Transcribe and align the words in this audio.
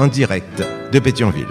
en 0.00 0.06
direct 0.06 0.64
de 0.92 0.98
Pétionville. 0.98 1.46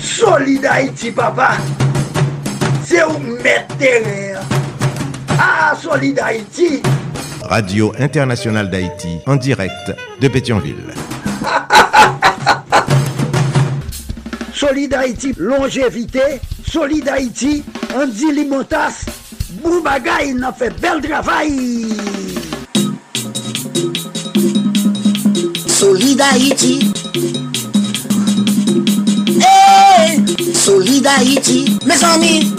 Solid 0.00 0.64
Haïti, 0.64 1.10
papa. 1.10 1.58
C'est 2.82 3.04
où 3.04 3.18
mettre 3.42 3.76
terre. 3.76 4.40
Ah, 5.38 5.74
Solid 5.78 6.18
Haïti. 6.18 6.80
Radio 7.50 7.92
Internationale 7.98 8.70
d'Haïti 8.70 9.18
en 9.26 9.34
direct 9.34 9.92
de 10.20 10.28
Pétionville. 10.28 10.94
Solid 14.54 14.94
Haïti, 14.94 15.34
longévité. 15.36 16.40
Solid 16.64 17.08
Haïti, 17.08 17.64
Andy 17.92 18.32
Limotas. 18.32 19.04
Boubagaï, 19.64 20.32
il 20.36 20.44
a 20.44 20.52
fait 20.52 20.70
bel 20.80 21.00
travail. 21.00 21.88
Solid 25.66 26.20
Haïti. 26.20 26.92
Hey, 29.40 30.22
Solid 30.54 31.04
Haïti, 31.04 31.76
mes 31.84 32.04
amis. 32.04 32.54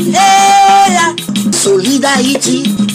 Hey, 0.00 1.14
Solid 1.50 2.04
Haïti. 2.04 2.89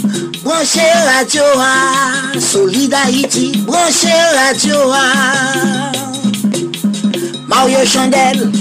Branche 0.46 0.80
radio 1.08 1.42
a, 1.58 2.40
solid 2.40 2.94
Haïti, 2.94 3.64
branche 3.66 4.14
radio 4.36 4.92
a. 4.92 5.92
Mario 7.48 7.84
Chandel, 7.84 8.52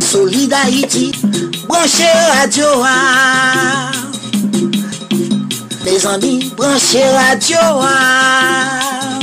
solid 0.00 0.52
Haïti, 0.52 1.12
branche 1.68 2.02
radio 2.34 2.82
a. 2.82 3.92
Mes 5.84 6.04
amis, 6.04 6.50
branche 6.56 6.98
radio 7.14 7.60
a. 7.80 9.20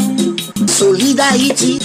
Solid 0.66 1.20
Haïti, 1.20 1.78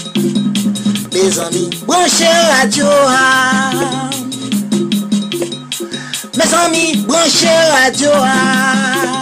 mes 1.12 1.36
amis, 1.40 1.68
branche 1.84 2.30
radio 2.48 2.86
a. 2.86 4.10
Mes 6.36 6.54
amis, 6.54 6.96
branche 7.08 7.50
radio 7.72 8.12
a. 8.14 9.19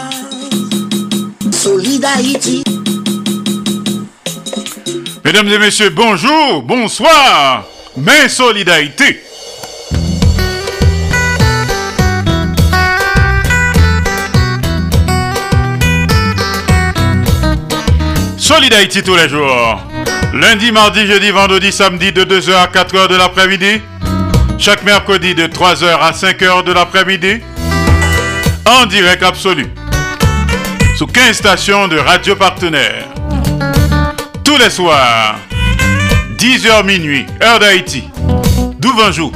Solid 1.68 2.02
Haïti. 2.02 2.64
Mesdames 5.22 5.48
et 5.48 5.58
messieurs, 5.58 5.90
bonjour, 5.90 6.62
bonsoir, 6.62 7.66
mais 7.94 8.30
solidarité. 8.30 9.22
Solidarité 18.38 19.02
tous 19.02 19.16
les 19.16 19.28
jours. 19.28 19.78
Lundi, 20.32 20.72
mardi, 20.72 21.06
jeudi, 21.06 21.30
vendredi, 21.30 21.70
samedi 21.70 22.12
de 22.12 22.24
2h 22.24 22.54
à 22.54 22.66
4h 22.68 23.08
de 23.08 23.16
l'après-midi. 23.16 23.82
Chaque 24.58 24.84
mercredi 24.84 25.34
de 25.34 25.46
3h 25.46 25.84
à 25.84 26.12
5h 26.12 26.64
de 26.64 26.72
l'après-midi. 26.72 27.42
En 28.64 28.86
direct 28.86 29.22
absolu. 29.22 29.66
Sous 30.98 31.06
15 31.06 31.36
stations 31.36 31.86
de 31.86 31.96
radio 31.96 32.34
partenaires 32.34 33.06
tous 34.42 34.56
les 34.56 34.68
soirs, 34.68 35.36
10h 36.36 36.84
minuit, 36.84 37.24
heure 37.40 37.60
d'Haïti. 37.60 38.02
Douvanjou, 38.80 39.30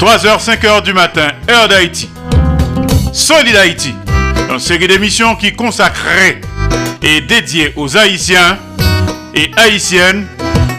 3h, 0.00 0.42
5h 0.42 0.82
du 0.82 0.94
matin, 0.94 1.28
heure 1.50 1.68
d'Haïti. 1.68 2.08
Solid 3.12 3.54
Haïti, 3.54 3.94
une 4.48 4.58
série 4.58 4.88
d'émissions 4.88 5.36
qui 5.36 5.52
consacrée 5.52 6.40
et 7.02 7.20
dédiée 7.20 7.74
aux 7.76 7.94
Haïtiens 7.94 8.56
et 9.34 9.50
Haïtiennes 9.58 10.26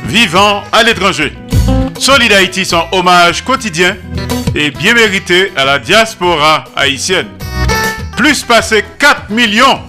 vivant 0.06 0.64
à 0.72 0.82
l'étranger. 0.82 1.34
Solid 2.00 2.34
Haïti, 2.34 2.66
son 2.66 2.82
hommage 2.94 3.44
quotidien 3.44 3.96
et 4.56 4.72
bien 4.72 4.96
mérité 4.96 5.52
à 5.56 5.66
la 5.66 5.78
diaspora 5.78 6.64
haïtienne. 6.76 7.28
Plus 8.18 8.44
passé 8.44 8.84
4 9.00 9.30
millions, 9.32 9.80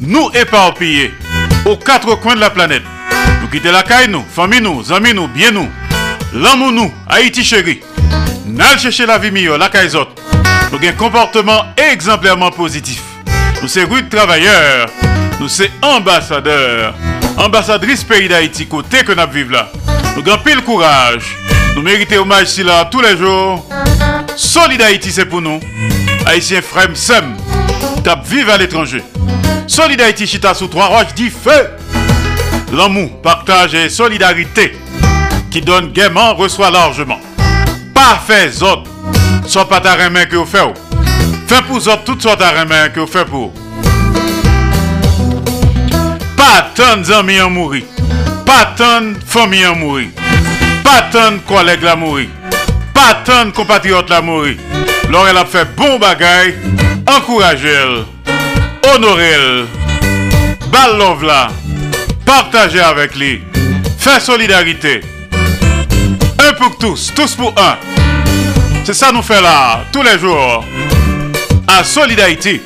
nous 0.00 0.30
éparpillés 0.34 1.12
aux 1.64 1.76
quatre 1.76 2.14
coins 2.16 2.34
de 2.34 2.40
la 2.40 2.50
planète. 2.50 2.82
Nous 3.40 3.48
quitter 3.48 3.70
la 3.70 3.82
caille, 3.82 4.08
nous, 4.08 4.24
famille, 4.34 4.60
nous, 4.60 4.92
amis, 4.92 5.14
nous, 5.14 5.28
bien 5.28 5.50
nous, 5.50 5.68
l'amour, 6.32 6.72
nous, 6.72 6.92
Haïti 7.08 7.44
chéri. 7.44 7.80
N'al 8.46 8.78
chercher 8.78 9.06
la 9.06 9.18
vie 9.18 9.30
meilleure, 9.30 9.58
la 9.58 9.68
caille. 9.68 9.90
Nous 9.92 10.78
avons 10.78 10.88
un 10.88 10.92
comportement 10.92 11.64
exemplairement 11.76 12.50
positif. 12.50 13.02
Nous 13.60 13.68
sommes 13.68 13.92
rudes 13.92 14.08
travailleurs, 14.08 14.88
nous 15.38 15.48
sommes 15.48 15.68
ambassadeurs, 15.82 16.94
ambassadrices 17.36 18.02
pays 18.02 18.28
d'Haïti, 18.28 18.66
côté 18.66 19.04
que 19.04 19.12
nous 19.12 19.32
vivons 19.32 19.52
là. 19.52 19.68
Nous 20.16 20.28
avons 20.28 20.42
pile 20.42 20.62
courage. 20.62 21.36
Nous 21.76 21.82
méritons 21.82 22.22
hommage 22.22 22.48
ici 22.50 22.62
là 22.62 22.84
tous 22.90 23.00
les 23.00 23.16
jours. 23.16 23.66
Solid 24.36 24.80
Haïti, 24.82 25.10
c'est 25.10 25.26
pour 25.26 25.40
nous. 25.40 25.60
Haïtiens 26.26 26.62
frères, 26.62 26.88
sem, 26.94 27.36
vive 28.24 28.50
à 28.50 28.58
l'étranger. 28.58 29.02
Solidarité 29.66 30.26
Chita 30.26 30.54
sous 30.54 30.66
trois 30.66 30.86
roches 30.86 31.14
dit 31.14 31.30
feu. 31.30 31.70
L'amour, 32.72 33.20
partage 33.22 33.74
et 33.74 33.88
solidarité 33.88 34.76
qui 35.50 35.60
donne 35.60 35.92
gaiement 35.92 36.34
reçoit 36.34 36.70
largement. 36.70 37.20
Pas 37.94 38.20
fait 38.26 38.62
autres, 38.62 38.90
soit 39.46 39.68
pas 39.68 39.80
ta 39.80 40.10
main 40.10 40.24
que 40.24 40.36
vous 40.36 40.46
faites. 40.46 40.74
Fait 41.46 41.62
pour 41.62 41.76
autres 41.76 42.04
toutes 42.04 42.22
sortes 42.22 42.40
main 42.40 42.88
que 42.88 43.00
vous 43.00 43.06
faites 43.06 43.28
pour. 43.28 43.52
Pas 46.36 46.70
tant 46.74 46.96
d'amis 46.96 47.40
en 47.40 47.50
mourir. 47.50 47.84
Pas 48.46 48.74
tant 48.76 49.02
de 49.02 49.16
familles 49.24 49.66
en 49.66 49.76
mourir. 49.76 50.08
Pas 50.82 51.02
tant 51.12 51.32
de 51.32 51.38
collègues 51.38 51.82
la 51.82 51.96
mourir. 51.96 52.28
Pas 52.94 53.20
tant 53.24 53.44
de 53.44 53.50
compatriotes 53.50 54.10
la 54.10 54.22
mourir. 54.22 54.56
L'or 55.10 55.26
a 55.26 55.44
fait 55.44 55.68
bon 55.76 55.98
bagay. 55.98 56.56
Encouragez-le 57.16 58.04
honorez 58.94 59.66
bal 60.70 60.96
love 60.98 61.24
là, 61.24 61.48
partagez 62.24 62.80
avec 62.80 63.14
lui, 63.16 63.42
faire 63.98 64.20
solidarité. 64.20 65.02
Un 66.38 66.52
pour 66.54 66.76
tous, 66.78 67.12
tous 67.14 67.34
pour 67.34 67.54
un. 67.58 67.76
C'est 68.84 68.94
ça 68.94 69.12
nous 69.12 69.22
fait 69.22 69.40
là, 69.40 69.84
tous 69.92 70.02
les 70.02 70.18
jours, 70.18 70.64
à 71.68 71.84
Solidarité. 71.84 72.62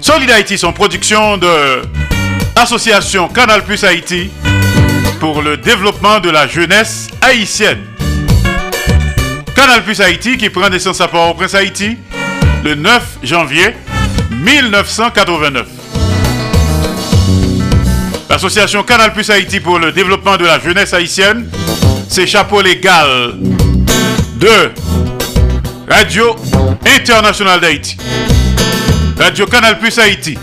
Solidarité, 0.00 0.56
son 0.56 0.72
production 0.72 1.38
de 1.38 1.82
l'association 2.56 3.28
Canal 3.28 3.64
Plus 3.64 3.84
Haïti 3.84 4.30
pour 5.20 5.42
le 5.42 5.56
développement 5.56 6.20
de 6.20 6.30
la 6.30 6.46
jeunesse 6.46 7.08
haïtienne. 7.22 7.84
Canal 9.54 9.82
Plus 9.84 10.00
Haïti 10.00 10.36
qui 10.36 10.50
prend 10.50 10.68
naissance 10.68 11.00
à 11.00 11.08
Port-au-Prince 11.08 11.54
Haïti 11.54 11.96
le 12.64 12.74
9 12.74 13.18
janvier 13.22 13.76
1989. 14.30 15.66
L'association 18.30 18.82
Canal 18.82 19.12
Plus 19.12 19.28
Haïti 19.28 19.60
pour 19.60 19.78
le 19.78 19.92
développement 19.92 20.38
de 20.38 20.46
la 20.46 20.58
jeunesse 20.58 20.94
haïtienne, 20.94 21.46
c'est 22.08 22.26
chapeau 22.26 22.62
légal 22.62 23.34
de 24.36 24.72
Radio 25.88 26.34
Internationale 26.86 27.60
d'Haïti, 27.60 27.98
Radio 29.18 29.44
Canal 29.46 29.78
Plus 29.78 29.98
Haïti, 29.98 30.38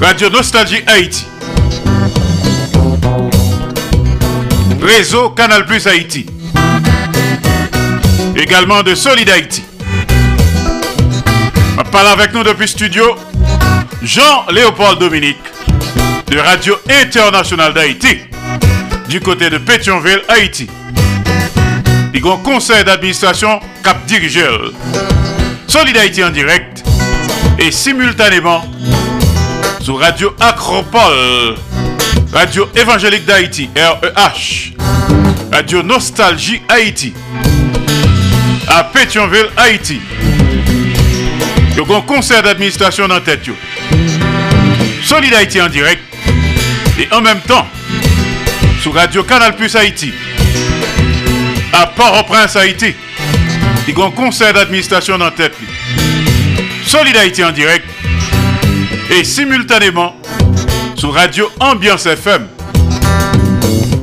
Radio 0.00 0.30
Nostalgie 0.30 0.82
Haïti, 0.86 1.26
Réseau 4.80 5.30
Canal 5.30 5.66
Plus 5.66 5.86
Haïti, 5.86 6.24
également 8.36 8.82
de 8.82 8.94
Solid 8.94 9.28
Haïti. 9.28 9.64
parle 11.90 12.08
avec 12.08 12.32
nous 12.32 12.42
depuis 12.42 12.66
studio 12.66 13.14
Jean-Léopold 14.02 14.98
Dominique 14.98 15.38
de 16.26 16.38
Radio 16.38 16.76
Internationale 16.88 17.72
d'Haïti 17.72 18.18
du 19.08 19.20
côté 19.20 19.50
de 19.50 19.58
Pétionville, 19.58 20.22
Haïti. 20.28 20.68
Il 22.12 22.24
y 22.24 22.28
a 22.28 22.32
un 22.32 22.36
conseil 22.38 22.84
d'administration 22.84 23.60
cap 23.82 24.04
dirigeur. 24.06 24.72
Solid 25.68 25.96
Haïti 25.96 26.24
en 26.24 26.30
direct 26.30 26.84
et 27.58 27.70
simultanément 27.70 28.64
sur 29.80 30.00
Radio 30.00 30.34
Acropole, 30.40 31.56
Radio 32.32 32.68
Évangélique 32.74 33.26
d'Haïti, 33.26 33.70
REH, 33.76 34.74
Radio 35.52 35.82
Nostalgie 35.82 36.62
Haïti, 36.68 37.12
à 38.68 38.84
Pétionville, 38.84 39.48
Haïti. 39.56 40.00
Il 41.70 41.76
y 41.76 41.80
a 41.80 41.96
un 41.96 42.00
conseil 42.02 42.42
d'administration 42.42 43.08
dans 43.08 43.20
tête. 43.20 43.42
Solid 45.02 45.34
Haïti 45.34 45.60
en 45.60 45.68
direct 45.68 46.02
et 46.98 47.08
en 47.12 47.20
même 47.20 47.40
temps 47.40 47.66
sur 48.80 48.94
Radio 48.94 49.22
Canal 49.24 49.56
Plus 49.56 49.74
Haïti, 49.76 50.12
à 51.72 51.86
Port-au-Prince, 51.86 52.56
Haïti. 52.56 52.94
Il 53.88 53.98
y 53.98 54.00
a 54.00 54.04
un 54.04 54.10
conseil 54.10 54.52
d'administration 54.52 55.18
dans 55.18 55.30
tête. 55.30 55.56
Solid 56.86 57.16
en 57.44 57.50
direct 57.50 57.86
et 59.10 59.24
simultanément 59.24 60.16
sur 60.96 61.12
Radio 61.12 61.50
Ambiance 61.60 62.06
FM 62.06 62.46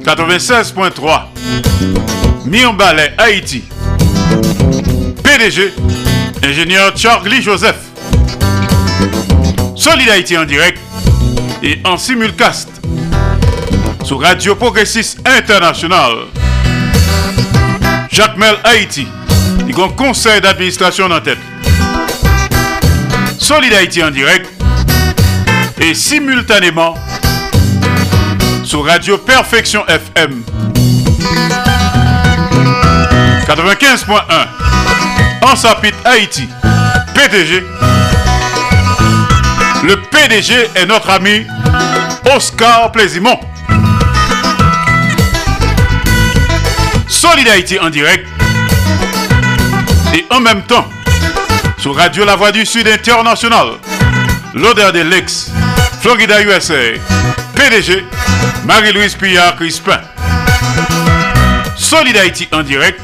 96.3 0.03 1.21
Mirbalet 2.45 3.13
Haïti 3.17 3.63
PDG 5.38 5.74
ingénieur 6.44 6.92
Charlie 6.94 7.42
Joseph. 7.42 7.78
Solid 9.78 10.10
Haïti 10.10 10.38
en 10.38 10.44
direct 10.44 10.78
et 11.63 11.80
en 11.86 11.95
simulcast 11.95 12.68
sur 14.04 14.19
Radio 14.19 14.56
Progressiste 14.56 15.19
International. 15.25 16.25
Jacques 18.12 18.36
Mel 18.36 18.56
Haïti. 18.66 19.07
Il 19.69 19.78
y 19.78 19.81
un 19.81 19.88
conseil 19.88 20.42
d'administration 20.42 21.06
en 21.06 21.22
tête. 21.22 21.39
Solid 23.39 23.74
Haïti 23.74 24.04
en 24.04 24.12
direct 24.12 24.50
et 25.80 25.94
simultanément 25.94 26.95
sur 28.66 28.86
Radio 28.86 29.18
Perfection 29.18 29.88
FM 29.88 30.44
95.1 33.48 34.60
en 35.51 35.56
Sapit 35.56 35.94
Haïti 36.06 36.48
PDG 37.13 37.63
le 39.83 39.95
PDG 40.09 40.53
est 40.75 40.86
notre 40.86 41.09
ami 41.09 41.45
Oscar 42.33 42.92
Plaisimont 42.92 43.38
Solid 47.09 47.48
Haïti 47.50 47.80
en 47.80 47.89
direct 47.89 48.25
et 50.13 50.25
en 50.30 50.39
même 50.39 50.62
temps 50.62 50.88
sur 51.77 51.95
Radio 51.95 52.24
La 52.24 52.38
Voix 52.38 52.54
du 52.54 52.65
Sud 52.65 52.88
International 52.88 53.71
l'odeur 54.54 54.94
de 54.94 55.00
l'ex 55.01 55.51
Florida 56.01 56.42
USA, 56.42 56.74
PDG, 57.56 58.06
Marie-Louise 58.65 59.15
Pillard 59.15 59.56
Crispin. 59.56 60.00
Solid 61.77 62.18
Haïti 62.18 62.47
en 62.51 62.63
direct 62.63 63.00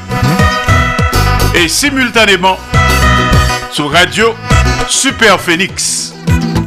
et 1.58 1.66
simultanément 1.68 2.56
sur 3.72 3.90
Radio 3.90 4.34
Super 4.88 5.40
Phoenix, 5.40 6.14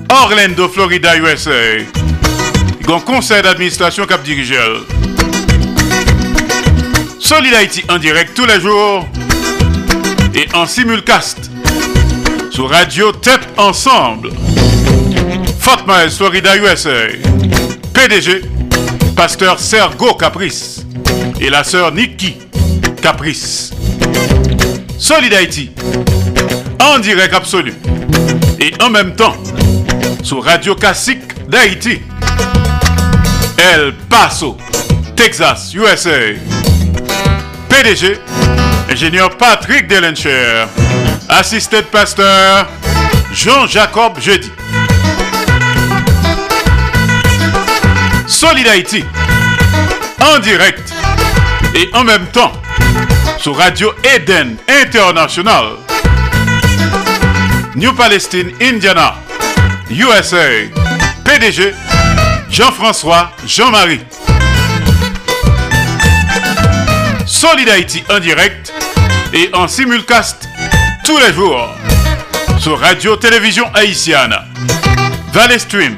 Orlando, 0.10 0.68
Florida, 0.68 1.16
USA. 1.18 1.52
Un 2.88 3.00
conseil 3.00 3.42
d'administration 3.42 4.06
cap 4.06 4.22
dirigeur. 4.22 4.86
Solid 7.20 7.54
Haïti 7.54 7.86
en 7.90 8.00
direct 8.00 8.34
tous 8.36 8.46
les 8.46 8.60
jours 8.60 9.08
et 10.36 10.46
en 10.54 10.66
simulcast 10.66 11.50
sur 12.50 12.70
Radio 12.70 13.14
TEP 13.14 13.40
Ensemble. 13.56 14.32
Fort 15.60 15.86
Myers, 15.88 16.10
Florida, 16.10 16.58
USA. 16.58 17.08
PDG, 17.94 18.42
pasteur 19.16 19.58
Sergo 19.58 20.16
Caprice 20.16 20.86
et 21.40 21.50
la 21.50 21.64
sœur 21.64 21.94
Nikki 21.94 22.36
Caprice. 23.02 23.72
Solid 25.02 25.34
Haïti, 25.34 25.72
en 26.80 27.00
direct 27.00 27.34
absolu 27.34 27.74
et 28.60 28.72
en 28.84 28.92
même 28.92 29.16
temps 29.16 29.36
sur 30.22 30.44
Radio 30.44 30.76
Classique 30.76 31.50
d'Haïti. 31.50 32.00
El 33.58 33.96
Paso, 34.12 34.58
Texas, 35.16 35.74
USA. 35.74 36.36
PDG, 37.68 38.20
ingénieur 38.92 39.36
Patrick 39.38 39.88
Delencher, 39.88 40.68
assistant 41.30 41.82
pasteur 41.92 42.68
Jean-Jacob 43.34 44.20
Jeudi. 44.20 44.52
Solid 48.28 48.68
Haïti, 48.68 49.04
en 50.22 50.38
direct 50.38 50.94
et 51.74 51.90
en 51.96 52.04
même 52.04 52.28
temps 52.28 52.52
sur 53.42 53.58
Radio 53.58 53.92
Eden 54.04 54.56
International, 54.68 55.78
New 57.76 57.92
Palestine, 57.94 58.52
Indiana, 58.62 59.16
USA, 59.90 60.70
PDG 61.26 61.74
Jean-François 62.52 63.32
Jean-Marie. 63.48 64.02
Solid 67.26 67.68
Haïti 67.68 68.04
en 68.10 68.20
direct 68.20 68.72
et 69.34 69.50
en 69.54 69.68
simulcast 69.68 70.48
tous 71.04 71.18
les 71.18 71.34
jours 71.34 71.68
sur 72.60 72.80
Radio 72.80 73.16
Télévision 73.16 73.66
Haïtienne, 73.74 74.36
Valley 75.34 75.58
Stream, 75.58 75.98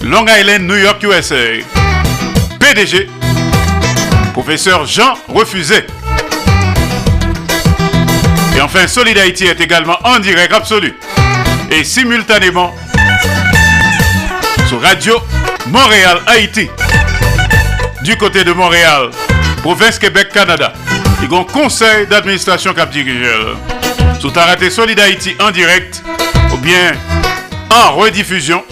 Long 0.00 0.24
Island, 0.26 0.62
New 0.62 0.76
York, 0.76 1.02
USA. 1.02 1.60
PDG, 2.58 3.10
professeur 4.32 4.86
Jean 4.86 5.18
Refusé. 5.28 5.84
Et 8.60 8.62
enfin, 8.62 8.86
Solid 8.86 9.16
est 9.16 9.58
également 9.58 9.96
en 10.04 10.18
direct 10.18 10.52
absolu 10.52 10.94
et 11.70 11.82
simultanément 11.82 12.74
sur 14.68 14.82
Radio 14.82 15.14
Montréal, 15.68 16.18
Haïti. 16.26 16.68
Du 18.02 18.18
côté 18.18 18.44
de 18.44 18.52
Montréal, 18.52 19.12
province 19.62 19.98
Québec, 19.98 20.28
Canada. 20.34 20.74
Il 21.22 21.32
y 21.32 21.34
a 21.34 21.38
un 21.38 21.44
conseil 21.44 22.06
d'administration 22.06 22.74
cap 22.74 22.90
dirigeur. 22.90 23.56
Sous 24.20 24.28
raté 24.28 24.68
Solid 24.68 25.00
en 25.40 25.50
direct 25.50 26.02
ou 26.52 26.58
bien 26.58 26.92
en 27.70 27.94
rediffusion 27.94 28.62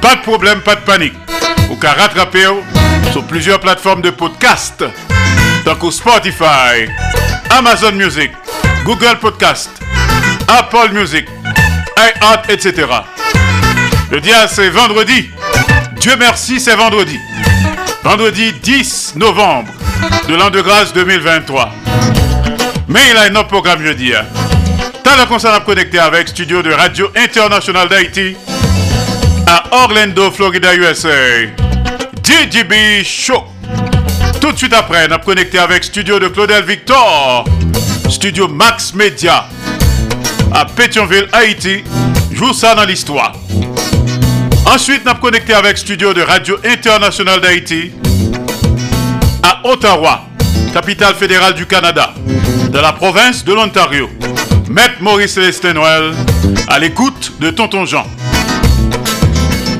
pas 0.00 0.14
de 0.14 0.22
problème, 0.22 0.62
pas 0.62 0.76
de 0.76 0.80
panique. 0.80 1.18
Ou 1.70 1.76
qu'à 1.76 1.92
rattraper 1.92 2.46
sur 3.12 3.22
plusieurs 3.24 3.60
plateformes 3.60 4.00
de 4.00 4.08
podcast, 4.08 4.82
donc 5.66 5.92
Spotify, 5.92 6.88
Amazon 7.50 7.92
Music, 7.92 8.30
Google 8.84 9.18
Podcast, 9.20 9.70
Apple 10.48 10.92
Music, 10.92 11.26
iHeart, 11.96 12.50
etc. 12.50 12.86
Le 14.10 14.20
dia 14.20 14.48
c'est 14.48 14.70
vendredi. 14.70 15.30
Dieu 16.00 16.16
merci, 16.18 16.58
c'est 16.58 16.74
vendredi. 16.74 17.18
Vendredi 18.02 18.52
10 18.52 19.14
novembre 19.16 19.72
de 20.28 20.34
l'an 20.34 20.50
de 20.50 20.60
grâce 20.60 20.92
2023. 20.92 21.72
Mais 22.88 23.00
il 23.10 23.16
a 23.16 23.22
un 23.22 23.36
autre 23.36 23.48
programme 23.48 23.82
jeudi. 23.82 24.12
Hein. 24.14 24.24
T'as 25.04 25.16
le 25.16 25.26
concert 25.26 25.54
à 25.54 25.60
connecter 25.60 26.00
avec 26.00 26.28
Studio 26.28 26.62
de 26.62 26.72
Radio 26.72 27.08
International 27.16 27.88
d'Haïti 27.88 28.36
à 29.46 29.64
Orlando, 29.84 30.30
Florida, 30.30 30.74
USA. 30.74 31.08
DJB 32.22 33.04
Show. 33.04 33.44
Tout 34.40 34.52
de 34.52 34.58
suite 34.58 34.74
après, 34.74 35.06
on 35.08 35.12
a 35.12 35.18
connecté 35.18 35.58
avec 35.58 35.84
studio 35.84 36.18
de 36.18 36.28
Claudel 36.28 36.64
Victor, 36.64 37.44
studio 38.12 38.46
Max 38.46 38.92
Media 38.94 39.46
à 40.52 40.66
Pétionville, 40.66 41.28
Haïti. 41.32 41.82
Joue 42.30 42.52
ça 42.52 42.74
dans 42.74 42.84
l'histoire. 42.84 43.32
Ensuite, 44.66 45.06
a 45.06 45.14
connecté 45.14 45.54
avec 45.54 45.78
studio 45.78 46.12
de 46.12 46.20
Radio 46.22 46.56
Internationale 46.64 47.40
d'Haïti 47.40 47.90
à 49.42 49.66
Ottawa, 49.66 50.26
capitale 50.72 51.14
fédérale 51.14 51.54
du 51.54 51.66
Canada, 51.66 52.12
de 52.70 52.78
la 52.78 52.92
province 52.92 53.44
de 53.44 53.54
l'Ontario. 53.54 54.08
Maître 54.68 54.96
Maurice 55.00 55.32
Célestin 55.34 55.72
Noël 55.72 56.12
à 56.68 56.78
l'écoute 56.78 57.32
de 57.40 57.50
Tonton 57.50 57.86
Jean 57.86 58.06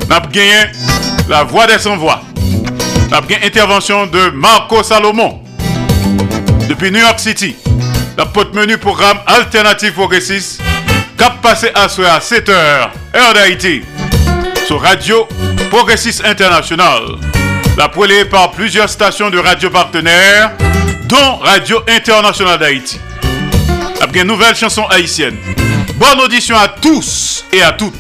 n'a 0.09 0.21
gagné 0.21 0.73
la 1.29 1.45
voix 1.45 1.67
des 1.67 1.79
sans-voix. 1.79 2.23
N'a 3.11 3.21
gagné 3.21 3.47
intervention 3.47 4.07
de 4.07 4.31
Marco 4.31 4.83
Salomon 4.83 5.41
depuis 6.69 6.91
New 6.91 7.01
York 7.01 7.21
City. 7.21 7.57
La 8.17 8.27
pote 8.27 8.55
menu 8.55 8.77
programme 8.77 9.19
alternatif 9.27 9.95
progressiste 9.95 10.61
Cap 11.17 11.41
passé 11.41 11.71
à 11.75 11.85
à 11.85 12.19
7h, 12.19 12.51
heure 12.51 13.35
d'Haïti. 13.35 13.83
Sur 14.67 14.83
Radio 14.83 15.27
Progressiste 15.71 16.25
International. 16.25 17.03
La 17.79 17.89
poêlée 17.89 18.25
par 18.27 18.51
plusieurs 18.51 18.89
stations 18.89 19.31
de 19.31 19.39
radio 19.39 19.71
partenaires, 19.71 20.53
dont 21.05 21.37
Radio 21.41 21.79
International 21.89 22.59
d'Haïti. 22.59 23.01
Après 24.01 24.21
une 24.21 24.27
nouvelle 24.27 24.57
chanson 24.57 24.85
haïtienne. 24.91 25.37
Bonne 25.95 26.21
audition 26.21 26.57
à 26.57 26.69
tous 26.69 27.45
et 27.53 27.63
à 27.63 27.73
toutes. 27.73 27.95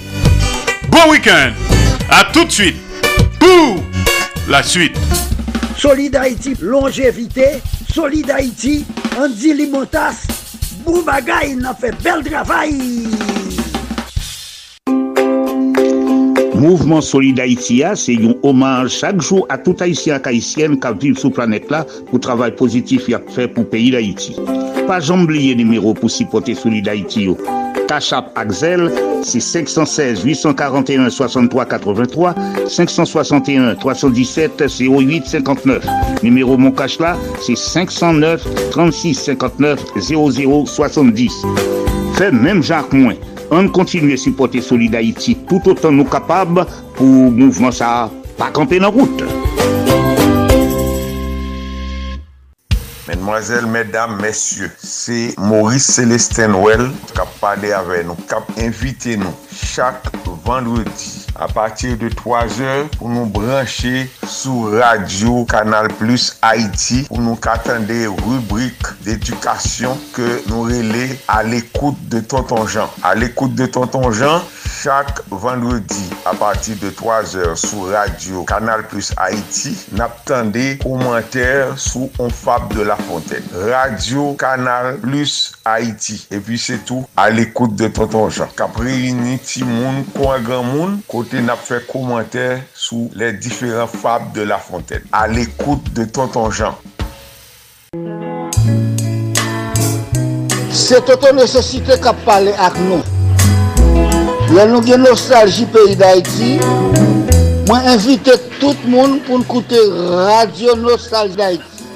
Bon 0.88 1.10
week-end. 1.10 1.52
À 2.10 2.24
tout 2.24 2.44
de 2.44 2.50
suite. 2.52 2.76
Pour 3.38 3.82
la 4.48 4.62
suite. 4.62 4.96
Solid 5.78 6.14
Haïti, 6.16 6.54
longévité. 6.60 7.62
Solid 7.92 8.30
Haïti, 8.30 8.84
Andy 9.20 9.52
Limotas, 9.52 10.24
bou 10.86 11.02
bagay 11.04 11.52
nan 11.58 11.76
fe 11.76 11.90
bel 12.00 12.22
travay. 12.24 12.72
Mouvement 16.56 17.02
Solid 17.04 17.40
Haïtia, 17.42 17.92
se 17.98 18.14
yon 18.16 18.38
omaj 18.46 18.88
chak 18.94 19.20
jou 19.20 19.44
a 19.52 19.58
tout 19.60 19.84
Haïtien 19.84 20.16
ak 20.16 20.30
Haïtienne 20.30 20.78
kap 20.80 20.96
viv 21.02 21.20
sou 21.20 21.34
planet 21.34 21.68
la 21.74 21.82
pou 22.08 22.22
travay 22.22 22.54
pozitif 22.56 23.10
yak 23.12 23.28
fe 23.34 23.48
pou 23.52 23.68
peyi 23.68 23.90
d'Haïti. 23.92 24.38
Pa 24.88 24.96
jambliye 25.02 25.58
nimerou 25.60 25.92
pou 25.98 26.08
sipote 26.08 26.56
Solid 26.56 26.88
Haïti 26.88 27.28
yo. 27.28 27.36
Cachap 27.92 28.32
Axel, 28.36 28.90
c'est 29.22 29.38
516 29.38 30.24
841 30.24 31.10
63 31.10 31.66
83 31.66 32.34
561 32.66 33.74
317 33.74 34.64
08 34.80 35.26
59. 35.26 35.86
Numéro 36.22 36.56
mon 36.56 36.70
cash 36.72 36.96
c'est 37.42 37.54
509 37.54 38.70
36 38.70 39.14
59 39.14 39.78
00 40.00 40.64
70. 40.64 41.32
Fait 42.14 42.32
même 42.32 42.62
Jacques 42.62 42.94
Moins. 42.94 43.16
On 43.50 43.68
continue 43.68 44.14
à 44.14 44.16
supporter 44.16 44.62
Solid 44.62 44.96
tout 45.46 45.60
autant 45.68 45.92
nous 45.92 46.06
capables 46.06 46.64
pour 46.94 47.06
mouvement 47.06 47.70
ça 47.70 48.10
pas 48.38 48.48
camper 48.48 48.78
dans 48.78 48.90
route. 48.90 49.22
Mesdames, 53.22 54.20
messieurs, 54.20 54.70
c'est 54.82 55.34
Maurice 55.38 55.86
Célestin 55.86 56.54
Well 56.54 56.90
qui 57.14 57.20
a 57.20 57.26
parlé 57.40 57.72
avec 57.72 58.04
nous, 58.04 58.16
qui 58.16 58.34
a 58.34 58.42
invité 58.66 59.16
nous 59.16 59.32
chaque 59.54 60.02
vendredi 60.44 61.26
à 61.36 61.46
partir 61.46 61.96
de 61.96 62.08
3 62.08 62.60
heures 62.60 62.88
pour 62.98 63.08
nous 63.08 63.26
brancher 63.26 64.10
sur 64.26 64.72
Radio 64.72 65.44
Canal 65.44 65.88
Plus 65.88 66.36
Haïti 66.42 67.04
pour 67.08 67.20
nous 67.20 67.38
attendre 67.46 67.86
des 67.86 68.08
rubriques 68.08 69.02
d'éducation 69.02 69.96
que 70.12 70.42
nous 70.48 70.62
relais 70.62 71.18
à 71.28 71.44
l'écoute 71.44 71.96
de 72.08 72.18
Tonton 72.20 72.66
Jean. 72.66 72.90
À 73.04 73.14
l'écoute 73.14 73.54
de 73.54 73.66
Tonton 73.66 74.10
Jean, 74.10 74.42
Chak 74.82 75.20
vendredi 75.30 76.10
a 76.26 76.34
pati 76.34 76.74
de 76.74 76.90
3 76.90 77.36
or 77.36 77.56
sou 77.56 77.86
radio 77.92 78.42
Kanal 78.42 78.82
Plus 78.90 79.12
Haiti 79.14 79.76
nap 79.94 80.24
tende 80.26 80.64
komenter 80.82 81.70
sou 81.78 82.08
On 82.18 82.28
Fab 82.34 82.66
de 82.74 82.82
la 82.82 82.96
Fontaine. 82.96 83.46
Radio 83.70 84.34
Kanal 84.34 84.98
Plus 84.98 85.52
Haiti. 85.62 86.18
E 86.34 86.42
pi 86.42 86.58
se 86.58 86.80
tou 86.82 87.06
al 87.14 87.38
ekoute 87.44 87.78
de 87.78 87.92
Tonton 87.94 88.26
Jean. 88.34 88.50
Kapre 88.58 88.90
yini 88.90 89.38
ti 89.38 89.62
moun 89.62 90.02
kon 90.16 90.34
a 90.34 90.42
gran 90.42 90.66
moun 90.72 90.98
kote 91.06 91.38
nap 91.46 91.62
fe 91.62 91.78
komenter 91.86 92.58
sou 92.74 93.06
le 93.14 93.30
diferent 93.38 93.86
Fab 93.86 94.32
de 94.34 94.42
la 94.42 94.58
Fontaine. 94.58 95.06
Al 95.14 95.38
ekoute 95.38 95.94
de 95.94 96.10
Tonton 96.10 96.50
Jean. 96.50 96.74
Se 100.74 100.98
Tonton 101.06 101.38
Nesesite 101.38 102.02
kap 102.02 102.26
pale 102.26 102.58
ak 102.58 102.82
nou. 102.82 103.21
Lè 104.52 104.66
nou 104.68 104.84
gen 104.84 105.00
nostalji 105.00 105.64
peyi 105.72 105.94
d'Haïti, 105.96 106.58
mwen 107.70 107.86
invite 107.94 108.34
tout 108.58 108.76
moun 108.84 109.14
pou 109.24 109.40
n'koute 109.40 109.78
Radio 110.26 110.74
Nostalji 110.76 111.38
d'Haïti. 111.38 111.86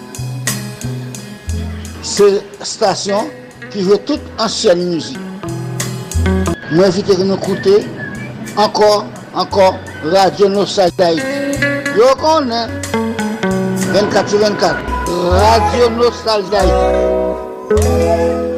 Se 2.01 2.31
stasyon 2.65 3.29
ki 3.75 3.85
jwe 3.85 4.01
tout 4.09 4.41
ansyen 4.41 4.81
mouzik. 4.87 5.21
Mwen 6.73 6.89
invite 6.89 7.21
ki 7.21 7.29
nou 7.29 7.37
koute 7.45 7.77
ankor, 8.57 9.05
ankor 9.37 9.77
Radio 10.09 10.49
Nostalji 10.57 10.97
d'Haïti. 10.97 11.61
Yo 12.01 12.09
konen, 12.25 12.73
24-24, 13.93 14.81
Radio 15.37 15.93
Nostalji 16.01 16.57
d'Haïti. 16.57 18.56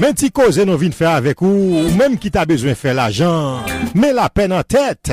Men 0.00 0.14
ti 0.16 0.30
koze 0.32 0.64
nou 0.64 0.80
vin 0.80 0.94
fè 0.96 1.04
avèk 1.10 1.42
ou, 1.44 1.74
ou 1.82 1.90
mèm 1.98 2.14
ki 2.20 2.30
ta 2.32 2.46
bezwen 2.48 2.76
fè 2.78 2.94
l'ajan, 2.96 3.66
mè 4.00 4.12
la 4.16 4.30
pen 4.32 4.52
an 4.56 4.64
tèt. 4.64 5.10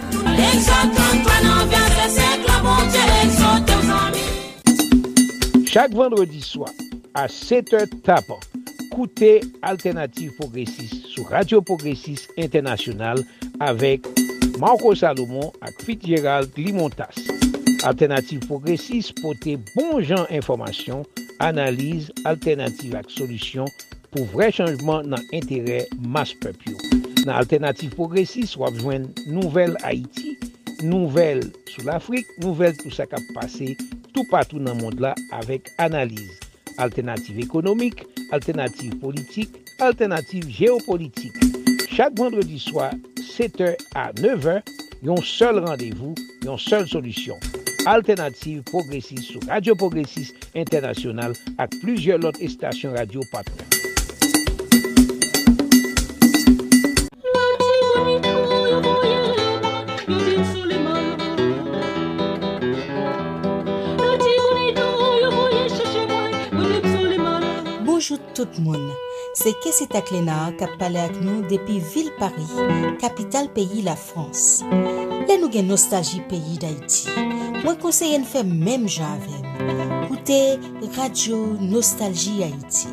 Chak 5.73 5.95
vendredi 5.97 6.43
swa, 6.45 6.67
a 7.17 7.23
7h 7.33 8.03
tapan, 8.05 8.37
koute 8.93 9.41
Alternative 9.65 10.35
Progressive 10.37 10.99
sou 11.09 11.25
Radio 11.25 11.63
Progressive 11.65 12.27
Internasyonal 12.37 13.23
avek 13.65 14.05
Marco 14.61 14.93
Salomon 14.93 15.49
ak 15.65 15.81
Fitzgerald 15.81 16.53
Limontas. 16.61 17.17
Alternative 17.89 18.45
Progressive 18.45 19.17
pote 19.23 19.57
bon 19.71 20.05
jan 20.05 20.29
informasyon, 20.29 21.07
analize, 21.41 22.13
alternative 22.29 23.01
ak 23.01 23.09
solusyon 23.09 23.73
pou 24.13 24.29
vre 24.35 24.51
chanjman 24.53 25.09
nan 25.09 25.25
entere 25.33 25.87
mas 26.05 26.37
pepyo. 26.45 26.77
Nan 27.25 27.39
Alternative 27.39 27.97
Progressive 27.97 28.61
wap 28.61 28.77
jwen 28.77 29.09
nouvel 29.25 29.81
Haiti, 29.81 30.37
nouvel 30.85 31.47
sou 31.73 31.89
l'Afrique, 31.89 32.29
nouvel 32.45 32.77
tout 32.77 32.93
sa 32.93 33.09
kap 33.09 33.25
pase 33.33 33.73
tou 34.15 34.25
patou 34.29 34.63
nan 34.63 34.79
mond 34.81 35.01
la 35.03 35.15
avek 35.41 35.73
analize. 35.83 36.39
Alternative 36.81 37.43
ekonomik, 37.43 38.05
alternative 38.33 38.97
politik, 39.01 39.59
alternative 39.81 40.49
geopolitik. 40.49 41.37
Chak 41.93 42.15
vendredi 42.17 42.61
swa, 42.63 42.93
7h 43.21 43.75
a 43.99 44.09
9h, 44.17 44.63
yon 45.05 45.21
sol 45.27 45.61
randevou, 45.67 46.17
yon 46.47 46.61
sol 46.61 46.89
solusyon. 46.89 47.41
Alternative 47.87 48.63
Progressive 48.63 49.23
sou 49.23 49.41
Radio 49.49 49.75
Progressive 49.75 50.31
Internasyonal 50.55 51.35
ak 51.59 51.75
plujye 51.83 52.15
lot 52.15 52.39
estasyon 52.39 52.95
radio 52.95 53.27
patron. 53.35 53.67
tout 68.43 68.61
moun. 68.63 68.91
Se 69.35 69.53
Kese 69.63 69.87
Taklenar 69.91 70.57
kap 70.59 70.75
pale 70.81 71.01
ak 71.03 71.15
nou 71.23 71.45
depi 71.51 71.79
vil 71.93 72.11
Paris, 72.19 72.51
kapital 73.03 73.49
peyi 73.55 73.85
la 73.87 73.95
Frans. 73.99 74.63
Le 75.29 75.39
nou 75.39 75.51
gen 75.53 75.71
nostalji 75.71 76.23
peyi 76.31 76.59
d'Haïti. 76.63 77.15
Mwen 77.63 77.79
konseye 77.83 78.19
n 78.19 78.27
fè 78.27 78.43
mèm 78.47 78.89
jan 78.91 79.15
avèm. 79.15 79.47
Koute 80.09 80.41
Radio 80.99 81.39
Nostalji 81.61 82.43
Haïti. 82.43 82.91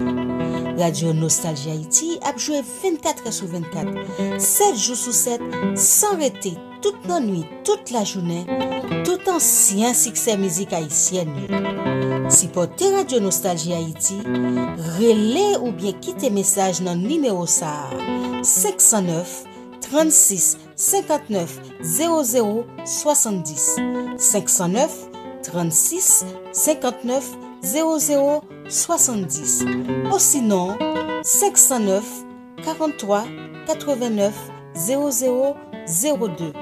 Radio 0.79 1.13
Nostalji 1.17 1.73
Haïti 1.73 2.13
ap 2.29 2.39
jwe 2.39 2.61
24 2.61 3.33
sou 3.33 3.49
24, 3.49 4.05
7 4.37 4.77
jou 4.77 4.97
sou 4.99 5.15
7, 5.15 5.41
san 5.79 6.19
rete 6.21 6.53
tout 6.81 7.07
nan 7.07 7.25
nwi, 7.27 7.43
tout 7.63 7.91
la 7.93 8.03
jounen, 8.03 8.45
tout 9.05 9.29
ansyen 9.31 9.93
sikse 9.97 10.35
mizik 10.39 10.73
Haitien 10.73 11.29
yo. 11.39 11.59
Si 12.29 12.47
po 12.53 12.65
te 12.67 12.91
Radio 12.93 13.19
Nostalgie 13.19 13.73
Haiti, 13.73 14.19
rele 14.99 15.57
ou 15.59 15.71
bien 15.75 15.95
kite 15.97 16.29
mesaj 16.33 16.81
nan 16.85 17.01
nimeo 17.01 17.45
sa 17.49 17.89
509 18.43 19.45
36 19.81 20.57
59 20.75 21.59
00 21.81 22.65
70 22.85 23.65
509 24.17 24.97
36 25.43 26.25
59 26.53 27.31
00 27.63 28.41
70 28.69 29.65
ou 30.11 30.19
sinon 30.19 30.77
509 31.23 32.03
43 32.63 33.25
89 33.67 34.33
00 34.75 35.11
70 35.11 35.68
02 35.89 36.53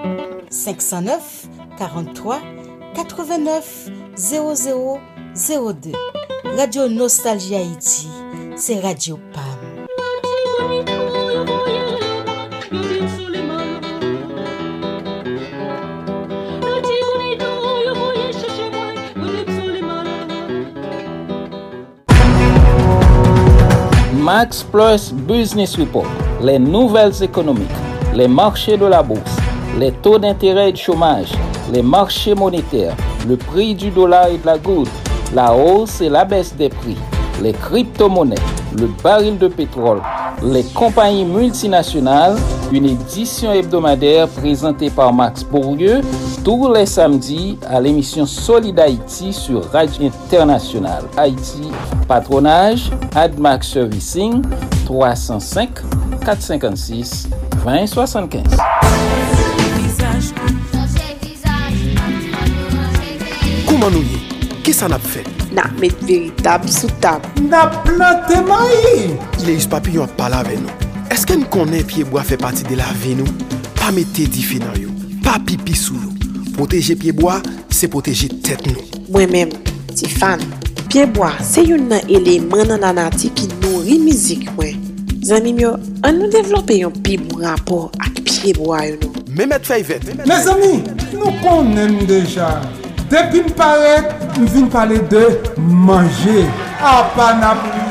509 0.50 1.48
43 1.78 2.40
89 2.96 3.90
00 4.16 5.00
02 5.36 5.92
Radio 6.56 6.88
Nostalgie 6.88 7.56
Haïti, 7.56 8.08
c'est 8.56 8.80
Radio 8.80 9.20
PAM. 9.34 9.44
Max 24.24 24.64
Plus 24.64 25.14
Business 25.14 25.78
Report, 25.78 26.06
les 26.42 26.60
nouvelles 26.60 27.24
économiques, 27.24 27.68
les 28.18 28.28
marchés 28.28 28.78
de 28.78 28.86
la 28.88 29.04
bourse, 29.04 29.38
les 29.78 29.92
taux 29.92 30.18
d'intérêt 30.18 30.70
et 30.70 30.72
de 30.72 30.78
chômage, 30.78 31.32
les 31.72 31.84
marchés 31.84 32.34
monétaires, 32.34 32.96
le 33.28 33.38
prix 33.38 33.76
du 33.76 33.92
dollar 33.92 34.30
et 34.30 34.40
de 34.40 34.46
la 34.48 34.58
goutte, 34.58 34.90
la 35.36 35.54
hausse 35.54 36.02
et 36.02 36.10
la 36.10 36.26
baisse 36.26 36.56
des 36.56 36.70
prix, 36.70 36.98
les 37.44 37.54
crypto-monnaies, 37.54 38.42
le 38.76 38.88
baril 39.04 39.38
de 39.38 39.48
pétrole, 39.48 40.02
les 40.44 40.64
compagnies 40.64 41.26
multinationales, 41.26 42.38
une 42.72 42.86
édition 42.86 43.52
hebdomadaire 43.54 44.28
présentée 44.30 44.90
par 44.90 45.14
Max 45.14 45.44
Bourdieu 45.44 46.02
tous 46.44 46.74
les 46.74 46.88
samedis 46.88 47.60
à 47.70 47.80
l'émission 47.80 48.26
Solid 48.26 48.80
Haïti 48.80 49.32
sur 49.32 49.64
Radio 49.70 50.08
Internationale. 50.08 51.04
Haïti, 51.18 51.70
patronage, 52.08 52.90
AdMax 53.16 53.74
Servicing, 53.74 54.42
305 54.86 55.70
456 56.26 57.30
2075. 57.68 58.44
Kouman 63.68 63.92
nou 63.92 64.00
ye? 64.08 64.22
Ki 64.64 64.72
sa 64.72 64.88
nap 64.88 65.04
fe? 65.04 65.26
Na 65.52 65.66
met 65.82 66.00
veritab 66.08 66.64
sou 66.72 66.88
tab. 67.04 67.28
Na 67.44 67.66
plante 67.84 68.40
mayi! 68.48 69.12
Leis 69.44 69.68
papi 69.68 69.98
yon 69.98 70.08
ap 70.08 70.16
pala 70.16 70.46
ve 70.48 70.56
nou. 70.64 70.72
Eske 71.12 71.36
n 71.36 71.44
konen 71.52 71.84
piyeboa 71.92 72.24
fe 72.28 72.40
pati 72.40 72.64
de 72.72 72.80
la 72.80 72.88
ve 73.04 73.18
nou? 73.20 73.28
Pa 73.76 73.92
mette 73.92 74.30
di 74.32 74.48
fe 74.48 74.64
nan 74.64 74.80
yo. 74.80 74.96
Pa 75.28 75.36
pipi 75.44 75.76
sou 75.76 76.00
yo. 76.00 76.16
Poteje 76.56 76.96
piyeboa, 76.96 77.42
se 77.68 77.92
poteje 77.92 78.32
tet 78.48 78.64
nou. 78.72 78.88
Mwen 79.12 79.36
men, 79.36 79.56
ti 79.92 80.08
fan, 80.08 80.40
piyeboa 80.88 81.36
se 81.44 81.68
yon 81.68 81.90
nan 81.92 82.08
eleman 82.08 82.72
nan 82.72 82.94
anati 82.96 83.36
ki 83.36 83.52
nou 83.60 83.84
rimizik 83.84 84.54
mwen. 84.56 84.87
Zanim 85.28 85.58
yo, 85.60 85.74
an 86.08 86.22
nou 86.22 86.32
devlope 86.32 86.78
yon 86.78 86.94
pi 87.04 87.18
mou 87.20 87.42
rapor 87.42 87.90
ak 88.00 88.22
piyeboa 88.24 88.78
yo 88.86 88.94
nou. 89.02 89.24
Memet 89.36 89.66
fey 89.68 89.82
vet. 89.84 90.06
Me 90.24 90.38
zami, 90.40 90.78
nou 91.12 91.34
konen 91.42 91.98
deja. 92.08 92.48
Depi 93.12 93.42
m 93.44 93.50
paret, 93.60 94.14
m 94.40 94.46
vin 94.54 94.70
pale 94.72 95.02
de 95.12 95.26
manje. 95.60 96.46
Apan 96.80 97.44
ap 97.44 97.66
li. 97.68 97.84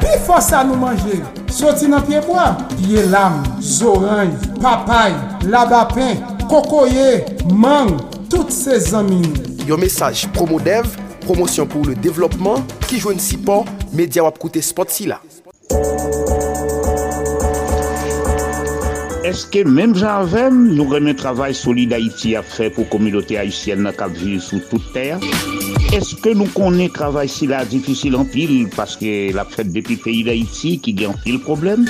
Pi 0.00 0.14
fosa 0.24 0.62
nou 0.64 0.80
manje. 0.80 1.18
Soti 1.52 1.90
nan 1.92 2.06
piyeboa. 2.08 2.46
Piye 2.78 3.04
lam, 3.12 3.42
zoranj, 3.60 4.48
papay, 4.64 5.12
labapen, 5.44 6.22
kokoye, 6.48 7.18
mang, 7.52 8.00
tout 8.32 8.48
se 8.54 8.80
zami. 8.86 9.20
Yon 9.68 9.84
mesaj 9.84 10.24
Promodev, 10.32 10.88
promosyon 11.26 11.68
pou 11.68 11.84
le 11.84 11.98
devlopman, 12.00 12.64
ki 12.88 13.02
jwen 13.04 13.20
si 13.20 13.36
po, 13.44 13.66
media 13.92 14.24
wap 14.24 14.40
koute 14.40 14.64
spot 14.64 14.96
si 14.96 15.12
la. 15.12 15.20
Eske 19.38 19.60
menm 19.62 19.92
jan 19.94 20.24
avem 20.24 20.56
nou 20.74 20.90
remen 20.90 21.14
travay 21.14 21.52
solide 21.54 21.94
Haïti 21.94 22.32
a 22.34 22.40
fe 22.42 22.66
pou 22.74 22.88
komilote 22.90 23.36
Haïtienne 23.38 23.84
na 23.86 23.92
kap 23.94 24.10
vive 24.16 24.40
sou 24.42 24.58
tout 24.66 24.82
ter? 24.90 25.22
Eske 25.94 26.32
nou 26.34 26.50
konen 26.56 26.90
travay 26.96 27.30
si 27.30 27.46
la 27.46 27.60
difisil 27.70 28.16
an 28.18 28.26
pil 28.32 28.66
paske 28.74 29.12
la 29.36 29.44
fet 29.46 29.70
depi 29.70 29.94
peyi 30.02 30.24
d'Haïti 30.26 30.72
ki 30.82 30.96
gen 30.98 31.14
pil 31.22 31.38
problem? 31.46 31.86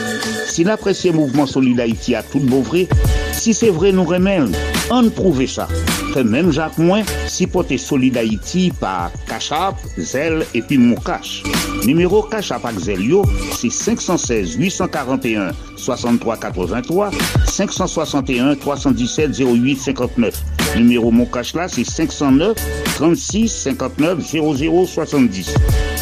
Si 0.51 0.67
la 0.69 0.77
presye 0.77 1.15
mouvment 1.17 1.49
solide 1.49 1.87
Haïti 1.87 2.19
a 2.19 2.21
tout 2.27 2.45
bouvre, 2.53 2.85
si 3.33 3.57
se 3.57 3.73
vre 3.73 3.95
nou 3.97 4.05
remen, 4.13 4.53
an 4.95 5.11
prouve 5.15 5.47
sa. 5.51 5.69
Fe 6.15 6.25
menm 6.27 6.53
jak 6.55 6.77
mwen, 6.81 7.07
si 7.31 7.47
pote 7.51 7.79
solide 7.81 8.21
Haïti 8.23 8.69
pa 8.81 9.09
Kachap, 9.29 9.81
Zel 9.97 10.45
epi 10.57 10.79
Moukache. 10.81 11.45
Numero 11.87 12.23
Kachap 12.31 12.67
ak 12.69 12.81
Zel 12.83 13.03
yo, 13.07 13.25
se 13.57 13.71
516 13.73 14.57
841 14.59 15.53
6383 15.79 17.11
561 17.47 18.57
317 18.57 19.41
08 19.41 19.77
59. 19.79 20.45
Numéro 20.77 21.11
mon 21.11 21.27
cash 21.27 21.55
là, 21.55 21.69
c'est 21.69 21.85
509 21.85 22.57
36 22.97 23.49
59 23.49 24.21
00 24.21 24.87
70. 24.87 25.55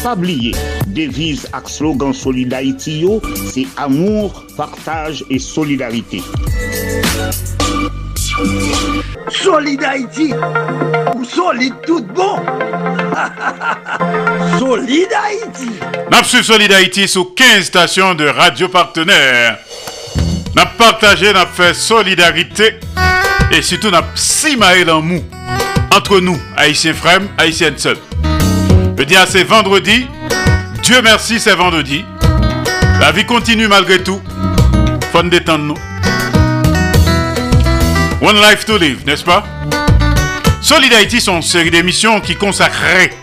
Pas 0.03 0.15
oublier, 0.15 0.53
devise 0.87 1.47
ak 1.53 1.69
slogan 1.69 2.13
yo, 2.13 3.21
c'est 3.45 3.67
amour, 3.77 4.45
partage 4.55 5.23
et 5.29 5.39
solidarité. 5.39 6.21
Solid 9.29 9.83
Haïti 9.83 10.31
ou 11.15 11.25
solide 11.25 11.73
tout 11.85 12.01
bon 12.01 12.37
Solid 14.59 15.07
Haïti 15.11 15.69
Napsu 16.11 16.43
Solid 16.43 16.71
Haïti 16.71 17.07
sous 17.07 17.25
15 17.25 17.63
stations 17.63 18.13
de 18.13 18.27
radio 18.27 18.69
partenaires. 18.69 19.57
N'a 20.55 20.67
partagé, 20.67 21.33
n'a 21.33 21.47
fait 21.47 21.73
solidarité 21.73 22.79
et 23.51 23.61
surtout 23.61 23.89
n'a 23.89 24.03
simaé 24.13 24.85
dans 24.85 25.01
mou 25.01 25.23
entre 25.95 26.19
nous, 26.19 26.37
haïtiens 26.55 26.93
frères, 26.93 27.21
haïtiennes 27.39 27.77
seuls. 27.77 27.97
Je 28.97 29.03
dis 29.03 29.15
c'est 29.27 29.43
vendredi. 29.43 30.05
Dieu 30.83 31.01
merci, 31.01 31.39
c'est 31.39 31.55
vendredi. 31.55 32.05
La 32.99 33.11
vie 33.11 33.25
continue 33.25 33.67
malgré 33.67 34.03
tout. 34.03 34.21
Faut 35.11 35.23
détendre 35.23 35.65
nous. 35.65 35.86
One 38.19 38.41
life 38.41 38.65
to 38.65 38.77
live, 38.77 39.05
n'est-ce 39.05 39.23
pas? 39.23 39.43
Solid 40.59 40.91
Haïti 40.91 41.21
sont 41.21 41.35
une 41.35 41.41
série 41.43 41.69
d'émissions 41.69 42.19
qui 42.19 42.35
consacrées 42.35 43.13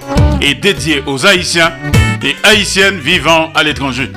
et 0.41 0.55
dédiées 0.55 1.03
aux 1.07 1.27
Haïtiens 1.27 1.73
et 2.23 2.37
Haïtiennes 2.45 2.99
vivant 2.99 3.51
à 3.57 3.65
l'étranger. 3.65 4.11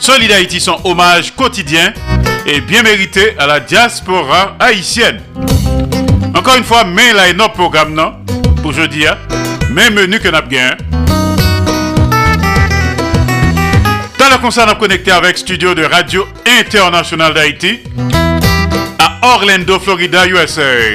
Solid 0.00 0.30
Haïti 0.32 0.58
sont 0.58 0.80
hommage 0.82 1.32
quotidien 1.36 1.92
et 2.44 2.60
bien 2.60 2.82
mérité 2.82 3.36
à 3.38 3.46
la 3.46 3.60
diaspora 3.60 4.56
haïtienne. 4.58 5.20
Encore 6.34 6.56
une 6.56 6.64
fois, 6.64 6.82
mais 6.82 7.12
là, 7.12 7.32
notre 7.32 7.54
programme 7.54 7.94
non, 7.94 8.14
pour 8.62 8.72
jeudi, 8.72 9.04
même 9.70 9.94
menu 9.94 10.18
que 10.18 10.28
nous 10.28 10.36
avons 10.36 10.48
gagné. 10.48 10.72
Dans 14.18 14.28
le 14.30 14.38
concert, 14.42 14.64
nous 14.64 14.72
sommes 14.72 14.80
connectés 14.80 15.12
avec 15.12 15.38
Studio 15.38 15.72
de 15.74 15.84
Radio 15.84 16.26
International 16.60 17.32
d'Haïti 17.32 17.78
Orlando, 19.26 19.80
Florida, 19.80 20.24
USA. 20.28 20.94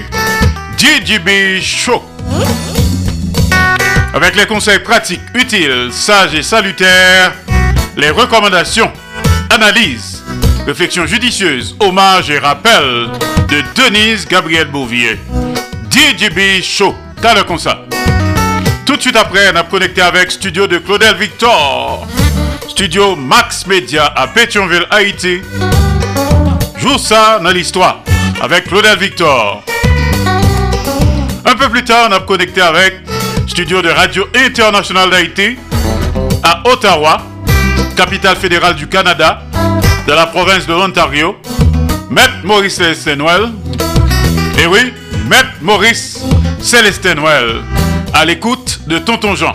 DJB 0.78 1.62
Show. 1.62 2.02
Avec 4.14 4.38
les 4.38 4.46
conseils 4.46 4.80
pratiques, 4.80 5.22
utiles, 5.36 5.90
sages 5.92 6.34
et 6.34 6.42
salutaires, 6.42 7.34
les 7.98 8.10
recommandations, 8.10 8.90
analyses, 9.50 10.24
réflexions 10.66 11.06
judicieuses, 11.06 11.76
hommages 11.82 12.30
et 12.30 12.40
rappels 12.40 13.10
de 13.50 13.62
Denise 13.76 14.26
Gabriel 14.26 14.68
Bouvier. 14.68 15.20
DJB 15.90 16.64
Show. 16.64 16.96
T'as 17.22 17.36
le 17.36 17.44
concert. 17.44 17.80
Tout 18.86 18.96
de 18.96 19.02
suite 19.02 19.18
après, 19.18 19.52
on 19.54 19.58
a 19.58 19.64
connecté 19.64 20.02
avec 20.02 20.32
Studio 20.32 20.68
de 20.68 20.78
Claudel 20.78 21.16
Victor. 21.18 22.08
Studio 22.70 23.18
Max 23.18 23.68
Media 23.68 24.06
à 24.06 24.28
Pétionville, 24.28 24.88
Haïti. 24.90 25.42
Joue 26.78 26.98
ça 26.98 27.38
dans 27.44 27.52
l'histoire 27.52 28.02
avec 28.42 28.66
Claudel 28.66 28.98
Victor. 28.98 29.64
Un 31.46 31.56
peu 31.56 31.70
plus 31.70 31.84
tard, 31.84 32.08
on 32.10 32.14
a 32.14 32.22
connecté 32.22 32.60
avec 32.60 32.96
Studio 33.48 33.84
de 33.84 33.90
Radio 33.90 34.28
International 34.36 35.12
d'Haïti 35.12 35.58
à 36.42 36.64
Ottawa, 36.68 37.22
capitale 37.96 38.36
fédérale 38.36 38.76
du 38.76 38.88
Canada, 38.88 39.44
dans 40.08 40.16
la 40.16 40.26
province 40.26 40.66
de 40.66 40.74
l'Ontario. 40.74 41.38
Maître 42.10 42.40
Maurice 42.44 42.82
Senwell 42.96 43.52
Et 44.58 44.66
oui, 44.66 44.92
Maître 45.30 45.52
Maurice 45.62 46.20
Célestin 46.60 47.14
Noël, 47.14 47.62
à 48.12 48.26
l'écoute 48.26 48.80
de 48.88 48.98
Tonton 48.98 49.36
Jean. 49.36 49.54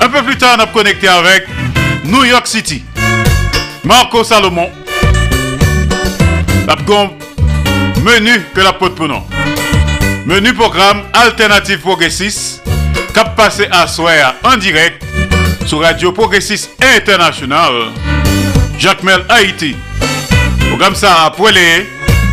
Un 0.00 0.08
peu 0.08 0.22
plus 0.24 0.38
tard, 0.38 0.56
on 0.58 0.62
a 0.62 0.66
connecté 0.66 1.08
avec 1.08 1.46
New 2.04 2.24
York 2.24 2.46
City. 2.46 2.82
Marco 3.84 4.24
Salomon. 4.24 4.70
La 6.66 6.74
menu 8.02 8.40
que 8.52 8.60
la 8.60 8.72
pote 8.72 8.96
pour. 8.96 9.06
Menu 10.26 10.52
programme 10.52 11.02
alternative 11.12 11.78
progressiste 11.78 12.62
cap 13.14 13.36
passé 13.36 13.68
à 13.70 13.86
soir 13.86 14.34
en 14.42 14.56
direct 14.56 15.00
sur 15.64 15.80
Radio 15.80 16.10
Progressiste 16.10 16.70
International. 16.82 17.72
Jacques 18.80 19.04
Mel 19.04 19.24
Haïti. 19.28 19.76
Programme 20.68 20.96
ça 20.96 21.24
a 21.26 21.30
poêlé 21.30 21.86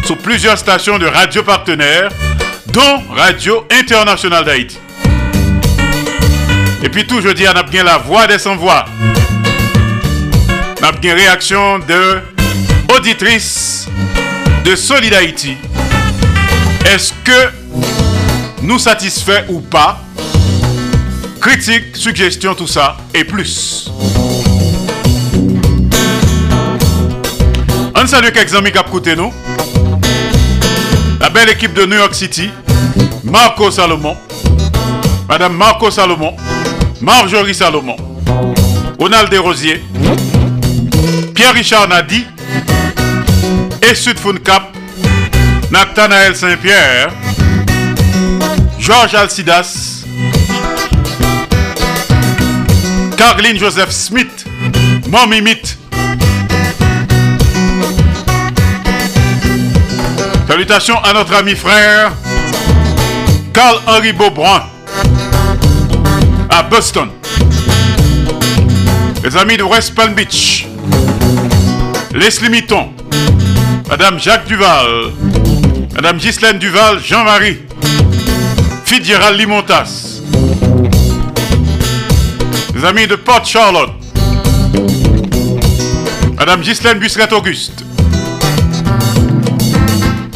sur 0.04 0.18
plusieurs 0.18 0.58
stations 0.58 0.98
de 0.98 1.06
radio 1.06 1.44
partenaires, 1.44 2.10
dont 2.74 3.04
Radio 3.16 3.68
Internationale 3.70 4.46
d'Haïti. 4.46 4.80
Et 6.82 6.90
puis 6.90 7.06
tout 7.06 7.22
jeudi, 7.22 7.46
on 7.48 7.56
a 7.56 7.62
bien 7.64 7.84
la 7.84 8.00
voix 8.00 8.26
des 8.26 8.40
sans-voix. 8.40 8.86
On 10.82 10.86
a 10.86 10.92
bien 10.92 11.14
réaction 11.14 11.78
de 11.80 12.20
auditrices 12.94 13.88
de 14.64 14.76
Solid. 14.76 15.14
Est-ce 15.14 17.14
que 17.24 17.50
nous 18.62 18.80
satisfait 18.80 19.46
ou 19.50 19.60
pas? 19.60 20.00
Critiques, 21.42 21.96
suggestions, 21.96 22.56
tout 22.56 22.68
ça 22.68 22.98
et 23.14 23.26
plus. 23.26 23.92
On 27.96 28.08
salue 28.08 28.32
quelques 28.34 28.56
amis 28.56 28.72
qui 28.72 28.80
ont 28.80 29.16
nous. 29.18 29.34
La 31.20 31.30
belle 31.30 31.50
équipe 31.50 31.74
de 31.74 31.86
New 31.86 31.98
York 31.98 32.14
City, 32.14 32.50
Marco 33.24 33.72
Salomon, 33.72 34.16
Madame 35.28 35.56
Marco 35.56 35.90
Salomon, 35.90 36.36
Marjorie 37.02 37.56
Salomon, 37.56 37.96
Ronald 39.00 39.30
Desrosiers, 39.30 39.82
Pierre-Richard 41.34 41.88
Nadi, 41.88 42.26
et 43.90 43.96
Sud 43.96 44.18
Cap, 44.44 44.76
Nathanaël 45.72 46.36
Saint-Pierre, 46.36 47.10
Georges 48.80 49.16
Alcidas, 49.16 50.04
Carline 53.18 53.58
Joseph 53.58 53.92
Smith, 53.92 54.46
Momimit. 55.08 55.78
Salutations 60.48 60.98
à 61.04 61.14
notre 61.14 61.34
ami 61.34 61.56
frère 61.56 62.12
Carl-Henri 63.54 64.14
Beaubrun 64.14 64.64
à 66.50 66.64
Boston. 66.64 67.10
Les 69.24 69.36
amis 69.38 69.58
de 69.58 69.64
West 69.64 69.96
Palm 69.96 70.14
Beach. 70.14 70.68
Leslie 72.14 72.50
Mitton. 72.50 72.94
Madame 73.96 74.20
Jacques 74.20 74.48
Duval. 74.48 75.14
Madame 75.94 76.18
Ghislaine 76.18 76.58
Duval, 76.58 77.00
Jean-Marie. 77.00 77.60
Fitzgerald 78.86 79.38
Limontas. 79.38 80.20
Les 82.74 82.86
amis 82.86 83.06
de 83.06 83.16
Port 83.16 83.46
Charlotte. 83.46 83.92
Madame 86.40 86.62
Ghislaine 86.62 86.98
Busseret-Auguste. 86.98 87.84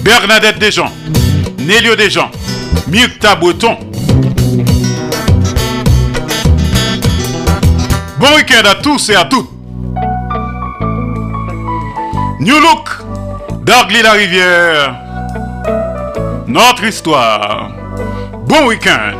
Bernadette 0.03 0.59
Desjans. 0.59 0.91
Nélio 1.57 1.95
Desjans. 1.95 2.29
Myrta 2.87 3.33
Breton. 3.33 3.75
Bon 8.19 8.35
week-end 8.35 8.69
à 8.69 8.75
tous 8.75 9.09
et 9.09 9.15
à 9.15 9.25
toutes. 9.25 9.49
New 12.39 12.59
Look, 12.59 13.06
Dargly 13.67 14.01
la 14.01 14.13
Rivière. 14.13 14.95
Notre 16.47 16.85
histoire. 16.85 17.69
Bon 18.45 18.67
week-end. 18.67 19.11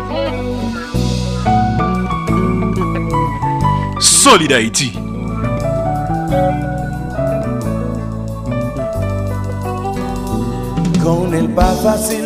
Solid 4.00 4.54
Haïti. 4.54 4.98
Qu'on 11.04 11.28
n'est 11.28 11.50
pas 11.50 11.76
facile 11.84 12.24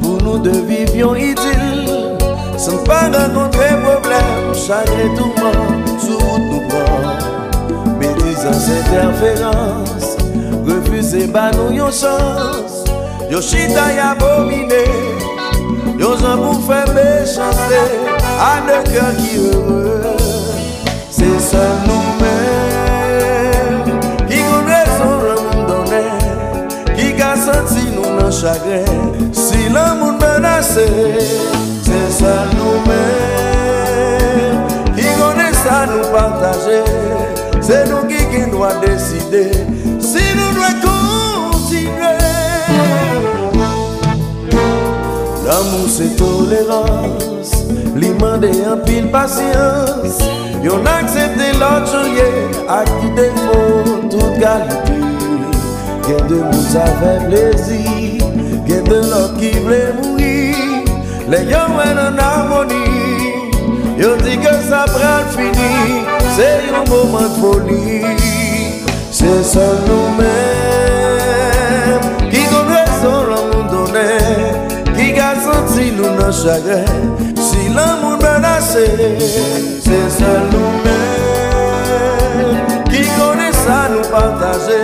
pour 0.00 0.20
nous 0.24 0.38
de 0.38 0.50
vivre 0.50 1.16
idylle 1.16 1.86
sans 2.58 2.82
pas 2.82 3.02
rencontrer 3.02 3.68
problème, 3.80 4.54
chagrin 4.54 5.14
tout 5.16 5.30
le 5.36 5.42
monde, 5.44 6.00
sous 6.00 6.18
route 6.18 6.42
nous 6.50 6.62
prend. 6.68 7.96
Médisance, 8.00 8.68
interférence, 8.68 9.95
refuze 10.96 11.26
ba 11.32 11.50
nou 11.52 11.72
yon 11.72 11.92
chans 11.92 12.84
Yo 13.30 13.40
chita 13.40 13.92
yabomine 13.92 14.84
Yo 15.98 16.16
zan 16.16 16.38
pou 16.38 16.60
fe 16.66 16.80
mechante. 16.92 17.80
A 18.40 18.60
ne 18.66 18.76
kèr 18.84 19.14
ki 19.16 19.38
heureux. 19.40 20.20
Se 21.10 21.28
sol 21.40 21.76
nou 21.86 22.02
men 22.20 23.92
Ki 24.28 24.40
kon 24.44 24.68
rezon 24.68 25.14
moun 25.24 25.66
donè. 25.68 26.02
Ki 26.96 27.12
ka 27.18 27.34
santi 27.40 27.88
nou 27.94 28.16
nan 28.18 28.32
chagre 28.32 28.82
Si 29.32 29.68
lan 29.72 30.00
moun 30.00 30.20
menase. 30.20 30.86
Se 31.84 32.04
sol 32.18 32.54
nou 32.56 32.84
men 32.88 34.62
Ki 34.96 35.08
kon 35.20 35.40
e 35.44 35.50
sa 35.64 35.82
nou 35.90 36.12
partaje. 36.12 36.84
Se 37.66 37.82
nou 37.90 38.06
ki 38.08 38.22
ki 38.30 38.46
nou 38.52 38.64
a 38.68 38.76
deside. 38.84 39.48
L'amou 45.76 45.88
se 45.88 46.04
tolerans 46.16 47.50
Li 47.96 48.10
mande 48.20 48.50
an 48.64 48.80
pil 48.84 49.08
pasyans. 49.12 50.20
Yon 50.64 50.86
aksepte 50.88 51.52
lot 51.60 51.84
cholye 51.90 52.28
Ak 52.68 52.88
tout 53.00 53.12
defo, 53.16 53.60
tout 54.10 54.40
kalite 54.40 54.96
Gen 56.06 56.28
de 56.28 56.40
moun 56.40 56.64
sa 56.70 56.86
fe 57.00 57.12
plezi 57.26 57.82
Gen 58.66 58.84
de 58.88 59.00
lot 59.10 59.36
ki 59.40 59.52
ble 59.66 59.80
mouri. 60.00 60.54
Le 61.28 61.42
yon 61.50 61.76
wè 61.76 61.88
nan 61.98 62.20
harmoni 62.22 62.84
Yon 64.00 64.22
di 64.24 64.38
ke 64.40 64.54
sa 64.68 64.84
pral 64.92 65.28
fini. 65.36 66.04
Se 66.36 66.52
yon 66.70 66.88
mouman 66.88 67.28
foli 67.40 68.16
Se 69.10 69.42
sol 69.44 69.84
nou 69.88 70.16
men. 70.20 70.65
Si 75.76 75.90
nou 75.92 76.08
nan 76.16 76.32
chagre 76.32 76.84
Si 77.36 77.68
lan 77.68 77.98
moun 78.00 78.16
menase 78.22 78.84
Se 79.84 79.98
sel 80.14 80.46
nou 80.48 80.70
men 80.86 82.56
Ki 82.88 83.02
kone 83.18 83.50
sa 83.58 83.82
nou 83.92 84.00
partaje 84.08 84.80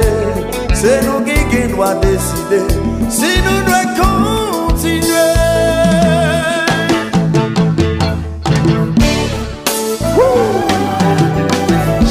Se 0.77 0.99
nou 1.07 1.25
ki 1.25 1.39
ki 1.49 1.63
dwa 1.73 1.95
deside 2.05 2.61
Si 3.09 3.33
nou 3.41 3.65
dwe 3.71 3.81
kontinue 4.03 5.27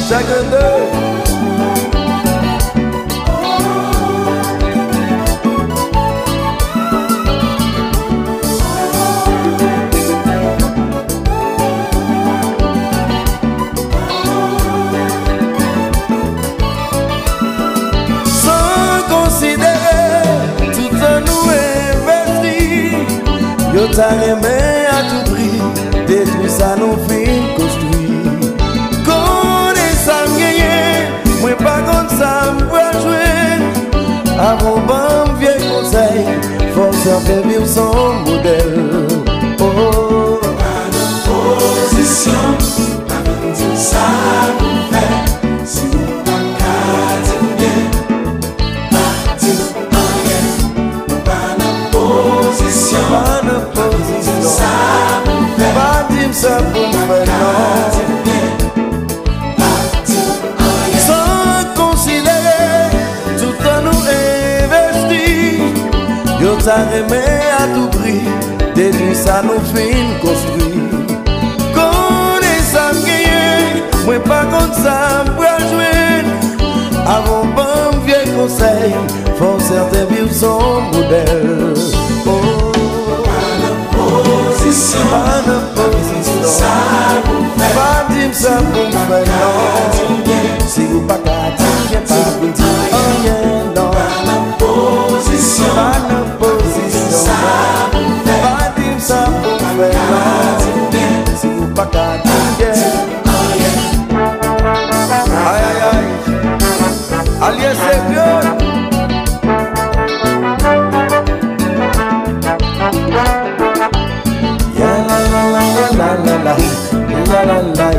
Chagre 0.08 0.42
de 0.50 1.11
ta 23.96 24.08
reme 24.20 24.58
a 24.88 24.98
tou 25.10 25.22
pri 25.32 25.50
De 26.08 26.24
tou 26.30 26.48
sa 26.48 26.74
nou 26.76 26.96
fin 27.08 27.44
konstoui 27.56 28.22
Kone 29.06 29.88
sa 30.04 30.16
mgenye 30.32 31.10
Mwen 31.42 31.56
pa 31.60 31.76
kont 31.88 32.16
sa 32.16 32.32
mprajwe 32.56 33.28
Avon 34.48 34.80
ban 34.88 35.34
mvye 35.34 35.54
konsey 35.68 36.24
Fonser 36.72 37.20
pe 37.26 37.36
vir 37.48 37.66
son 37.68 38.24
model. 38.24 38.91
opozisyon 52.96 54.42
Sa 54.46 54.72
pou 55.24 55.46
fè 55.56 55.68
Pa 55.76 55.90
dim 56.10 56.32
sa 56.36 56.58
pou 56.72 57.04
fè 57.08 57.18
nan 57.28 57.40
Pa 59.58 59.72
dim 60.08 60.28
oyen 60.68 61.00
San 61.06 61.72
konsilere 61.78 62.60
Tout 63.40 63.66
an 63.72 63.88
nou 63.88 63.98
investi 64.16 65.26
Yo 66.42 66.56
ta 66.64 66.78
remè 66.92 67.24
a 67.58 67.64
tou 67.74 67.88
pri 67.96 68.18
Dedu 68.76 69.12
sa 69.18 69.40
nou 69.46 69.60
fin 69.72 70.14
konstri 70.24 70.86
Kone 71.76 72.54
sa 72.72 72.90
keye 73.02 73.82
Mwen 74.06 74.22
pa 74.28 74.42
kont 74.52 74.78
sa 74.82 74.96
prajwen 75.34 76.30
Avon 77.16 77.52
ban 77.56 78.00
vie 78.06 78.22
konsey 78.36 78.94
Fon 79.38 79.60
serte 79.68 80.06
viw 80.12 80.28
son 80.30 80.90
model 80.94 81.72
Oh. 82.24 82.61
Sa 84.72 85.42
nan 85.46 85.64
pou 85.76 85.92
sa 86.48 86.70
pou 87.26 87.44
fè 87.58 87.68
Pa 87.76 87.88
dim 88.08 88.32
sa 88.32 88.54
pou 88.72 89.02
fè 89.10 89.18
nan 89.28 90.64
Si 90.64 90.86
ou 90.88 91.04
pa 91.10 91.18
ka 91.26 91.36
di 91.58 91.68
Gen 91.90 92.06
pa 92.08 92.20
pou 92.38 92.48
di 92.56 92.70
An 93.00 93.12
gen 93.26 93.74
nan 93.76 93.92
Pa 93.92 94.06
nan 94.24 94.48
pou 94.56 95.20
si 95.28 95.36
sa 95.36 95.91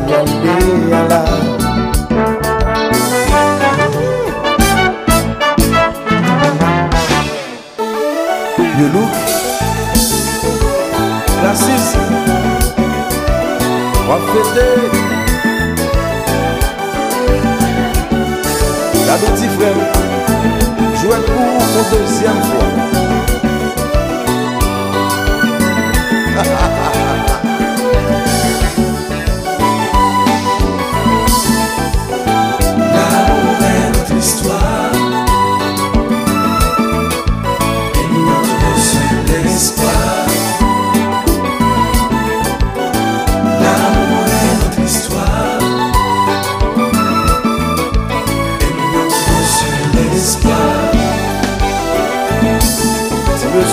You 0.04 0.10
look 8.90 9.14
Francis 11.40 11.96
Wap 14.10 14.24
fete 14.32 14.68
La 19.08 19.16
beti 19.22 19.48
frem 19.56 19.80
Jouet 21.00 21.24
pou 21.30 21.70
pou 21.72 21.84
dezyem 21.94 22.44
fwa 22.50 22.93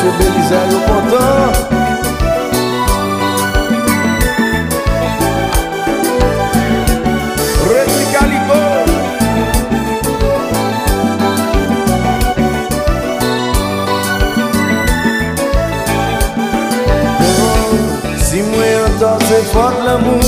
Monsye 0.01 0.19
Belize 0.19 0.61
yo 0.73 0.79
kontan. 0.87 1.81
Fon 19.53 19.85
l'amou 19.85 20.21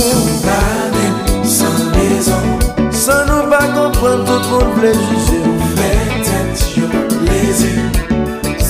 Panen 0.43 1.45
san 1.45 1.77
lezon 1.93 2.45
San 2.91 3.27
nou 3.29 3.45
pa 3.51 3.59
kompren 3.75 4.25
tout 4.25 4.49
moun 4.49 4.73
plejise 4.75 5.39
Fè 5.77 5.91
tèt 6.25 6.65
yo 6.79 6.89
lezi 7.27 7.75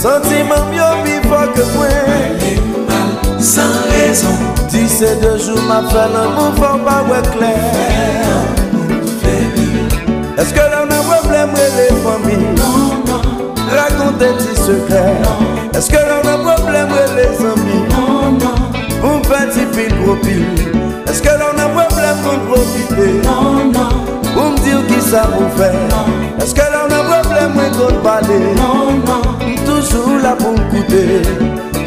Sentimen 0.03 0.67
myo 0.69 0.82
Se 5.03 5.15
dejou 5.19 5.59
ma 5.67 5.81
fè 5.91 6.03
nan 6.13 6.29
moun 6.31 6.53
fò 6.55 6.69
pa 6.85 6.93
wè 7.03 7.17
klè. 7.33 7.47
Fè 7.71 7.87
nan 8.23 8.45
moun 8.71 9.09
fè 9.19 9.33
mi 9.55 9.65
Eske 10.39 10.63
lè 10.71 10.77
nan 10.91 11.01
wè 11.09 11.17
blè 11.25 11.41
mwè 11.49 11.65
lè 11.73 11.87
fò 12.05 12.13
mi 12.23 12.37
Nan 12.59 13.01
nan 13.09 13.25
Rakonte 13.73 14.29
ti 14.39 14.55
sekè 14.61 15.01
Nan 15.25 15.41
Eske 15.75 15.99
lè 16.07 16.21
nan 16.23 16.45
wè 16.47 16.55
blè 16.69 16.85
mwè 16.93 17.03
lè 17.17 17.25
zò 17.41 17.51
mi 17.65 17.81
Nan 17.89 18.39
nan 18.45 18.63
Moun 19.01 19.19
fè 19.27 19.41
ti 19.51 19.65
pil 19.75 19.91
gro 19.97 20.15
pil 20.23 20.47
Eske 21.11 21.35
lè 21.41 21.51
nan 21.59 21.75
wè 21.75 21.85
blè 21.97 22.13
moun 22.21 22.47
profite? 22.47 23.09
Nan 23.27 23.75
nan 23.75 23.99
Moun 24.37 24.55
dir 24.63 24.79
ki 24.87 25.01
sa 25.09 25.25
moun 25.35 25.51
fè. 25.59 25.67
Nan 25.91 26.39
Eske 26.47 26.69
lè 26.77 26.85
nan 26.93 27.11
wè 27.11 27.19
blè 27.27 27.49
mwen 27.57 27.75
kon 27.75 27.99
pale? 28.07 28.39
Nan 28.61 29.03
nan 29.03 29.27
Toujou 29.67 30.15
la 30.23 30.31
pou 30.39 30.55
mkoute 30.55 31.03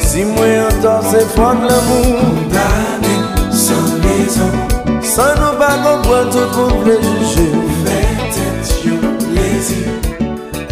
Si 0.05 0.29
mwen 0.35 0.67
an 0.69 0.83
to 0.85 0.99
se 1.09 1.25
fon 1.33 1.65
lè 1.65 1.81
moun 1.89 2.45
Da 2.53 2.76
raison 4.27 4.51
San 5.03 5.39
nou 5.39 5.55
pa 5.59 5.69
kompren 5.81 6.31
tout 6.35 6.51
moun 6.57 6.85
juje 7.31 7.47
Fait 7.85 8.17
tête 8.35 8.71
yo 8.85 8.97
léser 9.35 9.89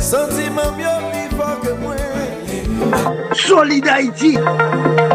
Sentiman 0.03 0.71
myo 0.79 0.95
pi 1.13 1.23
fok 1.37 1.57
ke 1.63 1.73
mwen 1.83 2.05
Solide 3.35 3.89
Haïti. 3.89 4.37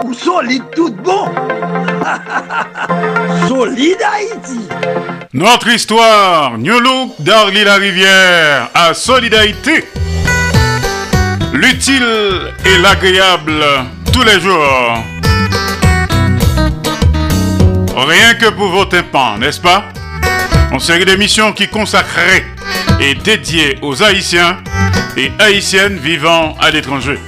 Ou 0.04 0.14
solide 0.14 0.64
tout 0.76 0.92
bon. 0.92 1.30
Solide 3.48 4.04
Haïti. 4.04 4.60
Notre 5.34 5.70
histoire, 5.70 6.58
New 6.58 6.80
Look 6.80 7.12
d'Arly 7.20 7.64
la 7.64 7.76
Rivière 7.76 8.70
à 8.74 8.94
Solidarité. 8.94 9.88
L'utile 11.54 12.52
et 12.66 12.78
l'agréable 12.80 13.64
tous 14.12 14.24
les 14.24 14.42
jours. 14.42 15.19
Rien 18.08 18.34
que 18.36 18.50
pour 18.50 18.70
vos 18.70 18.86
tympans, 18.86 19.38
n'est-ce 19.38 19.60
pas? 19.60 19.84
En 20.72 20.80
série 20.80 21.04
d'émissions 21.04 21.52
qui 21.52 21.68
consacrée 21.68 22.46
et 23.02 23.14
dédiée 23.14 23.78
aux 23.82 24.02
Haïtiens 24.02 24.58
et 25.18 25.32
Haïtiennes 25.38 25.98
vivant 25.98 26.56
à 26.62 26.72
l'étranger. 26.72 27.20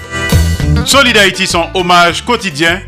Solid 0.86 1.17
Haïti, 1.17 1.45
son 1.45 1.67
hommage 1.73 2.23
quotidien 2.23 2.79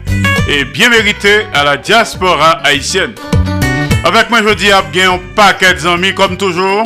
et 0.48 0.64
bien 0.64 0.90
mérité 0.90 1.46
à 1.54 1.66
la 1.66 1.78
diaspora 1.78 2.62
haïtienne. 2.64 3.14
Avec 4.06 4.30
moi, 4.30 4.40
je 4.48 4.54
dis 4.54 4.72
à 4.72 4.80
un 4.80 5.20
paquet 5.36 5.74
d'amis 5.74 6.14
comme 6.14 6.38
toujours. 6.38 6.84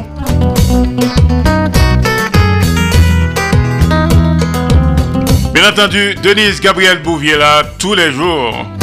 Bien 5.53 5.69
entendu, 5.69 6.15
Denise 6.23 6.60
Gabriel 6.60 7.01
Bouvier 7.03 7.38
là 7.38 7.63
tous 7.77 7.93
les 7.93 8.12
jours. 8.12 8.76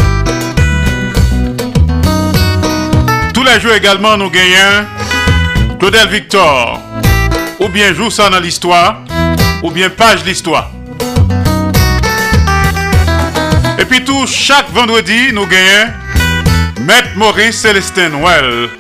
Jours 3.61 3.73
également, 3.73 4.17
nous 4.17 4.31
gagnons 4.31 4.85
Claudel 5.79 6.09
Victor. 6.09 6.81
Ou 7.61 7.69
bien 7.69 7.95
joue 7.95 8.11
ça 8.11 8.29
dans 8.29 8.41
l'histoire, 8.41 8.99
ou 9.63 9.71
bien 9.71 9.91
page 9.91 10.25
l'histoire. 10.25 10.71
Et 13.79 13.85
puis 13.85 14.03
tout, 14.05 14.27
chaque 14.27 14.71
vendredi, 14.73 15.33
nous 15.33 15.47
gagnons 15.47 15.93
Maître 16.81 17.11
Maurice 17.15 17.61
Célestin 17.61 18.09
Noël, 18.09 18.71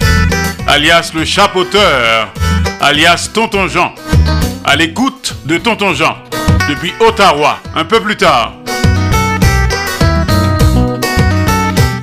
alias 0.66 1.12
le 1.14 1.24
chapeauteur, 1.24 2.32
alias 2.80 3.30
Tonton 3.32 3.68
Jean, 3.68 3.94
à 4.64 4.74
l'écoute 4.74 5.36
de 5.44 5.56
Tonton 5.58 5.94
Jean, 5.94 6.16
depuis 6.68 6.92
Ottawa, 6.98 7.60
un 7.76 7.84
peu 7.84 8.00
plus 8.00 8.16
tard. 8.16 8.63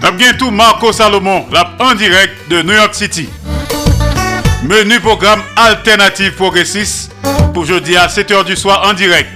À 0.04 0.10
bientôt 0.10 0.50
Marco 0.50 0.92
Salomon, 0.92 1.46
là, 1.52 1.76
en 1.80 1.94
direct 1.94 2.34
de 2.50 2.64
New 2.64 2.74
York 2.74 2.96
City. 2.96 3.30
Menu 4.64 5.00
programme 5.00 5.42
alternatif 5.56 6.36
progressiste 6.36 7.12
pour 7.54 7.66
jeudi 7.66 7.96
à 7.96 8.08
7h 8.08 8.44
du 8.44 8.56
soir 8.56 8.82
en 8.90 8.94
direct. 8.94 9.30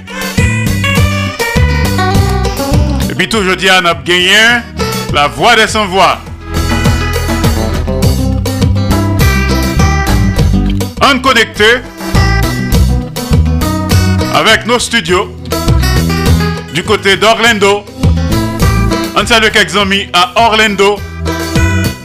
Et 3.10 3.14
puis 3.16 3.30
tout 3.30 3.44
jeudi 3.44 3.70
à 3.70 3.80
Nap 3.80 4.08
la 5.14 5.28
voix 5.28 5.56
des 5.56 5.68
sans 5.68 5.86
voix. 5.86 6.18
En 11.02 11.20
connecté 11.20 11.66
avec 14.34 14.66
nos 14.66 14.80
studios 14.80 15.36
du 16.74 16.84
côté 16.84 17.18
d'Orlando. 17.18 17.86
On 19.26 19.28
salue 19.28 19.50
quelques 19.52 19.76
à 20.14 20.34
Orlando, 20.36 21.00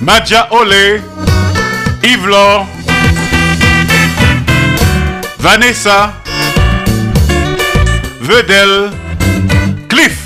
Madja 0.01 0.49
Olé, 0.53 1.03
Yves 2.03 2.27
Vanessa, 5.39 6.15
Vedel, 8.23 8.91
Cliff. 9.87 10.19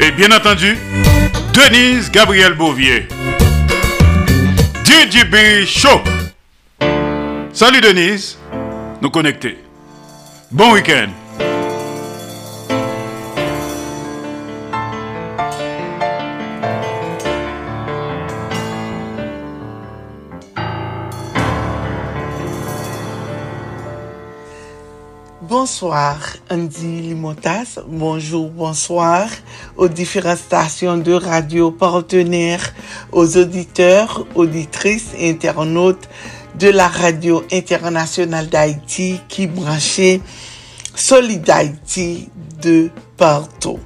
Et 0.00 0.10
bien 0.10 0.32
entendu, 0.32 0.76
Denise 1.52 2.10
Gabriel 2.10 2.54
Bouvier. 2.54 3.06
DJB 4.82 5.64
Show. 5.66 6.00
Salut 7.52 7.80
Denise, 7.80 8.38
nous 9.00 9.10
connecter. 9.10 9.56
Bon 10.50 10.72
week-end. 10.72 11.21
Bonsoir, 25.82 26.36
Andy 26.48 27.00
Limotas. 27.00 27.80
Bonjour, 27.88 28.48
bonsoir 28.50 29.26
aux 29.76 29.88
différentes 29.88 30.38
stations 30.38 30.96
de 30.96 31.12
radio 31.12 31.72
partenaires, 31.72 32.72
aux 33.10 33.36
auditeurs, 33.36 34.24
auditrices 34.36 35.08
internautes 35.20 36.08
de 36.56 36.68
la 36.68 36.86
radio 36.86 37.42
internationale 37.50 38.48
d'Haïti 38.48 39.18
qui 39.28 39.48
branchait 39.48 40.20
Solid 40.94 41.50
Haïti 41.50 42.28
de 42.62 42.88
partout. 43.16 43.80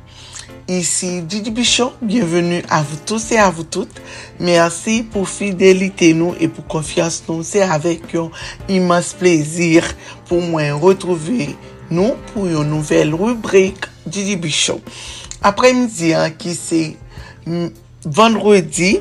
Ici 0.68 1.22
Didi 1.22 1.50
Bichon, 1.50 1.92
bienvenue 2.02 2.62
à 2.68 2.82
vous 2.82 2.98
tous 3.06 3.32
et 3.32 3.38
à 3.38 3.48
vous 3.48 3.64
toutes. 3.64 4.02
Merci 4.38 5.02
pour 5.02 5.30
fidélité 5.30 6.12
nous 6.12 6.34
et 6.40 6.48
pour 6.48 6.66
confiance 6.66 7.22
nous. 7.26 7.42
C'est 7.42 7.62
avec 7.62 8.14
un 8.14 8.30
immense 8.68 9.14
plaisir 9.14 9.82
pour 10.26 10.42
moi 10.42 10.74
retrouver 10.74 11.56
nous 11.90 12.14
pour 12.32 12.46
une 12.46 12.64
nouvelle 12.64 13.14
rubrique 13.14 13.84
Didi 14.06 14.36
Bichon. 14.36 14.80
Après-midi, 15.42 16.14
hein, 16.14 16.30
qui 16.30 16.54
c'est 16.54 16.96
mm, 17.46 17.66
vendredi 18.04 19.00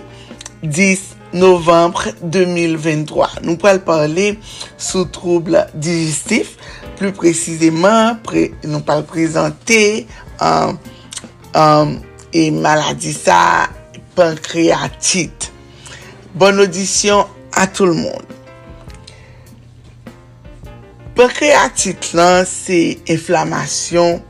10 0.64 1.00
novembre 1.34 2.04
2023. 2.24 3.30
Nous 3.44 3.58
pourrons 3.58 3.80
parler 3.80 4.40
sous 4.78 5.06
troubles 5.06 5.68
digestifs. 5.74 6.58
Plus 6.98 7.12
précisément, 7.12 8.16
pré- 8.24 8.54
nous 8.64 8.80
pourrons 8.80 9.04
présenter 9.04 10.08
euh, 10.42 10.72
euh, 11.56 11.86
et 12.32 12.52
maladie 12.52 13.14
ça, 13.14 13.68
pancréatite. 14.16 15.52
Bonne 16.34 16.60
audition 16.60 17.26
à 17.54 17.68
tout 17.68 17.86
le 17.86 17.94
monde. 21.16 21.28
Pancréatite 21.28 22.14
là, 22.14 22.46
c'est 22.46 22.98
inflammation 23.10 24.22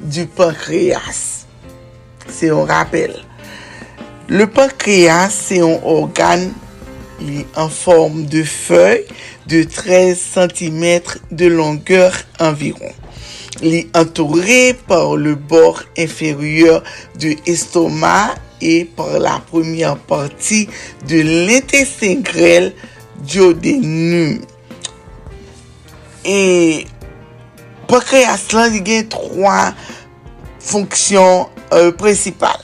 du 0.00 0.26
pancréas. 0.26 1.46
C'est 2.28 2.50
un 2.50 2.64
rappel. 2.64 3.14
Le 4.28 4.46
pancréas, 4.46 5.30
c'est 5.30 5.60
un 5.60 5.78
organe 5.84 6.52
li- 7.20 7.46
en 7.54 7.68
forme 7.68 8.26
de 8.26 8.42
feuille 8.42 9.04
de 9.46 9.62
13 9.62 10.18
cm 10.34 11.00
de 11.30 11.46
longueur 11.46 12.12
environ. 12.40 12.90
Est 13.62 13.86
entouré 13.96 14.76
par 14.86 15.16
le 15.16 15.34
bord 15.34 15.82
inférieur 15.96 16.82
de 17.18 17.34
l'estomac 17.46 18.34
et 18.60 18.84
par 18.84 19.18
la 19.18 19.40
première 19.50 19.96
partie 19.96 20.68
de 21.08 21.22
l'intestin 21.46 22.16
grêle 22.20 22.74
duodénum. 23.26 24.40
E 26.26 26.86
pankreas 27.86 28.48
lan 28.54 28.72
li 28.74 28.82
gen 28.86 29.06
3 29.12 29.52
fonksyon 30.66 31.46
euh, 31.70 31.92
prinsipal. 31.98 32.58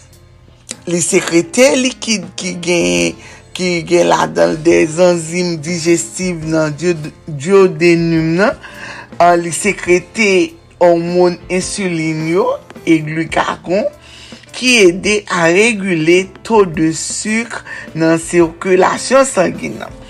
Li 0.90 0.98
sekrete 1.05 1.68
likid 1.79 2.27
ki 2.38 2.57
gen, 2.64 3.20
ki 3.55 3.70
gen 3.87 4.11
la 4.11 4.27
dan 4.27 4.57
de 4.66 4.81
zanzim 4.90 5.55
digestiv 5.62 6.42
nan 6.51 6.75
diodenum 6.75 8.35
nan. 8.40 8.59
Uh, 9.20 9.37
li 9.38 9.55
sekrete 9.55 10.29
hormon 10.83 11.38
insulin 11.53 12.27
yo 12.33 12.48
e 12.83 12.98
glukagon 13.07 13.87
ki 14.53 14.72
ede 14.88 15.20
a 15.31 15.46
regule 15.55 16.25
to 16.44 16.64
de 16.66 16.90
suk 16.96 17.61
nan 17.94 18.18
sirkulasyon 18.20 19.29
sangin 19.29 19.79
nan. 19.81 20.02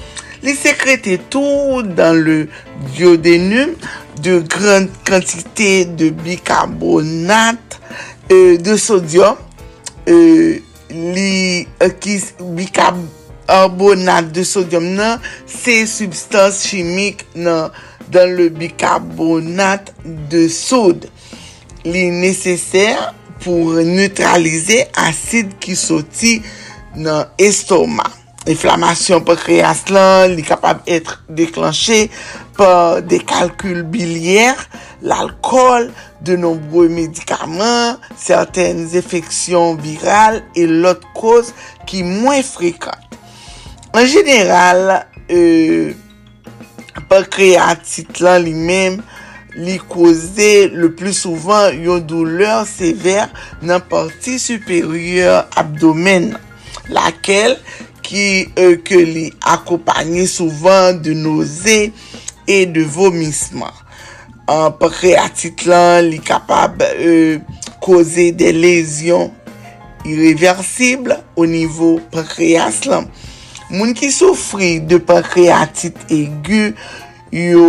li 0.42 0.54
sekrete 0.58 1.18
tou 1.30 1.82
dan 1.96 2.18
le 2.26 2.36
biodenum 2.92 3.76
de 4.22 4.40
gran 4.50 4.88
kantite 5.06 5.84
de 5.98 6.10
bikarbonat 6.22 7.78
euh, 8.30 8.58
de 8.58 8.76
sodyum 8.76 9.38
euh, 10.10 10.58
li 10.90 11.34
euh, 11.62 11.86
akis 11.86 12.32
bikarbonat 12.58 14.32
de 14.34 14.44
sodyum 14.46 14.92
nan 14.98 15.22
se 15.46 15.82
substans 15.90 16.62
chimik 16.66 17.26
nan 17.34 17.70
dan 18.12 18.34
le 18.38 18.48
bikarbonat 18.54 19.94
de 20.32 20.48
sod 20.52 21.06
li 21.86 22.08
neseser 22.14 22.98
pou 23.42 23.78
neutralize 23.86 24.82
asid 25.06 25.54
ki 25.62 25.78
soti 25.78 26.36
nan 26.98 27.30
estoma 27.42 28.10
inflamasyon 28.50 29.22
pa 29.26 29.36
kreyans 29.38 29.84
lan, 29.92 30.32
li 30.36 30.42
kapab 30.46 30.82
etre 30.90 31.20
deklanche 31.28 32.06
pa 32.56 33.00
de 33.00 33.20
kalkul 33.26 33.82
bilier, 33.92 34.58
l'alkol, 35.02 35.90
de 36.22 36.36
nombreux 36.36 36.88
médicaments, 36.88 37.96
certaines 38.16 38.96
infections 38.96 39.74
virales 39.74 40.42
et 40.54 40.66
l'autre 40.66 41.08
cause 41.14 41.52
qui 41.86 42.00
est 42.00 42.04
moins 42.04 42.42
fréquente. 42.42 42.94
En 43.92 44.06
général, 44.06 45.06
euh, 45.30 45.92
pancréatite 47.08 48.20
lan 48.20 48.38
li 48.40 48.54
même 48.54 49.02
li 49.54 49.78
causait 49.78 50.68
le 50.68 50.94
plus 50.94 51.12
souvent 51.12 51.68
une 51.70 52.00
douleur 52.00 52.66
sévère 52.66 53.28
dans 53.60 53.74
la 53.74 53.80
partie 53.80 54.38
supérieure 54.38 55.46
abdomen, 55.56 56.38
laquelle 56.88 57.58
ki 58.12 58.26
euh, 58.60 58.76
ke 58.84 59.00
li 59.08 59.26
akopanyi 59.48 60.26
souvan 60.28 61.00
de 61.00 61.16
noze 61.16 61.78
e 62.46 62.58
de 62.68 62.84
vomisman. 62.84 63.72
An 64.52 64.74
pa 64.76 64.90
kreatit 64.92 65.64
lan 65.64 66.10
li 66.10 66.20
kapab 66.20 66.84
euh, 66.84 67.40
koze 67.82 68.28
de 68.36 68.52
lezyon 68.52 69.30
irreversible 70.04 71.16
o 71.38 71.46
nivou 71.48 72.02
pankreas 72.12 72.82
lan. 72.90 73.08
Moun 73.72 73.94
ki 73.96 74.10
soufri 74.12 74.74
de 74.84 74.98
pankreatit 75.00 75.96
egu 76.12 76.72
yo 77.32 77.68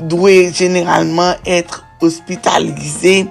dwe 0.00 0.48
generalman 0.54 1.36
etre 1.44 1.82
ospitalize 2.04 3.24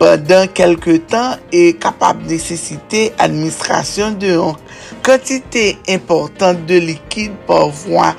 Pendan 0.00 0.48
kelke 0.50 0.96
tan 1.10 1.38
e 1.54 1.68
kapap 1.80 2.18
nesesite 2.26 3.06
administrasyon 3.22 4.18
de 4.18 4.32
yon 4.34 4.58
kantite 5.06 5.76
importante 5.92 6.66
de 6.68 6.80
likid 6.82 7.34
por 7.46 7.70
vwa 7.84 8.10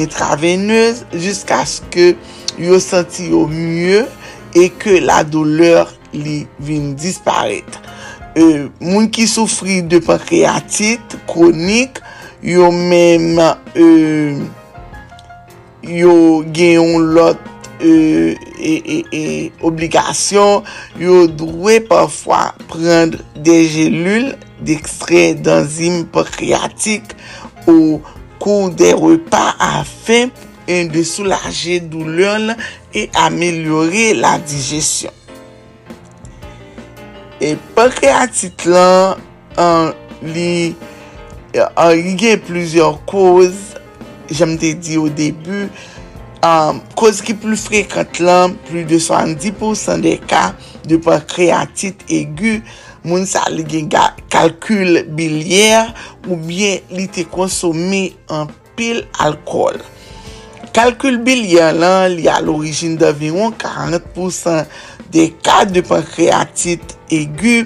intraveneuse 0.00 1.06
jiska 1.14 1.62
sk 1.68 2.16
yo 2.60 2.80
senti 2.82 3.30
yo 3.30 3.44
mye 3.50 4.04
e 4.58 4.66
ke 4.82 4.98
la 5.04 5.22
douleur 5.22 5.90
li 6.12 6.42
vin 6.58 6.94
disparete. 6.98 7.78
Euh, 8.38 8.68
moun 8.82 9.08
ki 9.10 9.26
soufri 9.30 9.80
de 9.82 9.98
pankreatit 10.02 11.16
kronik, 11.30 11.98
yo 12.42 12.70
menm 12.74 13.38
euh, 13.42 14.42
yo 15.82 16.14
genyon 16.54 17.10
lot 17.16 17.49
e, 17.80 18.36
e, 18.58 18.74
e, 18.84 18.98
e 19.10 19.24
obligasyon, 19.66 20.66
yo 21.00 21.24
dwe 21.26 21.80
pafwa 21.88 22.50
prendre 22.70 23.24
de 23.34 23.56
jelul 23.64 24.30
d'ekstray 24.64 25.34
d'enzim 25.40 26.04
pokriatik 26.12 27.16
ou 27.66 27.98
kou 28.40 28.70
de 28.72 28.92
repa 28.96 29.50
afen 29.56 30.30
de 30.70 31.02
soulaje 31.02 31.80
douleur 31.80 32.54
e 32.94 33.08
amelyore 33.18 34.12
la 34.14 34.36
dijesyon. 34.38 35.16
E 37.40 37.56
pokriatik 37.74 38.66
lan 38.68 39.18
an 39.58 39.94
li 40.22 40.76
an 41.56 41.94
li 41.96 42.14
gen 42.20 42.42
plizyon 42.46 43.00
koz, 43.10 43.56
jem 44.30 44.54
te 44.60 44.74
di 44.78 44.98
ou 45.00 45.10
debu, 45.10 45.64
um, 46.46 46.80
koz 46.98 47.20
ki 47.24 47.36
plou 47.40 47.58
frekant 47.58 48.20
lan, 48.24 48.54
plou 48.68 48.86
de 48.88 49.00
70% 49.02 50.04
de 50.04 50.16
ka 50.30 50.50
de 50.88 50.98
pankreatit 51.02 52.04
egu, 52.12 52.58
moun 53.04 53.24
sa 53.28 53.46
li 53.52 53.64
gen 53.68 53.88
ga 53.92 54.10
kalkul 54.32 55.02
bilyer 55.16 55.92
ou 56.26 56.36
bien 56.36 56.84
li 56.92 57.06
te 57.12 57.24
konsome 57.28 58.08
an 58.32 58.50
pil 58.76 59.02
alkol. 59.24 59.80
Kalkul 60.76 61.18
bilyer 61.26 61.74
lan 61.74 62.12
li 62.14 62.28
al 62.30 62.48
orijin 62.52 62.96
davyon 63.00 63.56
40% 63.58 65.08
de 65.10 65.30
ka 65.42 65.64
de 65.66 65.82
pankreatit 65.86 66.96
egu. 67.10 67.64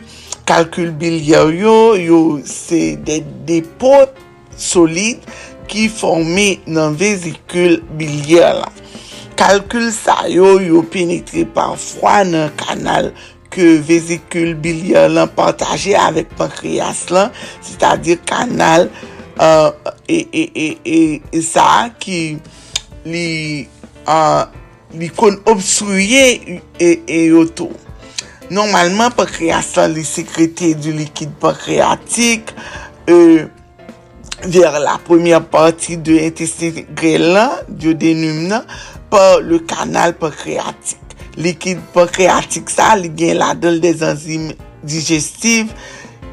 Kalkul 0.49 0.91
bilyer 1.01 1.51
yo, 1.57 1.77
yo 1.97 2.21
se 2.49 2.95
de 3.01 3.23
depo 3.49 3.97
solide 4.57 5.25
ki 5.71 5.89
forme 5.93 6.49
nan 6.67 6.97
vezikul 6.99 7.81
bilyar 7.99 8.61
la. 8.63 8.71
Kalkul 9.39 9.91
sa 9.91 10.25
yo 10.31 10.59
yo 10.63 10.85
penetre 10.87 11.43
panfwa 11.57 12.21
nan 12.29 12.53
kanal 12.59 13.11
ke 13.55 13.79
vezikul 13.87 14.55
bilyar 14.59 15.11
lan 15.15 15.31
pantaje 15.35 15.95
avèk 15.99 16.35
pankreas 16.39 17.07
lan, 17.15 17.33
se 17.63 17.79
ta 17.79 17.95
dir 17.99 18.21
kanal 18.27 18.89
uh, 19.39 19.71
e, 20.09 20.21
e, 20.31 20.45
e, 20.55 20.69
e 20.85 21.01
e 21.31 21.43
sa 21.43 21.89
ki 21.99 22.21
li, 23.07 23.29
uh, 24.07 24.45
li 24.99 25.11
kon 25.15 25.39
obstruye 25.51 26.27
e, 26.79 26.91
e 27.07 27.21
yoto. 27.31 27.71
Normalman 28.55 29.15
pankreas 29.17 29.75
lan 29.79 29.95
li 29.95 30.05
sekrete 30.07 30.75
du 30.79 30.95
likid 30.95 31.35
pankreatik, 31.43 32.55
e 33.07 33.19
vers 34.47 34.79
la 34.79 34.99
première 34.99 35.45
partie 35.45 35.97
de 35.97 36.17
l'intestin 36.17 36.73
grêlant, 36.95 37.53
du 37.69 37.95
nan, 37.95 38.65
par 39.11 39.41
le 39.41 39.59
canal 39.59 40.15
pancréatique. 40.15 40.99
Liquide 41.37 41.81
pancréatique 41.93 42.71
sa, 42.71 42.95
li 42.97 43.11
gen 43.19 43.41
la 43.41 43.55
dol 43.59 43.81
des 43.83 44.05
enzymes 44.07 44.53
digestive 44.87 45.75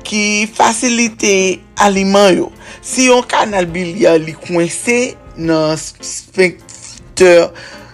ki 0.05 0.45
fasilite 0.53 1.33
aliman 1.81 2.29
yo. 2.35 2.49
Si 2.85 3.07
yon 3.07 3.25
kanal 3.29 3.65
bilyar 3.73 4.19
li 4.21 4.35
kwense 4.37 5.15
nan 5.41 5.73
spekteur 5.77 7.49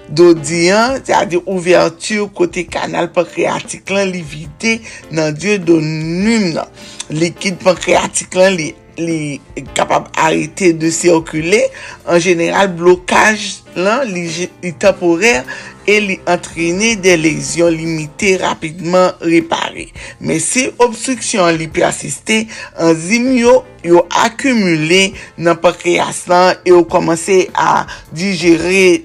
dodiyan, 0.08 1.00
se 1.00 1.16
ade 1.16 1.40
ouverture 1.46 2.28
kote 2.36 2.66
kanal 2.68 3.08
pankreatik 3.16 3.88
lan 3.96 4.12
li 4.12 4.26
vide 4.28 4.78
nan 5.16 5.32
diyo 5.36 5.62
donum 5.64 6.50
nan. 6.58 6.76
Likid 7.16 7.62
pankreatik 7.64 8.36
lan 8.36 8.60
li 8.60 8.74
li 8.98 9.40
kapab 9.78 10.10
arete 10.18 10.74
de 10.78 10.92
sirkule, 10.94 11.62
an 12.10 12.22
general 12.24 12.70
blokaj 12.78 13.38
lan 13.78 14.08
li, 14.10 14.26
li 14.64 14.72
temporel 14.82 15.46
e 15.88 15.98
li 16.04 16.18
entrene 16.28 16.96
de 17.00 17.14
lesyon 17.22 17.72
limite 17.72 18.34
rapidman 18.42 19.14
repare. 19.24 19.88
Men 20.20 20.42
se 20.44 20.68
obstruksyon 20.84 21.56
li 21.60 21.70
persiste, 21.72 22.44
an 22.76 22.96
zim 22.98 23.32
yo 23.38 23.62
yo 23.88 24.04
akumule 24.26 25.14
nan 25.40 25.60
pankreas 25.64 26.26
lan 26.28 26.58
e 26.66 26.74
yo 26.74 26.84
komanse 26.92 27.46
a 27.56 27.86
digere 28.12 29.04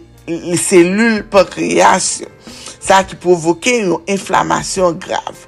selul 0.58 1.22
pankreas 1.30 2.22
sa 2.82 3.02
ki 3.06 3.18
provoke 3.22 3.76
yon 3.84 4.02
inflamasyon 4.10 4.98
grav. 5.02 5.46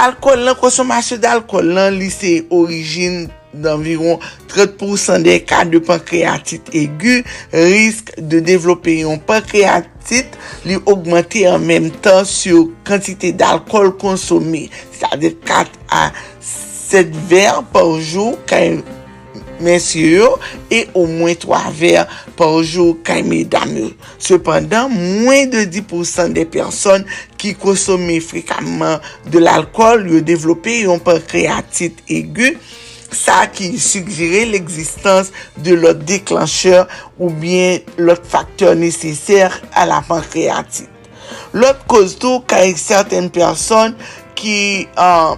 Alkol 0.00 0.46
lan, 0.46 0.56
konsomasyon 0.56 1.20
d'alkol 1.20 1.74
lan 1.74 1.98
li 1.98 2.08
se 2.14 2.38
orijin 2.54 3.26
d'environ 3.54 4.18
30% 4.48 5.22
des 5.22 5.40
cas 5.42 5.64
de 5.64 5.78
pancréatite 5.78 6.68
aiguë 6.72 7.24
risquent 7.52 8.20
de 8.20 8.40
développer 8.40 9.00
une 9.00 9.20
pancréatite 9.20 10.38
lui 10.64 10.78
augmenter 10.86 11.48
en 11.48 11.58
même 11.58 11.90
temps 11.90 12.24
sur 12.24 12.68
quantité 12.84 13.32
d'alcool 13.32 13.96
consommé, 13.96 14.70
c'est-à-dire 14.92 15.32
4 15.44 15.70
à 15.90 16.12
7 16.40 17.14
verres 17.28 17.62
par 17.72 18.00
jour 18.00 18.36
quand 18.48 18.82
messieurs 19.60 20.28
et 20.70 20.88
au 20.94 21.06
moins 21.06 21.34
3 21.34 21.70
verres 21.72 22.06
par 22.36 22.62
jour 22.62 22.96
quand 23.04 23.22
mesdames. 23.22 23.90
Cependant, 24.18 24.88
moins 24.88 25.46
de 25.46 25.58
10% 25.58 26.32
des 26.32 26.46
personnes 26.46 27.04
qui 27.36 27.54
consomment 27.54 28.20
fréquemment 28.20 28.98
de 29.30 29.38
l'alcool 29.38 30.08
ont 30.10 30.20
développé 30.20 30.80
une 30.80 31.00
pancréatite 31.00 31.98
aiguë 32.08 32.58
sa 33.14 33.44
ki 33.50 33.72
sugjere 33.80 34.44
l'eksistans 34.52 35.32
de 35.64 35.74
lot 35.78 36.04
deklancheur 36.08 36.86
ou 37.18 37.30
bien 37.30 37.80
lot 37.98 38.22
faktor 38.32 38.76
neseser 38.78 39.48
a 39.48 39.84
euh, 39.84 39.90
la 39.90 40.00
pankreatit. 40.06 40.88
Lot 41.54 41.84
koz 41.90 42.16
tou 42.20 42.44
ka 42.46 42.62
ek 42.66 42.78
certaine 42.80 43.30
person 43.34 43.94
ki 44.38 44.86
uh, 44.94 45.34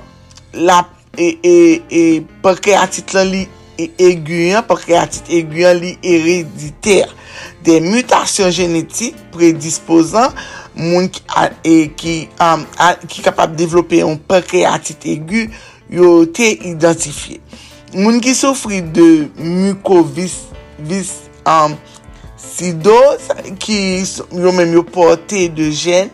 la 0.56 0.82
e, 1.16 1.34
e, 1.44 1.56
e 1.88 2.04
pankreatit 2.44 3.12
lan 3.16 3.32
li 3.32 3.42
eguyen, 3.80 4.62
pankreatit 4.68 5.28
eguyen 5.32 5.80
li 5.80 5.96
erediter. 6.06 7.08
Euh, 7.08 7.18
de 7.64 7.78
mutasyon 7.80 8.50
genetik 8.54 9.18
predisposan 9.34 10.32
moun 10.78 11.08
ki, 11.12 11.22
a, 11.36 11.48
e, 11.66 11.76
ki, 11.98 12.16
um, 12.42 12.64
a, 12.80 12.92
ki 13.06 13.24
kapab 13.24 13.54
devlope 13.58 14.00
yon 14.00 14.18
pankreatit 14.28 15.06
egu 15.12 15.46
yo 15.92 16.22
te 16.34 16.48
identifiye. 16.72 17.40
Moun 17.92 18.22
ki 18.24 18.32
soufri 18.32 18.78
de 18.80 19.28
mukovis, 19.36 20.38
vis, 20.80 21.10
um, 21.44 21.74
sidos, 22.40 23.26
ki 23.60 23.76
yo 24.32 24.52
men 24.56 24.72
yo 24.72 24.80
pote 24.88 25.42
de 25.52 25.66
jen, 25.76 26.08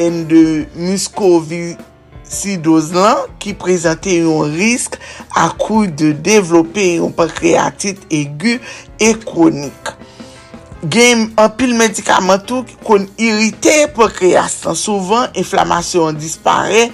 en 0.00 0.22
de 0.30 0.40
mukovis, 0.72 1.76
sidos 2.28 2.92
lan, 2.96 3.26
ki 3.44 3.52
prezante 3.60 4.14
yon 4.22 4.54
risk 4.56 4.96
akou 5.36 5.84
de 5.88 6.14
devlope 6.16 6.84
yon 6.96 7.12
pankreatit 7.16 8.00
egu 8.08 8.56
e 8.96 9.12
kronik. 9.28 9.92
Gen 10.88 11.26
apil 11.40 11.74
medikamentou 11.76 12.64
kon 12.86 13.04
irite 13.20 13.88
pankreastan, 13.96 14.78
souvan 14.78 15.28
inflamasyon 15.36 16.16
dispare 16.16 16.86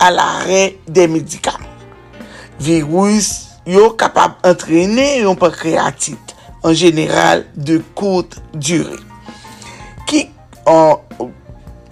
al 0.00 0.20
are 0.22 0.62
de 0.88 1.08
medikament. 1.12 1.72
Virus, 2.56 3.45
yo 3.66 3.90
kapab 3.98 4.38
entrene 4.46 5.08
yon 5.24 5.38
pankreatit 5.38 6.34
an 6.66 6.74
jeneral 6.74 7.44
de 7.56 7.80
koute 7.98 8.38
dure. 8.54 9.00
Ki 10.06 10.28
an 10.70 11.02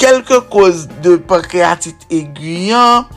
kelke 0.00 0.40
koz 0.52 0.86
de 1.02 1.16
pankreatit 1.28 2.06
eguyan, 2.14 3.08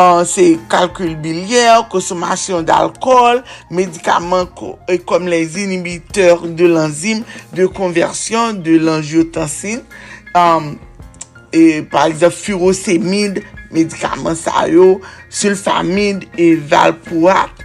an 0.00 0.24
se 0.26 0.54
kalkul 0.70 1.14
bilyer, 1.22 1.84
konsomasyon 1.92 2.66
d'alkol, 2.66 3.42
medikaman 3.70 4.48
kom 5.06 5.28
les 5.30 5.58
inhibiteur 5.62 6.48
de 6.48 6.68
l'enzim 6.70 7.22
de 7.54 7.68
konversyon 7.70 8.60
de 8.64 8.78
l'angiotensin, 8.82 9.84
an 10.34 10.74
e 11.54 11.84
par 11.86 12.08
exemple 12.10 12.40
furosemide, 12.40 13.44
medikaman 13.74 14.34
sa 14.38 14.66
yo, 14.70 14.98
sulfamide 15.30 16.26
e 16.38 16.54
valpouat, 16.58 17.62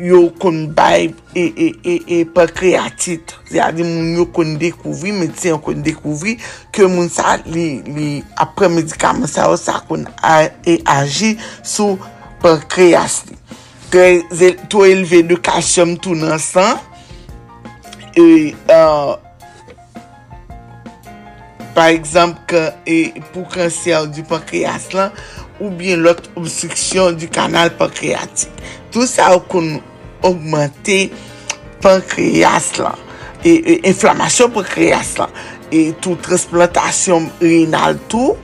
yo 0.00 0.22
kon 0.40 0.64
bay 0.76 1.10
e, 1.34 1.44
e, 1.44 1.68
e, 1.84 1.94
e 2.16 2.20
pa 2.24 2.46
kreatit. 2.50 3.34
Zade 3.52 3.84
moun 3.84 4.14
yo 4.18 4.26
kon 4.34 4.56
dekouvri, 4.60 5.12
medisyen 5.16 5.60
kon 5.64 5.84
dekouvri, 5.84 6.36
ke 6.74 6.88
moun 6.88 7.10
sa 7.12 7.36
li, 7.46 7.68
li 7.86 8.10
apre 8.40 8.70
medikaman 8.72 9.30
sa 9.30 9.48
yo 9.50 9.58
sa 9.60 9.80
kon 9.88 10.06
a, 10.24 10.42
e 10.64 10.80
aji 10.98 11.34
sou 11.60 11.98
pa 12.42 12.56
kreasli. 12.70 13.36
To 13.90 14.84
elve 14.86 15.24
de 15.26 15.36
kasyom 15.42 15.96
tou 16.00 16.14
nan 16.18 16.38
san, 16.40 16.78
e, 18.14 18.54
uh, 18.70 19.18
par 21.74 21.88
exemple, 21.88 22.40
ke, 22.46 22.62
e, 22.86 22.98
pou 23.32 23.46
kanser 23.50 24.06
du 24.14 24.24
pankreas 24.28 24.90
lan, 24.94 25.14
ou 25.60 25.70
bien 25.74 26.00
lot 26.00 26.30
obstriksyon 26.38 27.18
du 27.18 27.28
kanal 27.32 27.72
pankreatik. 27.78 28.52
Tout 28.90 29.06
sa 29.06 29.30
ou 29.36 29.44
kon 29.50 29.78
augmente 30.26 31.10
pankreas 31.82 32.74
lan, 32.80 32.98
e, 33.44 33.54
e 33.56 33.74
inflamasyon 33.90 34.52
pankreas 34.54 35.16
lan, 35.20 35.32
e 35.70 35.90
tout 36.02 36.20
transplantasyon 36.26 37.30
renal 37.42 37.98
tou, 38.10 38.36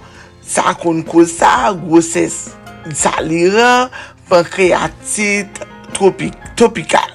sa 0.47 0.77
kon 0.79 1.03
kon 1.07 1.27
sa, 1.29 1.73
gwoses 1.77 2.47
salira, 2.95 3.89
pankreatit 4.31 5.61
tropik, 5.97 6.35
tropikal. 6.59 7.13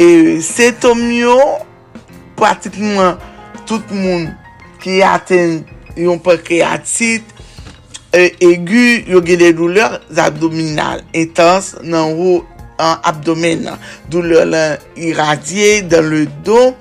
E 0.00 0.40
setom 0.44 1.00
yo, 1.12 1.36
pratikman 2.36 3.16
tout 3.68 3.94
moun 3.94 4.28
ki 4.82 5.00
aten 5.04 5.62
yon 5.96 6.20
pankreatit, 6.22 7.24
e, 8.12 8.28
egu 8.44 8.76
euh, 8.76 9.08
yo 9.12 9.22
gen 9.24 9.40
de 9.40 9.52
douleur 9.56 9.98
abdominal, 10.20 11.02
etans 11.16 11.74
nan 11.84 12.12
ou 12.16 12.42
abdomen, 12.78 13.70
douleur 14.08 14.78
irradie 14.96 15.82
dans 15.82 16.04
le 16.04 16.26
dos, 16.26 16.74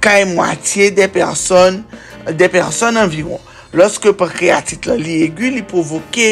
qu'à 0.00 0.22
e 0.22 0.26
moitié 0.26 0.90
des 0.90 1.08
personnes, 1.08 1.84
des 2.32 2.48
personnes 2.48 2.98
environ. 2.98 3.40
Lorsque 3.72 4.10
pancréatite 4.12 4.90
li 5.00 5.22
aigu 5.24 5.48
li 5.48 5.62
provoke 5.64 6.26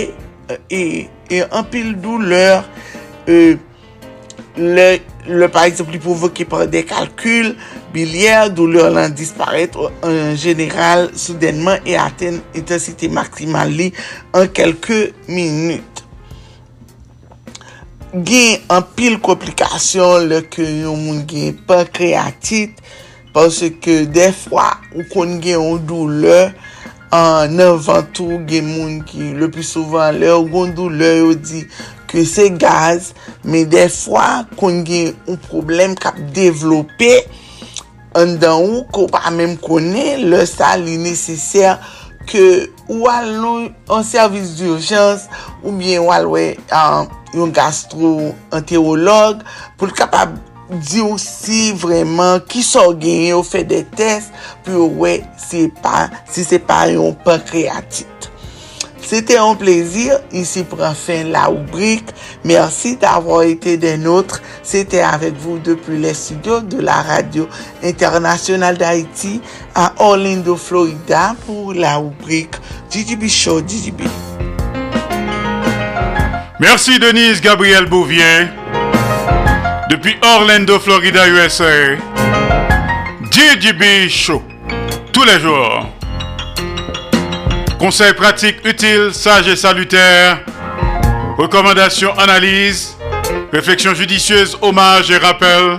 euh, 0.51 0.57
et, 0.69 1.09
et 1.31 1.43
empile 1.53 1.95
douleur, 1.97 2.67
euh, 3.31 3.57
le, 4.59 4.99
le 5.27 5.49
par 5.49 5.65
exemple 5.65 5.93
li 5.93 5.99
provoke 5.99 6.45
par 6.45 6.67
des 6.67 6.85
calculs 6.85 7.55
biliaires, 7.95 8.51
douleur 8.51 8.91
lan 8.91 9.09
disparète 9.09 9.75
en 10.03 10.37
général 10.37 11.09
soudènement 11.17 11.79
et 11.87 11.97
atteint 11.97 12.43
intensité 12.55 13.09
maximale 13.09 13.71
li 13.71 13.93
en 14.35 14.47
quelques 14.47 15.15
minutes. 15.27 16.05
gen 18.11 18.65
an 18.73 18.83
pil 18.97 19.21
komplikasyon 19.23 20.27
le 20.31 20.41
ke 20.51 20.65
yon 20.65 20.99
moun 20.99 21.21
gen 21.31 21.55
pankreatit 21.69 22.75
kreatit, 23.31 23.79
ke 23.85 23.97
defwa 24.11 24.73
ou 24.97 25.05
kon 25.13 25.37
gen 25.43 25.61
yon 25.61 25.85
doule, 25.87 26.41
an 27.15 27.55
nan 27.55 27.79
vantou 27.79 28.41
gen 28.51 28.67
moun 28.67 28.97
ki 29.07 29.31
le 29.39 29.51
pi 29.55 29.63
souvan 29.67 30.19
le, 30.19 30.33
ou 30.35 30.51
kon 30.51 30.75
doule 30.75 31.13
ou 31.29 31.37
di 31.39 31.63
ke 32.11 32.25
se 32.27 32.49
gaz, 32.51 33.13
me 33.47 33.63
defwa 33.71 34.43
kon 34.59 34.83
gen 34.87 35.15
yon 35.29 35.39
problem 35.47 35.95
kap 35.99 36.19
devlope, 36.35 37.15
an 38.19 38.35
dan 38.43 38.59
ou 38.59 38.83
ko 38.91 39.07
pa 39.11 39.31
menm 39.31 39.55
konen, 39.63 40.27
le 40.33 40.43
sa 40.51 40.75
li 40.81 40.99
neseser 40.99 41.79
ke 42.27 42.67
ou 42.91 43.07
al 43.11 43.31
nou 43.39 43.71
an 43.95 44.07
servis 44.07 44.57
di 44.59 44.67
urjans, 44.67 45.29
ou 45.63 45.73
bien 45.79 46.03
ou 46.03 46.11
al 46.15 46.27
wè 46.31 46.45
yon 47.37 47.55
gastro-enterolog 47.55 49.45
pou 49.79 49.87
l 49.87 49.95
kapab 49.95 50.35
di 50.71 51.03
ou 51.03 51.19
si 51.19 51.71
vreman 51.79 52.43
ki 52.51 52.63
so 52.67 52.91
genye 52.99 53.33
ou 53.37 53.47
fè 53.47 53.63
de 53.67 53.83
test 53.99 54.35
pou 54.67 54.91
wè 55.05 55.21
si 55.39 55.67
se 56.47 56.61
pa 56.67 56.85
yon 56.91 57.15
pankreatit. 57.27 58.31
Sete 59.11 59.35
yon 59.35 59.57
plezir, 59.59 60.21
isi 60.39 60.63
pran 60.71 60.93
fin 60.95 61.33
la 61.35 61.49
oubrik. 61.51 62.13
Mersi 62.47 62.93
d'avou 63.01 63.43
ete 63.43 63.73
den 63.83 64.05
outre. 64.07 64.39
Sete 64.63 65.01
avek 65.03 65.35
vou 65.43 65.59
depi 65.67 65.99
le 65.99 66.13
studio 66.15 66.61
de 66.63 66.79
la 66.87 67.01
radio 67.09 67.49
internasyonal 67.83 68.79
d'Haïti 68.79 69.41
a 69.75 69.89
Orlando, 70.07 70.55
Florida 70.55 71.33
pou 71.43 71.75
la 71.75 71.97
oubrik 71.99 72.61
DJB 72.95 73.27
Show 73.27 73.59
DJB. 73.67 74.07
Merci 76.61 77.01
Denise 77.03 77.43
Gabriel 77.43 77.87
Bouvier. 77.87 78.47
Depuis 79.91 80.15
Orlando, 80.23 80.79
Florida, 80.79 81.27
USA. 81.27 81.97
DJB 83.33 84.09
Show. 84.09 84.41
Tous 85.13 85.25
les 85.25 85.41
jours. 85.41 86.00
Conseils 87.81 88.13
pratiques 88.13 88.59
utiles, 88.67 89.09
sages 89.15 89.49
et 89.49 89.57
salutaires. 89.57 90.41
Recommandations, 91.39 92.13
analyses. 92.19 92.95
Réflexions 93.51 93.95
judicieuses, 93.95 94.55
hommages 94.61 95.11
et 95.11 95.17
rappels. 95.17 95.79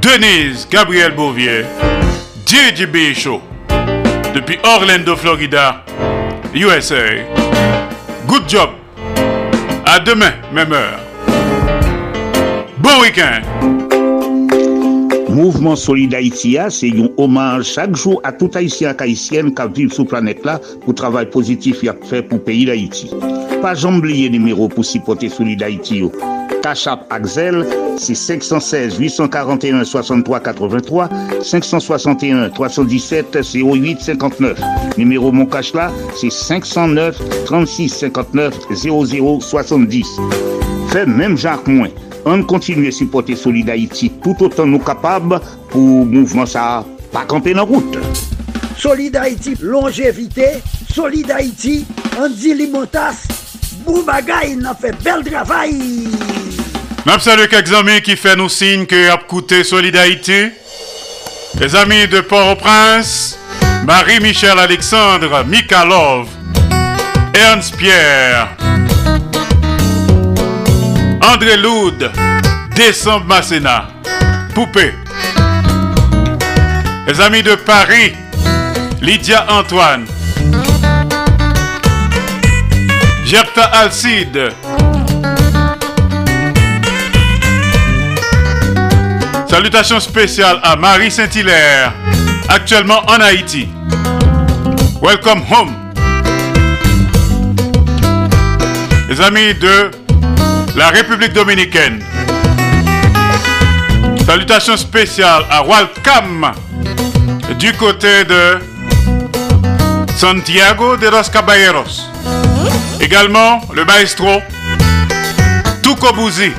Denise 0.00 0.68
Gabriel 0.70 1.10
Bouvier. 1.10 1.64
DJB 2.46 3.16
Show. 3.16 3.42
Depuis 4.32 4.60
Orlando, 4.62 5.16
Florida, 5.16 5.84
USA. 6.54 7.24
Good 8.28 8.48
job. 8.48 8.70
À 9.84 9.98
demain, 9.98 10.34
même 10.52 10.72
heure. 10.72 11.00
Bon 12.78 13.00
week-end. 13.00 13.83
Mouvement 15.34 15.74
Solid 15.74 16.14
Haïti, 16.14 16.56
c'est 16.70 16.90
un 16.90 17.08
hommage 17.16 17.64
chaque 17.64 17.96
jour 17.96 18.20
à 18.22 18.30
tout 18.30 18.48
Haïtien 18.54 18.94
et 18.96 19.02
Haïtienne 19.02 19.52
qui 19.52 19.62
vivent 19.74 19.92
sur 19.92 20.04
la 20.04 20.08
planète 20.08 20.44
là 20.44 20.60
pour 20.80 20.90
le 20.90 20.94
travail 20.94 21.28
positif 21.28 21.80
qu'il 21.80 21.88
a 21.88 21.96
fait 22.04 22.22
pour 22.22 22.38
le 22.38 22.44
pays 22.44 22.64
d'Haïti. 22.64 23.10
Pas 23.60 23.84
oublier 23.84 24.30
numéro 24.30 24.68
pour 24.68 24.84
supporter 24.84 25.28
Solid 25.28 25.60
Haïti. 25.60 26.04
Cachap 26.62 27.04
Axel, 27.10 27.66
c'est 27.96 28.14
516 28.14 28.96
841 28.96 29.84
63 29.84 30.38
83 30.38 31.08
561 31.42 32.50
317 32.50 33.38
08 33.54 34.00
59. 34.02 34.60
Numéro 34.96 35.32
mon 35.32 35.48
là, 35.74 35.90
c'est 36.14 36.30
509 36.30 37.44
36 37.44 37.88
59 37.88 38.54
00 38.72 39.40
70. 39.40 40.06
Fait 40.90 41.06
même 41.06 41.36
Jacques 41.36 41.66
Moins. 41.66 41.90
On 42.26 42.42
continue 42.42 42.88
à 42.88 42.90
supporter 42.90 43.36
Solid 43.36 43.68
Haïti 43.68 44.10
tout 44.22 44.36
autant 44.40 44.66
nous 44.66 44.78
capables 44.78 45.40
pour 45.70 46.06
mouvement 46.06 46.46
ça 46.46 46.84
pas 47.12 47.24
camper 47.24 47.54
dans 47.54 47.64
route. 47.64 47.98
Solid 48.76 49.14
Haïti, 49.16 49.54
longévité, 49.60 50.46
Solid 50.92 51.30
Haïti, 51.30 51.86
Andy 52.18 52.54
Limotas, 52.54 53.26
Boubagaï, 53.86 54.56
n'a 54.56 54.74
fait 54.74 54.94
bel 55.02 55.22
travail. 55.24 56.08
Même 57.06 57.20
salut 57.20 57.46
quelques 57.48 57.72
amis 57.72 58.00
qui 58.02 58.16
fait 58.16 58.34
nous 58.34 58.48
signe 58.48 58.86
que 58.86 59.10
a 59.10 59.16
coûté 59.18 59.62
Solid 59.62 59.94
Haïti. 59.94 60.50
Les 61.60 61.76
amis 61.76 62.08
de 62.08 62.20
Port-au-Prince, 62.20 63.38
Marie-Michel 63.86 64.58
Alexandre, 64.58 65.44
Mikalov, 65.46 66.26
Ernst 67.34 67.76
Pierre, 67.76 68.56
André 71.34 71.56
Loud, 71.56 72.12
Décembre 72.76 73.26
Masséna, 73.26 73.88
Poupée. 74.54 74.94
Les 77.08 77.20
amis 77.20 77.42
de 77.42 77.56
Paris, 77.56 78.12
Lydia 79.00 79.44
Antoine, 79.48 80.06
Gerta 83.26 83.64
Alcide, 83.64 84.52
Salutations 89.50 89.98
spéciales 89.98 90.60
à 90.62 90.76
Marie 90.76 91.10
Saint-Hilaire, 91.10 91.94
actuellement 92.48 93.02
en 93.08 93.20
Haïti. 93.20 93.68
Welcome 95.02 95.42
home. 95.50 95.74
Les 99.08 99.20
amis 99.20 99.52
de 99.54 100.03
la 100.74 100.88
République 100.88 101.32
dominicaine. 101.32 102.04
Salutations 104.26 104.76
spéciales 104.76 105.44
à 105.50 105.62
Walcam 105.62 106.52
du 107.58 107.72
côté 107.74 108.24
de 108.24 108.58
Santiago 110.16 110.96
de 110.96 111.08
los 111.08 111.30
Caballeros. 111.30 112.10
Également 113.00 113.60
le 113.72 113.84
maestro 113.84 114.40
Tucobuzi 115.82 116.52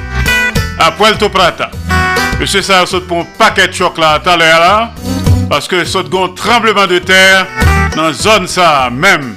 à 0.79 0.91
Puerto 0.91 1.29
Prata. 1.29 1.71
Monsieur 2.39 2.61
ça 2.61 2.85
saute 2.85 3.07
pour 3.07 3.19
un 3.19 3.27
paquet 3.37 3.67
de 3.67 3.73
choc 3.73 3.97
là 3.97 4.19
tout 4.23 4.29
à 4.29 4.37
l'heure. 4.37 4.89
Parce 5.49 5.67
que 5.67 5.83
saute 5.83 6.13
un 6.13 6.29
tremblement 6.35 6.87
de 6.87 6.99
terre 6.99 7.47
dans 7.95 8.03
la 8.03 8.13
zone 8.13 8.47
ça 8.47 8.89
même. 8.91 9.35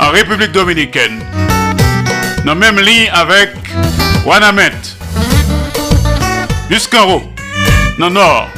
En 0.00 0.10
République 0.10 0.52
dominicaine. 0.52 1.20
Dans 2.44 2.54
même 2.56 2.78
ligne 2.78 3.08
avec 3.12 3.50
Wanamet. 4.24 4.72
Jusqu'en 6.70 7.08
haut. 7.08 7.22
Dans 7.98 8.08
le 8.08 8.14
nord. 8.14 8.48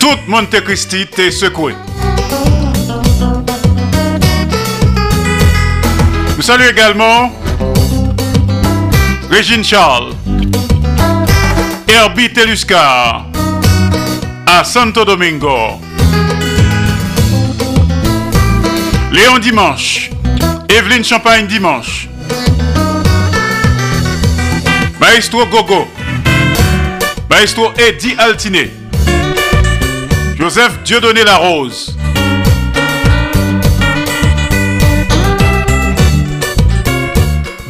Tout 0.00 0.18
Monte 0.26 0.60
Cristi 0.62 1.06
t'est 1.06 1.30
secoué. 1.30 1.74
Nous 6.36 6.42
saluons 6.42 6.68
également 6.68 7.30
Régine 9.30 9.64
Charles, 9.64 10.12
Herbie 11.88 12.32
Teluscar, 12.32 13.26
à 14.46 14.64
Santo 14.64 15.04
Domingo. 15.04 15.80
Léon 19.10 19.38
Dimanche, 19.38 20.10
Evelyne 20.68 21.04
Champagne 21.04 21.46
Dimanche, 21.46 22.08
Maestro 24.98 25.46
Gogo, 25.46 25.86
Maestro 27.30 27.72
Eddie 27.76 28.14
Altiné, 28.18 28.70
Joseph 30.38 30.82
Dieudonné 30.84 31.24
Larose, 31.24 31.96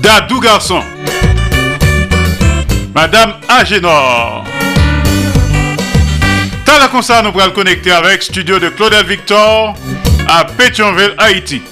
Dadou 0.01 0.41
Garçon, 0.41 0.83
Madame 2.95 3.35
Agénor. 3.49 4.45
T'as 6.65 6.79
la 6.79 6.89
concert, 6.89 7.23
nous 7.23 7.33
pourrons 7.33 7.51
connecter 7.51 7.91
avec 7.93 8.23
studio 8.23 8.59
de 8.59 8.69
Claudel 8.69 9.05
Victor 9.05 9.75
à 10.27 10.45
Pétionville, 10.45 11.15
Haïti. 11.19 11.63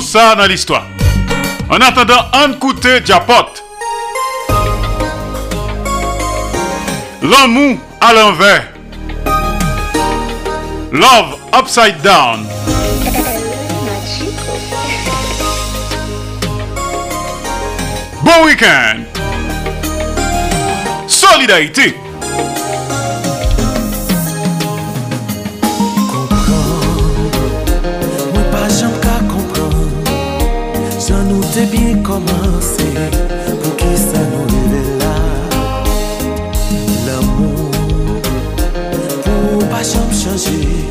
Ça 0.00 0.34
dans 0.34 0.46
l'histoire. 0.46 0.84
En 1.70 1.76
attendant, 1.76 2.26
un 2.32 2.52
côté 2.54 3.00
diapote. 3.00 3.62
L'amour 7.22 7.78
à 8.00 8.12
l'envers. 8.12 8.66
Love 10.92 11.38
upside 11.56 12.02
down. 12.02 12.46
Bon 18.22 18.44
week-end. 18.44 19.04
Solidarité. 21.06 21.96
komanse 32.06 32.86
pou 33.62 33.72
ki 33.80 33.92
sa 33.98 34.22
nou 34.30 34.46
leve 34.52 34.82
la 35.00 35.14
L'amou 37.06 37.66
pou 39.26 39.66
pa 39.72 39.82
chanm 39.82 40.14
chanje 40.14 40.86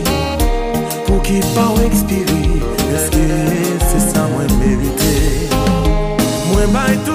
Pou 1.08 1.22
ki 1.24 1.40
pa 1.56 1.70
ou 1.72 1.88
ekspiri 1.88 2.60
Eske 2.92 3.26
se 3.88 4.06
sa 4.10 4.28
mwen 4.34 4.58
merite 4.60 5.14
Mwen 6.52 6.76
bay 6.76 7.00
tou 7.08 7.15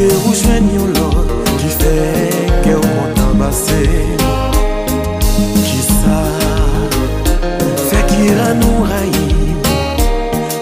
ke 0.00 0.08
ou 0.24 0.32
jwen 0.32 0.68
yon 0.72 0.92
lot 0.96 1.28
Ki 1.60 1.70
fe 1.76 1.96
ke 2.64 2.72
ou 2.78 2.92
kontan 2.96 3.36
base 3.40 3.82
Ki 5.28 5.80
sa 5.84 6.22
Fe 7.90 8.00
ki 8.08 8.32
ranou 8.38 8.86
rayi 8.88 9.28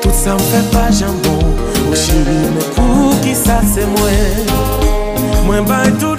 Tout 0.02 0.14
sa 0.14 0.34
m 0.34 0.42
fe 0.50 0.60
pa 0.72 0.88
jambon. 0.90 1.42
Ou 1.86 1.94
chiri 1.96 2.40
me 2.54 2.62
pou 2.74 3.14
ki 3.22 3.34
sa 3.36 3.60
se 3.66 3.86
mwen. 3.94 4.50
Mwen 5.46 5.66
bay 5.68 5.90
tout 6.00 6.17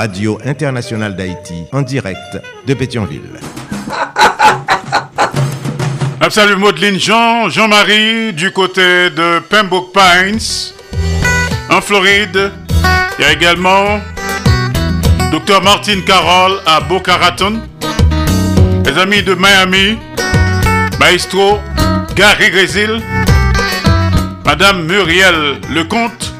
Radio 0.00 0.38
Internationale 0.46 1.14
d'Haïti, 1.14 1.66
en 1.72 1.82
direct 1.82 2.40
de 2.66 2.72
Pétionville. 2.72 3.38
Salut 6.30 6.56
Maudeline 6.56 6.98
Jean, 6.98 7.50
Jean-Marie, 7.50 8.32
du 8.32 8.50
côté 8.50 9.10
de 9.10 9.40
Pembroke 9.40 9.92
Pines, 9.92 10.72
en 11.68 11.82
Floride. 11.82 12.50
Il 13.18 13.22
y 13.22 13.24
a 13.26 13.32
également 13.32 14.00
Dr 15.32 15.60
Martin 15.62 16.00
Carroll 16.06 16.52
à 16.64 16.80
Boca 16.80 17.18
Raton. 17.18 17.60
Les 18.86 18.96
amis 18.96 19.22
de 19.22 19.34
Miami, 19.34 19.98
Maestro 20.98 21.58
Gary 22.14 22.50
Grésil, 22.50 23.02
Madame 24.46 24.86
Muriel 24.86 25.60
Lecomte, 25.74 26.32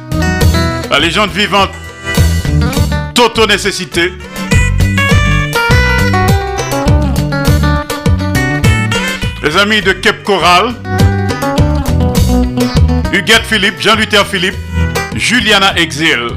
la 0.91 0.99
légende 0.99 1.33
vivante 1.33 1.69
Toto 3.15 3.47
Nécessité. 3.47 4.13
Les 9.43 9.57
amis 9.57 9.81
de 9.81 9.93
Cape 9.93 10.23
Coral, 10.23 10.75
Huguette 13.13 13.45
Philippe, 13.45 13.81
Jean-Luther 13.81 14.27
Philippe, 14.27 14.57
Juliana 15.15 15.77
Exil. 15.77 16.29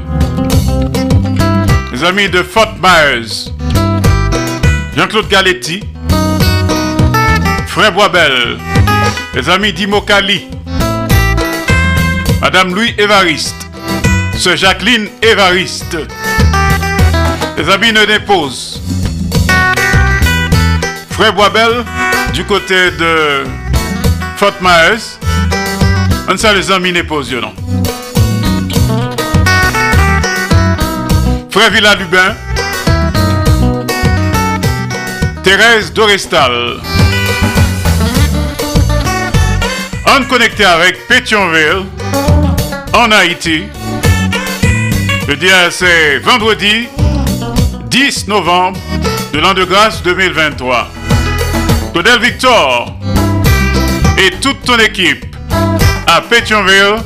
Les 1.92 2.02
amis 2.04 2.28
de 2.28 2.42
Fort 2.42 2.74
Myers, 2.82 3.52
Jean-Claude 4.96 5.28
Galetti, 5.28 5.84
Frère 7.66 7.92
Boisbel, 7.92 8.58
les 9.34 9.48
amis 9.50 9.72
d'Imokali, 9.72 10.46
Madame 12.40 12.74
Louis 12.74 12.94
Évariste, 12.98 13.68
Sœur 14.36 14.56
Jacqueline 14.56 15.08
Évariste, 15.22 15.96
les 17.64 17.72
amis 17.72 17.92
ne 17.92 18.04
déposent, 18.04 18.80
Frère 21.10 21.32
Boisbel, 21.32 21.84
du 22.32 22.44
côté 22.44 22.90
de 22.90 23.44
Fort 24.36 24.54
Myers, 24.60 25.18
on 26.28 26.36
sait 26.36 26.52
les 26.54 26.70
amis 26.70 26.92
ne 26.92 27.40
non. 27.40 27.54
Frère 31.50 31.70
Villa 31.70 31.94
Lubin, 31.94 32.34
Thérèse 35.42 35.92
Dorestal. 35.92 36.80
On 40.06 40.24
connecté 40.24 40.64
avec 40.64 41.06
Pétionville, 41.08 41.86
en 42.92 43.10
Haïti. 43.10 43.62
Je 45.28 45.34
dis 45.34 45.48
c'est 45.70 46.18
vendredi 46.18 46.88
10 47.94 48.26
novembre 48.26 48.80
de 49.32 49.38
l'an 49.38 49.54
de 49.54 49.62
grâce 49.62 50.02
2023. 50.02 50.88
Claudel 51.92 52.18
Victor 52.18 52.92
et 54.18 54.32
toute 54.40 54.62
ton 54.64 54.76
équipe 54.80 55.24
à 56.04 56.20
Pétionville. 56.20 56.96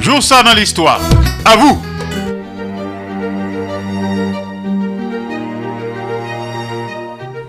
Joue 0.00 0.22
ça 0.22 0.42
dans 0.42 0.54
l'histoire. 0.54 0.98
À 1.44 1.56
vous! 1.56 1.82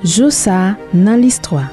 Josa 0.03 0.75
dans 0.93 1.15
l'histoire. 1.15 1.69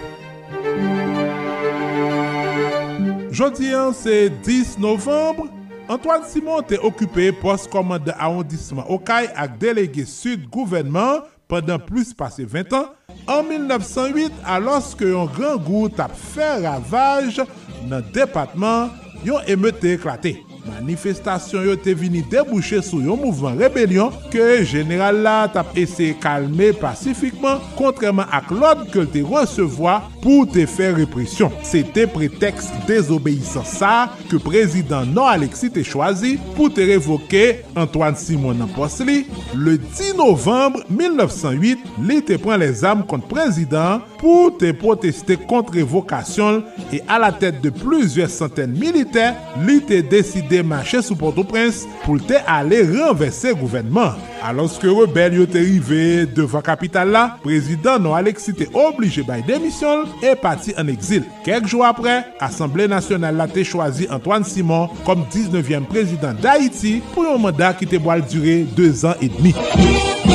Jeudi, 3.33 3.73
c'est 3.93 4.31
10 4.41 4.79
novembre. 4.79 5.49
Antoine 5.91 6.23
Simon 6.25 6.61
était 6.61 6.79
occupé 6.79 7.33
poste 7.33 7.69
commandant 7.69 8.13
arrondissement 8.17 8.89
Okaï 8.89 9.29
avec 9.35 9.59
délégué 9.59 10.05
sud 10.05 10.49
gouvernement 10.49 11.23
pendant 11.49 11.81
plus 11.81 12.15
passé 12.15 12.45
20 12.45 12.73
ans. 12.75 12.87
En 13.27 13.43
1908, 13.43 14.31
alors 14.47 14.97
que 14.97 15.05
un 15.05 15.25
grand 15.25 15.57
groupe 15.57 15.99
a 15.99 16.07
fait 16.07 16.65
ravage 16.65 17.43
dans 17.89 17.97
le 17.97 18.03
département, 18.13 18.89
yon 19.25 19.41
émeute 19.49 19.83
éclaté. 19.83 20.45
Manifestasyon 20.71 21.67
yo 21.67 21.75
te 21.81 21.97
vini 21.99 22.23
debouche 22.31 22.79
sou 22.85 23.03
yon 23.03 23.19
mouvman 23.25 23.59
rebelyon 23.59 24.15
ke 24.31 24.61
general 24.69 25.19
la 25.25 25.35
tap 25.51 25.75
ese 25.81 26.13
kalme 26.23 26.71
pasifikman 26.79 27.59
kontreman 27.81 28.31
ak 28.37 28.53
lod 28.55 28.87
ke 28.95 29.07
te 29.11 29.25
resevoa 29.27 29.99
pou 30.21 30.47
te 30.47 30.69
fe 30.71 30.93
represyon. 31.01 31.51
Se 31.67 31.83
te 31.97 32.07
preteks 32.11 32.71
desobeysan 32.87 33.67
sa 33.67 33.95
ke 34.31 34.39
prezident 34.45 35.09
non 35.09 35.27
Alexis 35.31 35.73
te 35.75 35.83
chwazi 35.87 36.37
pou 36.55 36.71
te 36.71 36.87
revoke 36.93 37.45
Antoine 37.75 38.21
Simon 38.21 38.61
nan 38.61 38.71
pos. 38.77 38.91
Le 39.01 39.79
10 39.79 40.17
novembre 40.19 40.83
1908, 40.91 41.85
li 42.05 42.19
te 42.27 42.37
pren 42.41 42.61
les 42.61 42.83
am 42.85 43.05
kont 43.07 43.25
prezident 43.31 44.03
pou 44.21 44.51
te 44.61 44.71
proteste 44.77 45.37
kont 45.51 45.73
revokasyon 45.75 46.63
e 46.93 47.01
a 47.11 47.19
la 47.23 47.33
tèt 47.35 47.61
de 47.65 47.73
plouzouer 47.75 48.31
santèn 48.31 48.73
militer, 48.77 49.35
li 49.67 49.81
te 49.87 50.01
deside 50.07 50.63
mache 50.67 51.03
sou 51.03 51.19
Port-au-Prince 51.19 51.89
pou 52.05 52.21
te 52.23 52.39
ale 52.47 52.83
renverse 52.89 53.55
gouvenman. 53.59 54.19
Alons 54.47 54.79
ke 54.81 54.89
rebel 54.89 55.37
yo 55.41 55.47
te 55.51 55.61
rive 55.61 56.27
devan 56.37 56.65
kapital 56.65 57.13
la, 57.13 57.25
prezident 57.45 58.01
nou 58.01 58.17
Alexi 58.17 58.55
te 58.57 58.69
oblige 58.73 59.25
bay 59.27 59.45
demisyon 59.47 60.07
e 60.25 60.35
pati 60.41 60.77
an 60.81 60.93
exil. 60.93 61.27
Kek 61.47 61.69
jou 61.69 61.85
apre, 61.87 62.21
Assemble 62.41 62.89
Nationale 62.91 63.41
la 63.41 63.49
te 63.51 63.65
chwazi 63.67 64.09
Antoine 64.13 64.49
Simon 64.49 64.89
kom 65.07 65.27
19e 65.29 65.85
prezident 65.91 66.37
d'Haïti 66.41 66.99
pou 67.15 67.29
yon 67.29 67.43
mandat 67.43 67.81
ki 67.81 67.89
te 67.91 68.01
boal 68.01 68.25
dure 68.29 68.63
2 68.77 68.93
an 69.11 69.17
et 69.21 69.33
demi. 69.41 70.30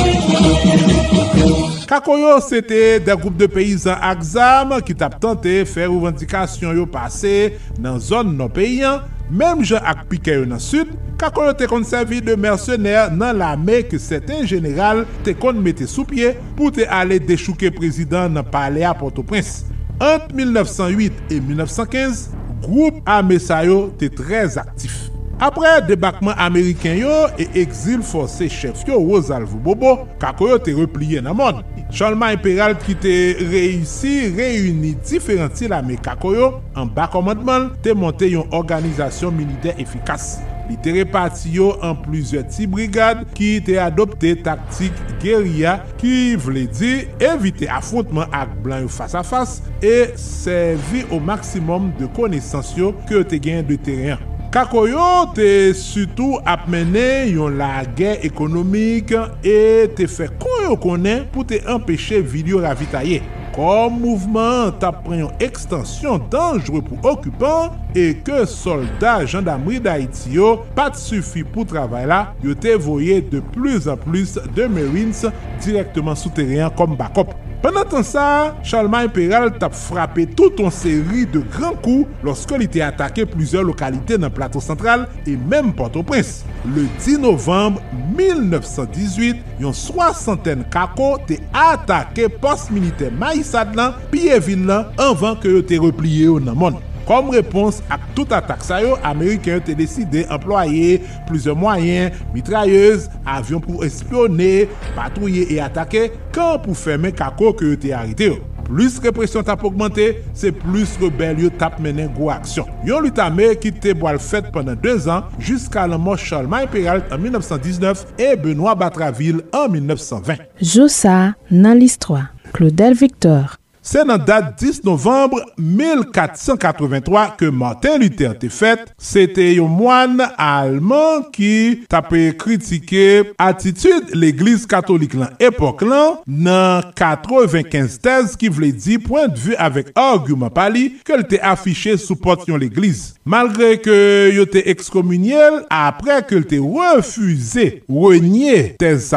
Kakoyo, 1.86 2.40
c'était 2.40 2.98
des 2.98 3.12
groupes 3.12 3.36
de 3.36 3.46
paysans 3.46 3.94
Axam 4.02 4.82
qui 4.84 4.94
tap 4.94 5.20
tenté 5.20 5.64
faire 5.64 5.92
revendication 5.92 6.72
yo 6.72 6.84
passé 6.84 7.58
dans 7.78 8.00
zone 8.00 8.36
non 8.36 8.48
paysan, 8.48 9.02
même 9.30 9.62
Jean 9.64 9.78
ak 9.84 10.08
piqué 10.10 10.34
yo 10.34 10.44
dans 10.44 10.58
sud, 10.58 10.88
Kakoyo 11.16 11.52
te 11.54 11.68
kon 11.70 11.84
servi 11.86 12.20
de 12.20 12.34
mercenaire 12.34 13.12
nan 13.14 13.38
l'armée 13.38 13.84
que 13.84 13.98
certains 13.98 14.44
général 14.44 15.06
te 15.22 15.30
kon 15.30 15.54
mette 15.54 15.86
sous 15.86 16.04
pied 16.04 16.34
pour 16.56 16.72
te 16.72 16.82
aller 16.88 17.20
déchouquer 17.20 17.70
président 17.70 18.28
nan 18.28 18.42
palais 18.42 18.84
à 18.84 18.92
Port-au-Prince. 18.92 19.66
Entre 20.00 20.34
1908 20.34 21.12
et 21.30 21.40
1915, 21.40 22.30
groupe 22.62 23.00
armé 23.06 23.38
sa 23.38 23.64
yo 23.64 23.94
te 23.96 24.06
très 24.06 24.58
actif. 24.58 25.10
Apre 25.36 25.68
debakman 25.84 26.34
Ameriken 26.38 26.96
yo 26.96 27.12
e 27.36 27.44
exil 27.60 28.00
force 28.00 28.48
chef 28.48 28.88
yo 28.88 28.96
Rosalvo 28.96 29.58
Bobo, 29.60 30.08
kako 30.18 30.48
yo 30.48 30.58
te 30.58 30.72
repliye 30.72 31.20
nan 31.20 31.36
mon. 31.36 31.58
Chanlman 31.92 32.38
imperyal 32.38 32.72
ki 32.80 32.94
te 33.04 33.12
reisi, 33.50 34.30
reyuni 34.32 34.94
diferentil 35.04 35.74
ame 35.76 35.98
kako 36.00 36.30
yo, 36.32 36.46
an 36.72 36.88
ba 36.88 37.04
komandman 37.12 37.68
te 37.84 37.92
monte 37.92 38.30
yon 38.32 38.48
organizasyon 38.56 39.36
militer 39.36 39.76
efikas. 39.82 40.38
Li 40.70 40.78
te 40.80 40.94
repati 40.96 41.52
yo 41.58 41.74
an 41.84 41.98
plizye 42.00 42.40
ti 42.48 42.64
brigade 42.70 43.26
ki 43.36 43.50
te 43.66 43.76
adopte 43.82 44.32
taktik 44.46 44.96
geria 45.20 45.74
ki 46.00 46.14
vle 46.46 46.64
di 46.78 46.94
evite 47.28 47.68
afrontman 47.68 48.32
ak 48.32 48.56
blan 48.64 48.86
yo 48.86 48.88
fasa 48.88 49.20
fasa 49.20 49.68
e 49.84 50.16
servi 50.16 51.04
o 51.12 51.20
maksimum 51.20 51.92
de 52.00 52.08
konesans 52.16 52.72
yo 52.80 52.94
ke 53.04 53.20
te 53.28 53.36
gen 53.36 53.60
de 53.68 53.76
teryen. 53.76 54.24
Kakoyo 54.56 55.34
te 55.36 55.74
sutou 55.76 56.38
apmene 56.48 57.26
yon 57.28 57.58
la 57.58 57.82
gen 57.98 58.22
ekonomik 58.24 59.10
e 59.44 59.58
te 59.98 60.06
fe 60.08 60.30
konyo 60.40 60.78
konen 60.80 61.26
pou 61.34 61.44
te 61.44 61.58
empeshe 61.68 62.22
video 62.24 62.62
ravitaye. 62.64 63.18
Kom 63.52 63.98
mouvment 64.00 64.80
tap 64.80 65.02
pren 65.04 65.26
yon 65.26 65.44
ekstansyon 65.44 66.24
danjre 66.32 66.80
pou 66.86 66.96
okupan 67.12 67.76
e 67.92 68.14
ke 68.24 68.46
soldat 68.48 69.26
jandamri 69.28 69.76
da 69.84 69.98
iti 70.00 70.38
yo 70.38 70.54
pat 70.78 70.96
sufi 70.96 71.44
pou 71.44 71.68
travay 71.68 72.08
la, 72.08 72.22
yo 72.40 72.56
te 72.56 72.78
voye 72.80 73.20
de 73.28 73.44
plus 73.52 73.90
an 73.92 74.00
plus 74.08 74.38
de 74.56 74.70
marines 74.72 75.26
direktman 75.66 76.16
souterien 76.16 76.72
kom 76.80 76.96
bakop. 76.96 77.36
Pendantan 77.66 78.04
sa, 78.06 78.54
Charlemagne 78.62 79.10
Peral 79.10 79.48
tap 79.58 79.74
frape 79.74 80.22
tout 80.38 80.60
an 80.62 80.70
seri 80.70 81.24
de 81.26 81.40
gran 81.50 81.74
kou 81.82 82.04
loske 82.22 82.60
li 82.62 82.68
te 82.70 82.78
atake 82.86 83.24
plizor 83.26 83.66
lokalite 83.66 84.20
nan 84.22 84.30
plato 84.30 84.62
sentral 84.62 85.02
e 85.26 85.34
menm 85.34 85.72
Port-au-Prince. 85.74 86.46
Le 86.62 86.86
10 87.02 87.18
novembre 87.24 87.82
1918, 88.14 89.42
yon 89.58 89.74
soasanten 89.74 90.62
kako 90.70 91.16
te 91.26 91.40
atake 91.50 92.30
pos 92.38 92.68
milite 92.70 93.10
Maïsad 93.18 93.74
lan 93.74 93.98
piye 94.14 94.38
vin 94.46 94.62
lan 94.70 94.94
anvan 95.02 95.34
ke 95.42 95.50
yo 95.50 95.66
te 95.66 95.82
repliye 95.82 96.30
yo 96.30 96.38
nan 96.38 96.54
moun. 96.62 96.78
Kom 97.06 97.30
repons 97.30 97.78
ak 97.92 98.02
tout 98.16 98.32
atak 98.34 98.64
sa 98.66 98.80
yo, 98.82 98.96
Ameriken 99.06 99.62
te 99.62 99.76
deside 99.78 100.24
employe 100.32 100.98
plize 101.28 101.54
mwayen, 101.54 102.10
mitrayez, 102.34 103.06
avyon 103.22 103.62
pou 103.62 103.86
espyonne, 103.86 104.66
patrouye 104.96 105.46
e 105.54 105.60
atake, 105.62 106.08
kan 106.34 106.58
pou 106.64 106.74
feme 106.74 107.14
kako 107.14 107.54
ke 107.56 107.70
yo 107.70 107.80
te 107.80 107.94
harite 107.94 108.30
yo. 108.32 108.42
Plus 108.66 108.96
represyon 108.98 109.44
tap 109.46 109.62
augmente, 109.62 110.08
se 110.34 110.50
plus 110.50 110.96
rebel 110.98 111.44
yo 111.44 111.50
tap 111.60 111.76
menen 111.82 112.08
gwo 112.16 112.32
aksyon. 112.34 112.66
Yon 112.88 113.06
luta 113.06 113.28
me 113.30 113.52
ki 113.62 113.70
te 113.70 113.94
boal 113.94 114.18
fet 114.22 114.48
pendant 114.54 114.78
2 114.82 115.06
an, 115.12 115.28
jiska 115.38 115.86
la 115.86 116.00
mò 116.02 116.16
Charlemagne 116.18 116.66
Imperial 116.66 117.04
en 117.14 117.22
1919 117.22 118.02
e 118.18 118.32
Benoît 118.34 118.74
Batraville 118.74 119.46
en 119.54 119.68
1920. 119.70 120.42
Joussa 120.58 121.36
nan 121.52 121.78
list 121.78 122.02
3. 122.02 122.24
Claudel 122.56 122.98
Victor 122.98 123.54
c'est 123.88 124.04
dans 124.04 124.18
date 124.18 124.58
10 124.58 124.82
novembre 124.82 125.40
1483 125.58 127.36
que 127.38 127.44
Martin 127.44 127.98
Luther 127.98 128.32
était 128.32 128.48
fait. 128.48 128.80
C'était 128.98 129.60
un 129.60 129.68
moine 129.68 130.28
allemand 130.36 131.22
qui 131.32 131.84
tapé 131.88 132.34
critiquer 132.36 133.22
attitude 133.38 134.10
l'église 134.12 134.66
catholique 134.66 135.16
dans 135.16 135.28
époque 135.38 135.82
là 135.82 136.20
dans 136.26 136.82
95 136.96 138.00
thèses 138.00 138.36
qui 138.36 138.48
voulait 138.48 138.72
dire 138.72 138.98
point 139.06 139.28
de 139.28 139.38
vue 139.38 139.54
avec 139.54 139.86
argument 139.94 140.50
pali 140.50 140.96
qu'elle 141.04 141.20
était 141.20 141.38
affiché 141.38 141.96
sous 141.96 142.16
portion 142.16 142.56
l'église. 142.56 143.14
Malgré 143.24 143.80
que 143.80 144.32
yo 144.34 144.42
était 144.42 144.68
excommunié 144.68 145.38
après 145.70 146.24
que 146.24 146.34
était 146.34 146.58
refusé 146.58 147.84
renier 147.88 148.74
thèse 148.80 149.14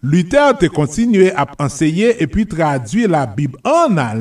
Luther 0.00 0.54
a 0.60 0.68
continué 0.68 1.32
à 1.34 1.44
enseigner 1.58 2.22
et 2.22 2.28
puis 2.28 2.46
traduire 2.46 3.08
la 3.08 3.26
Bible 3.26 3.58
en 3.64 3.96
allemand 3.96 4.11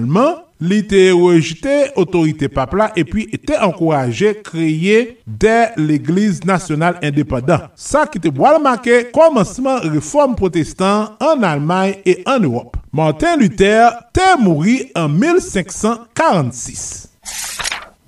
il 0.64 0.74
était 0.74 1.10
rejeté 1.12 1.86
autorité 1.96 2.48
papale 2.48 2.92
et 2.96 3.04
puis 3.04 3.28
était 3.32 3.58
encouragé 3.58 4.40
créer 4.44 5.18
dès 5.26 5.72
l'église 5.76 6.46
nationale 6.46 7.00
indépendante. 7.02 7.72
Ça 7.76 8.06
qui 8.06 8.20
était 8.20 8.30
bien 8.30 8.60
marqué 8.60 9.08
commencement 9.12 9.80
réforme 9.80 10.36
protestant 10.36 11.18
en 11.20 11.42
Allemagne 11.42 11.96
et 12.06 12.22
en 12.28 12.40
Europe. 12.40 12.78
Martin 12.94 13.38
Luther 13.38 13.90
était 14.10 14.38
mort 14.40 14.64
en 14.96 15.10
1546. 15.10 17.10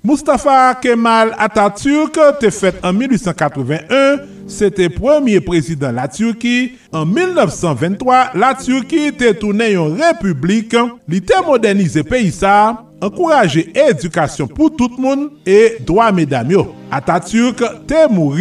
Mustafa 0.06 0.74
Kemal 0.74 1.34
Atatürk 1.38 2.18
était 2.36 2.50
fait 2.50 2.74
en 2.84 2.92
1881, 2.92 4.18
c'était 4.46 4.90
premier 4.90 5.40
président 5.40 5.88
de 5.88 5.96
la 5.96 6.08
Turquie. 6.08 6.72
En 6.92 7.06
1923, 7.06 8.32
la 8.34 8.54
Turquie 8.54 9.06
était 9.06 9.32
tournée 9.32 9.78
en 9.78 9.94
république. 9.94 10.76
Il 11.08 11.14
était 11.14 11.40
modernisé 11.40 12.02
pays 12.02 12.30
ça, 12.30 12.84
encouragé 13.00 13.72
éducation 13.74 14.46
pour 14.46 14.76
tout 14.76 14.90
le 14.94 15.02
monde 15.02 15.30
et 15.46 15.78
droit 15.80 16.12
mesdames. 16.12 16.50
yo. 16.50 16.74
Atatürk 16.90 17.62
était 17.62 18.06
mort 18.06 18.34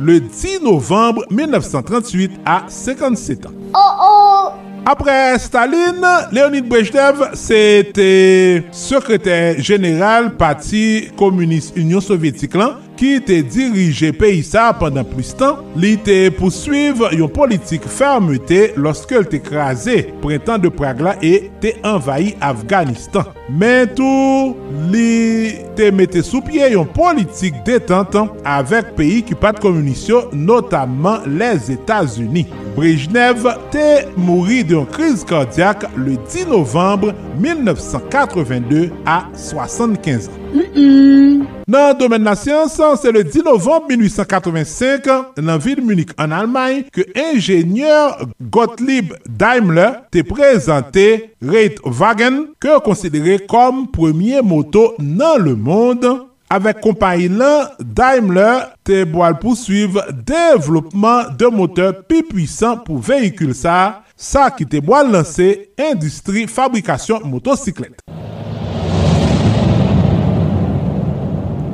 le 0.00 0.20
10 0.20 0.62
novembre 0.64 1.26
1938 1.30 2.32
à 2.46 2.64
57 2.66 3.44
ans. 3.44 3.50
Après 4.86 5.38
Staline, 5.38 6.04
Leonid 6.32 6.62
Brezhnev, 6.62 7.30
c'était 7.34 8.64
secrétaire 8.72 9.60
général 9.60 10.36
parti 10.36 11.08
communiste 11.18 11.76
Union 11.76 12.00
soviétique 12.00 12.54
là, 12.54 12.78
ki 13.00 13.14
te 13.24 13.38
dirije 13.42 14.10
peyisa 14.12 14.66
pandan 14.76 15.06
plis 15.08 15.30
tan, 15.40 15.62
li 15.80 15.94
te 16.04 16.16
pousuiv 16.36 17.00
yon 17.16 17.30
politik 17.32 17.86
fermete 17.88 18.74
loske 18.76 19.16
l 19.16 19.28
te 19.30 19.40
krasi 19.40 20.02
prentan 20.20 20.60
de 20.60 20.68
Prague 20.74 21.06
la 21.06 21.14
e 21.24 21.48
te 21.62 21.72
envayi 21.80 22.34
Afganistan. 22.44 23.30
Men 23.48 23.88
tou 23.96 24.52
li 24.92 25.54
te 25.78 25.88
mette 25.96 26.20
sou 26.26 26.44
pye 26.44 26.68
yon 26.74 26.90
politik 26.92 27.56
detantan 27.64 28.28
avek 28.44 28.92
peyi 28.98 29.22
ki 29.24 29.38
pat 29.40 29.62
komunisyon 29.64 30.34
notaman 30.36 31.24
les 31.40 31.70
Etats-Unis. 31.72 32.52
Brejnev 32.76 33.48
te 33.72 33.86
mouri 34.20 34.60
de 34.66 34.76
yon 34.76 34.90
kriz 34.92 35.24
kardyak 35.28 35.88
le 35.96 36.18
10 36.28 36.52
novembre 36.52 37.16
1982 37.40 38.90
a 39.08 39.22
75 39.48 40.28
ans. 40.28 40.36
Mm 40.52 40.68
-mm. 40.74 41.59
Domaine 41.98 42.20
de 42.20 42.24
la 42.24 42.36
science, 42.36 42.80
c'est 43.00 43.12
le 43.12 43.24
10 43.24 43.42
novembre 43.44 43.86
1885, 43.88 45.06
dans 45.06 45.24
la 45.36 45.58
ville 45.58 45.76
de 45.76 45.80
Munich, 45.82 46.10
en 46.18 46.30
Allemagne, 46.30 46.84
que 46.92 47.02
ingénieur 47.34 48.18
Gottlieb 48.40 49.12
Daimler 49.28 49.90
t'a 50.10 50.24
présenté 50.24 51.34
Reitwagen, 51.42 52.46
que 52.58 52.80
considéré 52.80 53.38
comme 53.46 53.90
premier 53.90 54.42
moto 54.42 54.94
dans 54.98 55.36
le 55.38 55.54
monde. 55.54 56.26
Avec 56.52 56.80
compagnie 56.80 57.28
là, 57.28 57.76
Daimler 57.78 58.58
te 58.82 59.04
boit 59.04 59.34
poursuivre 59.34 60.04
développement 60.12 61.22
de 61.38 61.46
moteurs 61.46 62.02
plus 62.08 62.24
puissants 62.24 62.78
pour 62.78 62.98
véhicules 62.98 63.54
ça, 63.54 64.02
ça 64.16 64.50
qui 64.50 64.66
te 64.66 64.78
boit 64.78 65.04
lancer 65.04 65.70
industrie 65.78 66.48
fabrication 66.48 67.20
motocyclette. 67.24 68.00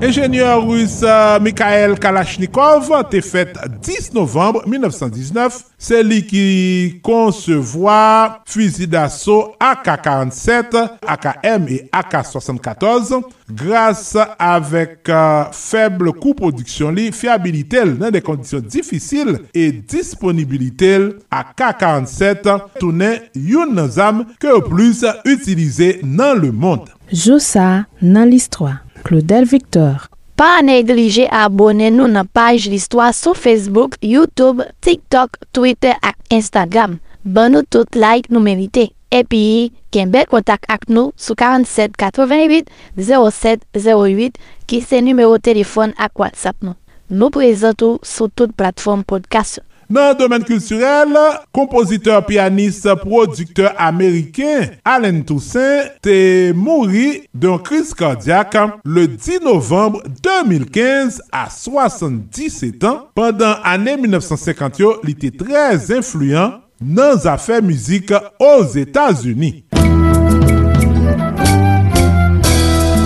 Ingénieur 0.07 0.65
russe 0.65 1.01
euh, 1.03 1.41
Mikhail 1.41 1.99
Kalachnikov 1.99 2.93
te 3.11 3.21
fait 3.21 3.53
10 3.83 4.15
novembre 4.15 4.63
1919. 4.65 5.65
C'est 5.77 6.05
lui 6.05 6.25
qui 6.25 7.01
concevoir 7.03 8.45
fusil 8.47 8.87
d'assaut 8.87 9.57
AK-47, 9.59 10.91
AKM 11.05 11.67
et 11.69 11.91
AK-74 11.93 13.21
grâce 13.51 14.17
avec 14.39 15.09
euh, 15.09 15.43
faible 15.51 16.13
coût 16.13 16.35
production 16.35 16.91
li, 16.93 17.11
fiabilité 17.11 17.85
dans 17.85 18.13
des 18.13 18.21
conditions 18.21 18.61
difficiles 18.61 19.41
et 19.55 19.73
disponibilité 19.73 21.01
AK-47 21.33 22.61
tourne 22.79 23.03
une 23.35 23.89
zam 23.91 24.25
que 24.39 24.61
plus 24.61 25.05
utilisé 25.25 25.99
dans 26.05 26.39
le 26.41 26.53
monde. 26.53 26.91
Josa 27.13 27.87
dans 28.01 28.25
l'histoire. 28.29 28.86
Claudel 29.07 29.45
Victor. 29.47 30.09
Pa 30.35 30.59
neglije 30.67 31.29
abone 31.31 31.93
nou 31.95 32.11
nan 32.11 32.27
page 32.35 32.67
l'histoire 32.73 33.15
sou 33.15 33.39
Facebook, 33.39 33.95
Youtube, 34.03 34.67
TikTok, 34.83 35.39
Twitter 35.55 35.95
ak 36.03 36.19
Instagram. 36.35 36.99
Ban 37.23 37.55
nou 37.55 37.63
tout 37.63 37.95
like 37.95 38.35
nou 38.35 38.43
merite. 38.43 38.89
Epi, 39.15 39.71
ken 39.95 40.11
bel 40.11 40.27
kontak 40.27 40.67
ak 40.67 40.89
nou 40.91 41.15
sou 41.15 41.39
47 41.39 41.95
88 42.03 42.67
07 42.99 43.63
08 43.79 44.43
ki 44.67 44.83
se 44.83 44.99
numero 45.07 45.39
telefon 45.39 45.95
ak 46.03 46.19
WhatsApp 46.19 46.59
nou. 46.67 46.75
Nou 47.07 47.31
prezentou 47.31 48.03
sou 48.03 48.27
tout 48.27 48.51
platform 48.59 49.07
podcast. 49.07 49.63
Dans 49.89 50.09
le 50.11 50.19
domaine 50.19 50.43
culturel, 50.43 51.17
compositeur, 51.53 52.27
pianiste, 52.27 52.93
producteur 52.97 53.73
américain 53.79 54.63
Allen 54.85 55.25
Toussaint 55.25 55.85
est 56.05 56.53
mort 56.53 56.89
d'une 56.89 57.59
crise 57.63 57.95
cardiaque 57.95 58.57
le 58.85 59.07
10 59.07 59.43
novembre 59.45 60.03
2015 60.25 61.23
à 61.31 61.49
77 61.49 62.83
ans. 62.83 63.07
Pendant 63.15 63.55
l'année 63.65 63.97
1950, 63.97 64.83
il 65.05 65.11
était 65.11 65.31
très 65.31 65.97
influent 65.97 66.55
dans 66.81 67.17
les 67.17 67.27
affaires 67.29 67.63
musique 67.63 68.13
aux 68.41 68.65
États-Unis. 68.65 69.67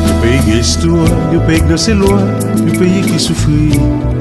Le 0.07 0.23
pays 0.23 0.41
le 1.31 1.47
pays 1.47 1.61
de 1.61 1.77
le 2.65 2.73
pays 2.79 3.03
qui. 3.03 4.20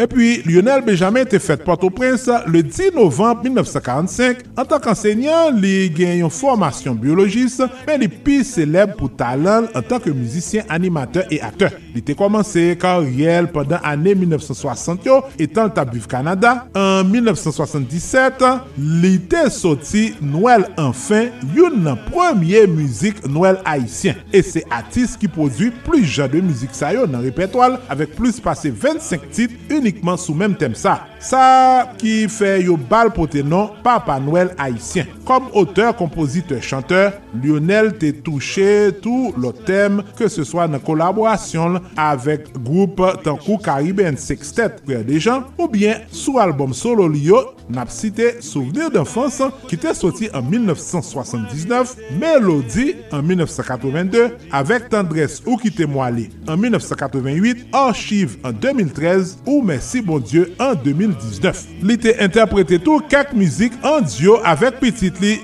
Et 0.00 0.06
puis, 0.06 0.42
Lionel 0.44 0.84
Benjamin 0.84 1.22
était 1.22 1.40
fait 1.40 1.56
Port-au-Prince 1.56 2.30
le 2.46 2.62
10 2.62 2.92
novembre 2.94 3.42
1945. 3.42 4.38
En 4.56 4.64
tant 4.64 4.78
qu'enseignant, 4.78 5.50
il 5.60 5.92
gagne 5.92 6.20
une 6.20 6.30
formation 6.30 6.94
biologiste, 6.94 7.64
mais 7.84 7.96
il 7.96 8.04
est 8.04 8.08
plus 8.08 8.44
célèbre 8.44 8.94
pour 8.94 9.16
talent 9.16 9.64
en 9.74 9.82
tant 9.82 9.98
que 9.98 10.10
musicien, 10.10 10.62
animateur 10.68 11.24
et 11.32 11.40
acteur. 11.40 11.72
Il 11.92 11.98
était 11.98 12.14
commencé 12.14 12.78
carrière 12.80 13.50
pendant 13.50 13.78
l'année 13.82 14.14
1960 14.14 15.04
yo, 15.04 15.24
étant 15.36 15.68
Tabif 15.68 16.06
Canada. 16.06 16.66
En 16.76 17.02
1977, 17.02 18.44
il 18.78 19.04
était 19.04 19.50
sorti 19.50 20.14
Noël 20.22 20.68
enfin, 20.76 21.26
une 21.56 21.96
première 22.12 22.68
musique 22.68 23.26
Noël 23.26 23.58
haïtien. 23.64 24.14
Et 24.32 24.42
c'est 24.42 24.64
artiste 24.70 25.18
qui 25.18 25.26
produit 25.26 25.70
plus 25.70 26.04
genre 26.04 26.28
de 26.28 26.40
musique 26.40 26.70
dans 26.80 27.18
le 27.18 27.24
répertoire 27.24 27.80
avec 27.88 28.14
plus 28.14 28.38
passé 28.38 28.70
25 28.70 29.30
titres 29.30 29.54
uniquement 29.88 30.16
sous 30.18 30.34
même 30.34 30.54
thème 30.56 30.74
ça. 30.74 31.06
Sa 31.18 31.94
ki 31.98 32.28
fe 32.30 32.54
yo 32.62 32.76
bal 32.78 33.10
pote 33.14 33.42
non 33.42 33.72
Papa 33.82 34.20
Noel 34.22 34.52
Haitien. 34.58 35.08
Kom 35.26 35.48
auteur, 35.52 35.96
kompoziteur, 35.98 36.62
chanteur, 36.62 37.12
Lionel 37.42 37.90
te 37.98 38.12
touche 38.24 38.92
tou 39.02 39.32
lo 39.36 39.50
tem 39.52 40.00
ke 40.18 40.30
se 40.32 40.44
swa 40.46 40.68
nan 40.70 40.82
kolaborasyon 40.84 41.80
avek 41.98 42.48
group 42.56 43.02
tankou 43.26 43.58
Caribbean 43.62 44.16
Sextet 44.20 44.80
kwe 44.86 45.02
de 45.06 45.18
jan 45.20 45.44
ou 45.58 45.68
bien 45.70 46.04
sou 46.14 46.40
albom 46.42 46.72
solo 46.76 47.08
li 47.10 47.26
yo 47.28 47.42
nap 47.68 47.92
site 47.92 48.38
Souvenir 48.44 48.88
d'enfance 48.94 49.44
ki 49.68 49.76
te 49.80 49.92
soti 49.96 50.30
an 50.32 50.46
1979, 50.48 51.96
Melody 52.16 52.94
an 53.12 53.26
1982, 53.28 54.38
Avek 54.56 54.88
Tendresse 54.92 55.42
ou 55.44 55.58
Kite 55.60 55.84
Moali 55.90 56.28
an 56.48 56.56
1988, 56.62 57.66
Archive 57.76 58.38
an 58.46 58.56
2013 58.56 59.36
ou 59.44 59.60
Merci 59.66 60.00
Bon 60.00 60.22
Dieu 60.22 60.54
an 60.58 60.72
2013. 60.80 61.07
2019. 61.14 61.64
Li 61.88 61.96
te 62.00 62.14
interprete 62.24 62.78
tou 62.82 63.02
kak 63.10 63.34
mizik 63.36 63.76
an 63.86 64.06
duo 64.08 64.38
avek 64.48 64.80
li 65.22 65.36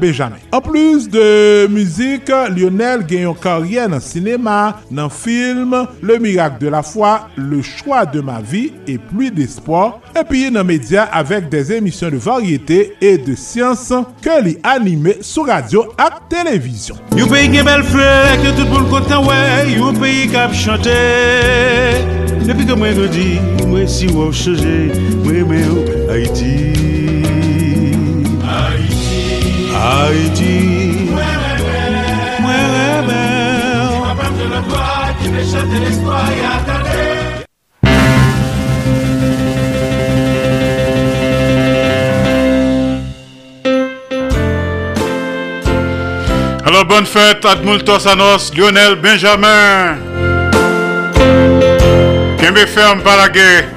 Benjamin. 0.00 0.42
An 0.54 0.62
plus 0.64 1.08
de 1.10 1.66
mizik, 1.72 2.30
Lionel 2.54 3.04
genyon 3.08 3.36
karyen 3.42 3.94
nan 3.94 4.02
sinema, 4.04 4.76
nan 4.90 5.10
film, 5.12 5.74
Le 6.02 6.18
Miracle 6.18 6.60
de 6.62 6.68
la 6.72 6.82
Foi, 6.82 7.28
Le 7.36 7.62
Choix 7.62 8.06
de 8.06 8.20
ma 8.20 8.40
Vie 8.40 8.72
et 8.86 8.98
Pluie 8.98 9.30
d'Espoir, 9.30 10.00
epi 10.18 10.48
nan 10.54 10.66
media 10.66 11.04
avek 11.12 11.48
des 11.50 11.72
emisyon 11.76 12.10
de 12.14 12.16
variété 12.16 12.94
et 13.00 13.18
de 13.18 13.34
science 13.34 13.92
ke 14.22 14.38
li 14.44 14.56
anime 14.62 15.16
sou 15.20 15.46
radio 15.48 15.86
ak 16.00 16.24
televizyon. 16.32 17.00
Yon 17.18 17.30
peyi 17.30 17.50
gen 17.52 17.66
bel 17.66 17.82
fleur 17.88 18.36
ke 18.42 18.54
tout 18.54 18.68
pou 18.70 18.84
l'kontan 18.84 19.26
wè 19.26 19.40
Yon 19.74 19.98
peyi 20.00 20.28
kap 20.32 20.54
chante. 20.54 20.94
Depi 22.44 22.66
ke 22.68 22.76
mwen 22.76 22.98
godi 22.98 23.28
Mwen 23.64 23.86
si 23.88 24.10
wou 24.12 24.32
chanje 24.36 24.92
Mwen 25.24 25.48
men 25.48 25.70
ou 25.72 25.84
Haiti. 26.10 26.56
Haiti. 28.44 29.70
Haiti. 29.72 30.56
Mwen 32.44 32.66
rebel 32.74 33.94
Mwen 34.04 34.36
de 34.38 34.50
la 34.52 34.60
gloire 34.68 35.14
Qui 35.22 35.28
me 35.30 35.42
chante 35.42 35.80
l'espoir 35.80 36.26
et 36.30 36.44
attendez 36.52 36.93
Bonne 46.82 47.06
fête 47.06 47.44
à 47.44 47.54
Multos 47.54 48.06
Anos, 48.08 48.52
Lionel 48.54 48.96
Benjamin. 48.96 49.96
Kembe 52.38 52.66
ferme 52.66 53.00
par 53.00 53.16
la 53.16 53.28
guerre. 53.28 53.68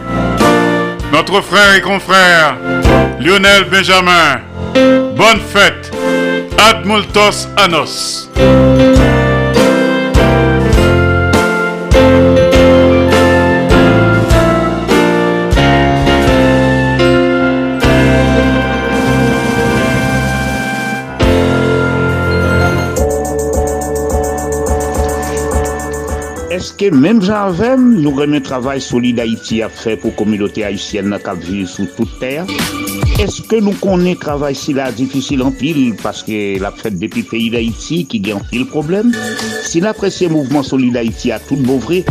Notre 1.13 1.41
frère 1.41 1.75
et 1.75 1.81
confrère, 1.81 2.57
Lionel 3.19 3.65
Benjamin. 3.71 4.41
Bonne 5.15 5.39
fête. 5.53 5.91
Ad 6.57 6.85
Multos 6.85 7.47
Anos. 7.55 8.29
Eske 26.77 26.93
menm 26.93 27.23
jan 27.25 27.47
avem 27.49 27.85
nou 28.03 28.11
remen 28.19 28.43
travay 28.45 28.77
solide 28.85 29.23
Haiti 29.25 29.63
a 29.65 29.69
fe 29.79 29.95
pou 29.97 30.13
komilote 30.19 30.61
Haitienne 30.61 31.09
na 31.09 31.17
kap 31.17 31.41
vive 31.41 31.65
sou 31.73 31.89
tout 31.97 32.19
ter? 32.21 32.45
Eske 33.17 33.57
nou 33.65 33.73
konen 33.81 34.13
travay 34.21 34.53
si 34.53 34.75
la 34.77 34.91
difisil 34.93 35.41
an 35.41 35.49
parce 36.03 36.21
que 36.21 36.59
la 36.61 36.69
fet 36.69 36.93
depi 37.01 37.23
peyi 37.25 37.49
da 37.49 37.57
iti 37.57 38.05
ki 38.05 38.21
gen 38.21 38.37
pil 38.51 38.67
problem? 38.69 39.09
Si 39.65 39.81
la 39.81 39.89
presye 39.97 40.29
mouvman 40.29 40.61
soli 40.63 40.91
da 40.93 41.01
iti 41.01 41.31
a 41.33 41.39
tout 41.39 41.57
bovre, 41.65 42.03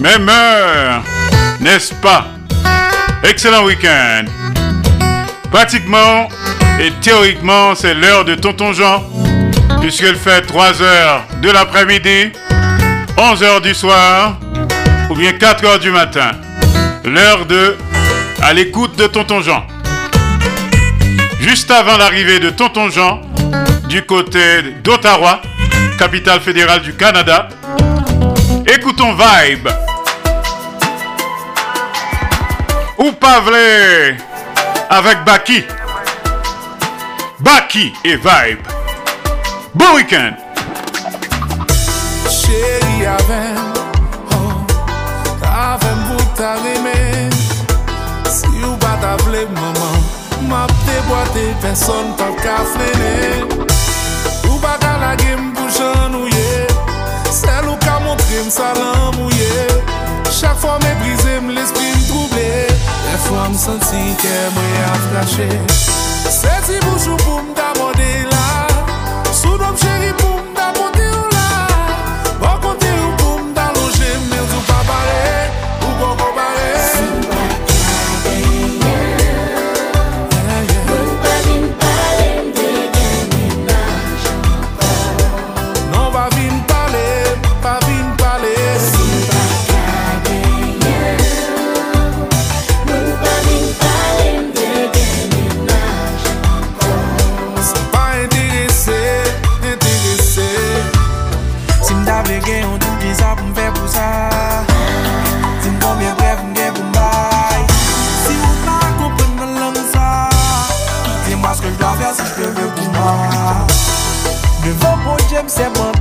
Même 0.00 0.28
heure, 0.28 1.02
n'est-ce 1.60 1.94
pas? 1.94 2.26
Excellent 3.22 3.64
week-end. 3.64 4.24
Pratiquement 5.54 6.28
et 6.80 6.90
théoriquement, 7.00 7.76
c'est 7.76 7.94
l'heure 7.94 8.24
de 8.24 8.34
Tonton 8.34 8.72
Jean, 8.72 9.04
puisqu'il 9.80 10.16
fait 10.16 10.42
3 10.42 10.82
heures 10.82 11.22
de 11.40 11.48
l'après-midi, 11.48 12.32
11 13.16 13.42
heures 13.44 13.60
du 13.60 13.72
soir, 13.72 14.36
ou 15.08 15.14
bien 15.14 15.32
4 15.32 15.64
heures 15.64 15.78
du 15.78 15.92
matin. 15.92 16.32
L'heure 17.04 17.46
de 17.46 17.76
à 18.42 18.52
l'écoute 18.52 18.96
de 18.96 19.06
Tonton 19.06 19.42
Jean. 19.42 19.64
Juste 21.38 21.70
avant 21.70 21.98
l'arrivée 21.98 22.40
de 22.40 22.50
Tonton 22.50 22.90
Jean, 22.90 23.20
du 23.88 24.02
côté 24.02 24.60
d'Ottawa, 24.82 25.40
capitale 25.96 26.40
fédérale 26.40 26.82
du 26.82 26.94
Canada, 26.94 27.48
écoutons 28.66 29.14
Vibe. 29.14 29.68
Ou 32.98 33.12
pas 33.12 33.38
vrai? 33.38 34.16
Avec 34.90 35.24
Baki. 35.24 35.64
Baki 37.40 37.92
et 38.04 38.16
Vibe. 38.16 38.66
Bon 39.74 39.94
week-end. 39.96 40.32
Chérie 42.28 43.06
avem, 43.06 43.56
oh, 44.32 44.64
avem 45.42 45.98
pou 46.08 46.24
ta 46.36 46.54
reme 46.62 47.30
Si 48.30 48.46
ou 48.64 48.76
pa 48.78 48.96
ta 49.00 49.16
vle 49.24 49.46
maman, 49.54 49.96
map 50.48 50.72
te 50.86 50.96
boate, 51.08 51.46
person 51.62 52.12
pa 52.18 52.30
ka 52.42 52.60
frene 52.74 53.44
Ou 54.50 54.58
pa 54.62 54.76
ka 54.82 54.96
lage 55.02 55.34
m 55.36 55.50
pou 55.56 55.68
jan 55.74 56.14
ouye, 56.20 56.66
sel 57.32 57.68
ou 57.68 57.78
ka 57.84 57.98
montre 58.04 58.44
m 58.44 58.50
salan 58.50 59.10
mouye 59.18 59.66
Chak 60.30 60.58
fwa 60.60 60.78
me 60.82 61.52
l'esprit 61.54 61.93
Fwa 63.24 63.48
m 63.48 63.54
senti 63.58 64.02
ke 64.20 64.34
mwen 64.54 64.82
a 64.84 64.94
flashe 65.06 65.48
Se 66.30 66.52
ti 66.66 66.80
bouchou 66.84 67.16
pou 67.24 67.40
m 67.40 67.52
damode 67.56 68.10
la 68.30 68.48
Sou 69.32 69.56
dom 69.58 69.76
cheri 69.80 70.12
pou 70.20 70.40
m 70.40 70.53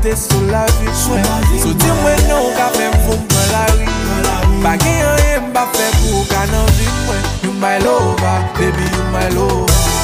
Mante 0.04 0.18
sou 0.18 0.41
la 0.51 0.66
vi 0.66 0.88
Sou 0.93 1.16
Souti 1.62 1.91
mwen 2.01 2.26
nou 2.28 2.49
ka 2.58 2.66
fèm 2.76 2.97
foun 3.06 3.22
mwen 3.24 3.47
la 3.54 3.64
ri. 3.78 3.88
Pa 4.66 4.76
gen 4.84 4.99
yon 4.99 5.24
yon 5.30 5.47
ba 5.56 5.64
fèm 5.72 5.95
pou 6.01 6.28
ka 6.28 6.43
nan 6.51 6.68
vi 6.76 6.91
mwen. 7.06 7.24
You 7.45 7.56
my 7.64 7.78
lover, 7.88 8.39
baby 8.60 8.84
you 8.84 9.04
my 9.16 9.30
lover 9.38 10.03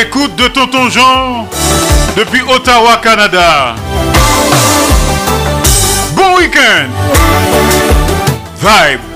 l'écoute 0.00 0.34
de 0.36 0.48
Tonton 0.48 0.88
Jean, 0.88 1.46
depuis 2.16 2.40
Ottawa, 2.40 2.96
Canada. 3.02 3.74
Bon 6.14 6.36
week-end. 6.38 6.88
Vibe. 8.62 9.09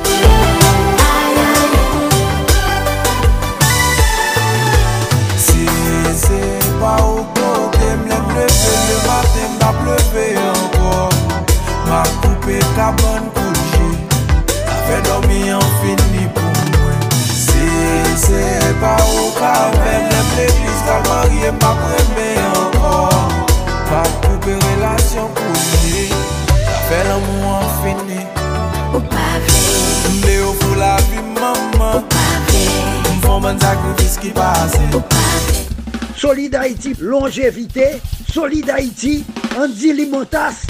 Longévité. 37.14 38.02
Solid 38.32 38.68
Haïti, 38.68 39.24
Andy 39.56 39.92
Limotas. 39.92 40.66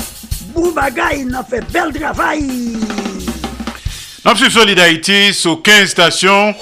Boubagaï, 0.55 1.24
il 1.26 1.34
a 1.34 1.42
fait 1.42 1.64
bel 1.72 1.92
travail. 1.92 2.42
Nous 4.24 4.36
sommes 4.36 4.51
Solid 4.51 4.78
Haïti 4.78 5.32
sur 5.32 5.62
15 5.62 5.88
stations 5.88 6.55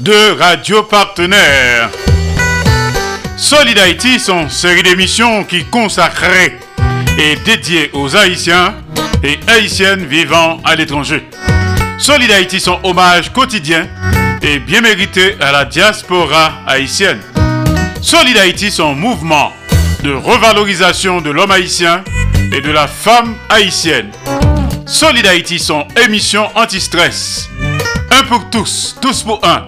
de 0.00 0.38
radio 0.38 0.82
partenaires. 0.82 1.90
Solid 3.36 3.78
Haïti 3.78 4.18
sont 4.18 4.48
série 4.48 4.82
d'émissions 4.82 5.44
qui 5.44 5.64
consacrées 5.64 6.58
et 7.18 7.36
dédiées 7.44 7.90
aux 7.92 8.16
Haïtiens 8.16 8.74
et 9.22 9.38
Haïtiennes 9.46 10.04
vivant 10.04 10.60
à 10.64 10.74
l'étranger. 10.74 11.28
Solid 11.98 12.30
Haïti 12.30 12.58
son 12.60 12.78
hommage 12.82 13.32
quotidien 13.32 13.86
et 14.42 14.58
bien 14.58 14.80
mérité 14.80 15.36
à 15.40 15.52
la 15.52 15.64
diaspora 15.64 16.52
haïtienne. 16.66 17.20
Solid 18.00 18.36
Haïti 18.38 18.70
son 18.70 18.94
mouvement 18.94 19.52
de 20.02 20.12
revalorisation 20.12 21.20
de 21.20 21.30
l'homme 21.30 21.50
haïtien 21.50 22.04
et 22.52 22.60
de 22.60 22.70
la 22.70 22.86
femme 22.86 23.34
haïtienne. 23.48 24.10
Solid 24.86 25.26
Haïti 25.26 25.58
son 25.58 25.86
émission 26.04 26.48
anti-stress. 26.54 27.48
Un 28.10 28.22
pour 28.24 28.48
tous, 28.50 28.96
tous 29.02 29.22
pour 29.22 29.40
un. 29.44 29.66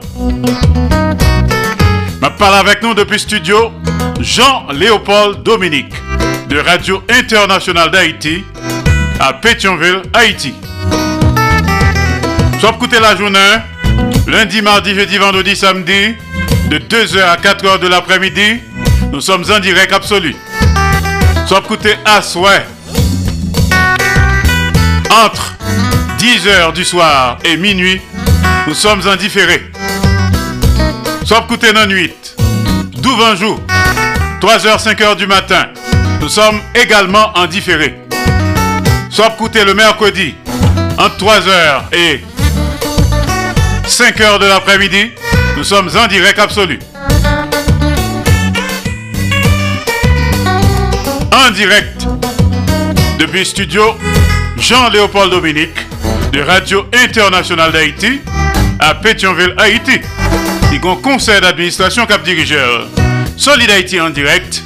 Ma 2.20 2.30
parle 2.30 2.54
avec 2.54 2.82
nous 2.82 2.94
depuis 2.94 3.18
studio 3.18 3.72
Jean-Léopold 4.20 5.42
Dominique 5.42 5.92
de 6.48 6.58
Radio 6.58 7.02
Internationale 7.08 7.90
d'Haïti 7.90 8.44
à 9.18 9.32
Pétionville, 9.34 10.02
Haïti. 10.14 10.54
Soit 12.60 12.70
écouter 12.70 13.00
la 13.00 13.16
journée, 13.16 13.38
lundi, 14.26 14.62
mardi, 14.62 14.94
jeudi, 14.94 15.18
vendredi, 15.18 15.56
samedi, 15.56 16.14
de 16.70 16.78
2h 16.78 17.20
à 17.20 17.36
4h 17.36 17.80
de 17.80 17.88
l'après-midi, 17.88 18.60
nous 19.12 19.20
sommes 19.20 19.44
en 19.50 19.58
direct 19.58 19.92
absolu. 19.92 20.36
Soit 21.48 21.58
écouter 21.58 21.96
à 22.04 22.22
souhait 22.22 22.64
entre 25.10 25.56
10h 26.18 26.72
du 26.72 26.84
soir 26.84 27.38
et 27.44 27.56
minuit, 27.56 28.00
nous 28.68 28.74
sommes 28.74 29.02
en 29.08 29.16
différé. 29.16 29.72
Soit 31.24 31.40
écouter 31.40 31.72
dans 31.72 31.86
nuit, 31.86 32.12
12 32.98 33.40
jours, 33.40 33.60
3h, 34.40 34.80
5h 34.80 35.16
du 35.16 35.26
matin, 35.26 35.66
nous 36.20 36.28
sommes 36.28 36.60
également 36.76 37.32
en 37.34 37.46
différé. 37.46 37.98
Soit 39.10 39.32
écouter 39.34 39.64
le 39.64 39.74
mercredi, 39.74 40.36
entre 40.98 41.16
3h 41.16 41.82
et 41.92 42.20
5h 43.88 44.38
de 44.38 44.46
l'après-midi, 44.46 45.10
nous 45.60 45.64
sommes 45.64 45.90
en 45.94 46.06
direct 46.06 46.38
absolu. 46.38 46.78
En 51.30 51.50
direct 51.50 52.06
depuis 53.18 53.44
studio 53.44 53.94
Jean-Léopold 54.56 55.30
Dominique 55.30 55.76
de 56.32 56.40
Radio 56.40 56.86
Internationale 56.94 57.72
d'Haïti 57.72 58.22
à 58.78 58.94
Pétionville, 58.94 59.54
Haïti. 59.58 60.00
Il 60.72 60.82
y 60.82 60.88
a 60.88 60.92
un 60.92 60.96
conseil 60.96 61.42
d'administration 61.42 62.06
cap 62.06 62.22
dirigeur 62.22 62.86
Solid 63.36 63.70
Haïti 63.70 64.00
en 64.00 64.08
direct 64.08 64.62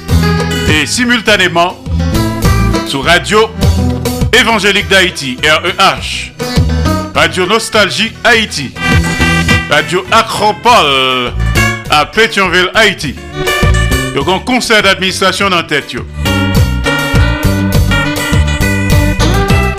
et 0.69 0.85
simultanément 0.85 1.77
sur 2.87 3.03
Radio 3.03 3.49
Évangélique 4.31 4.87
d'Haïti, 4.87 5.37
REH, 5.43 6.31
Radio 7.13 7.45
Nostalgie 7.47 8.13
Haïti, 8.23 8.73
Radio 9.69 10.05
Acropole 10.11 11.33
à 11.89 12.05
Pétionville, 12.05 12.69
Haïti. 12.75 13.15
Il 14.13 14.21
y 14.21 14.31
a 14.31 14.33
un 14.33 14.39
conseil 14.39 14.81
d'administration 14.81 15.49
dans 15.49 15.63
tête. 15.63 15.95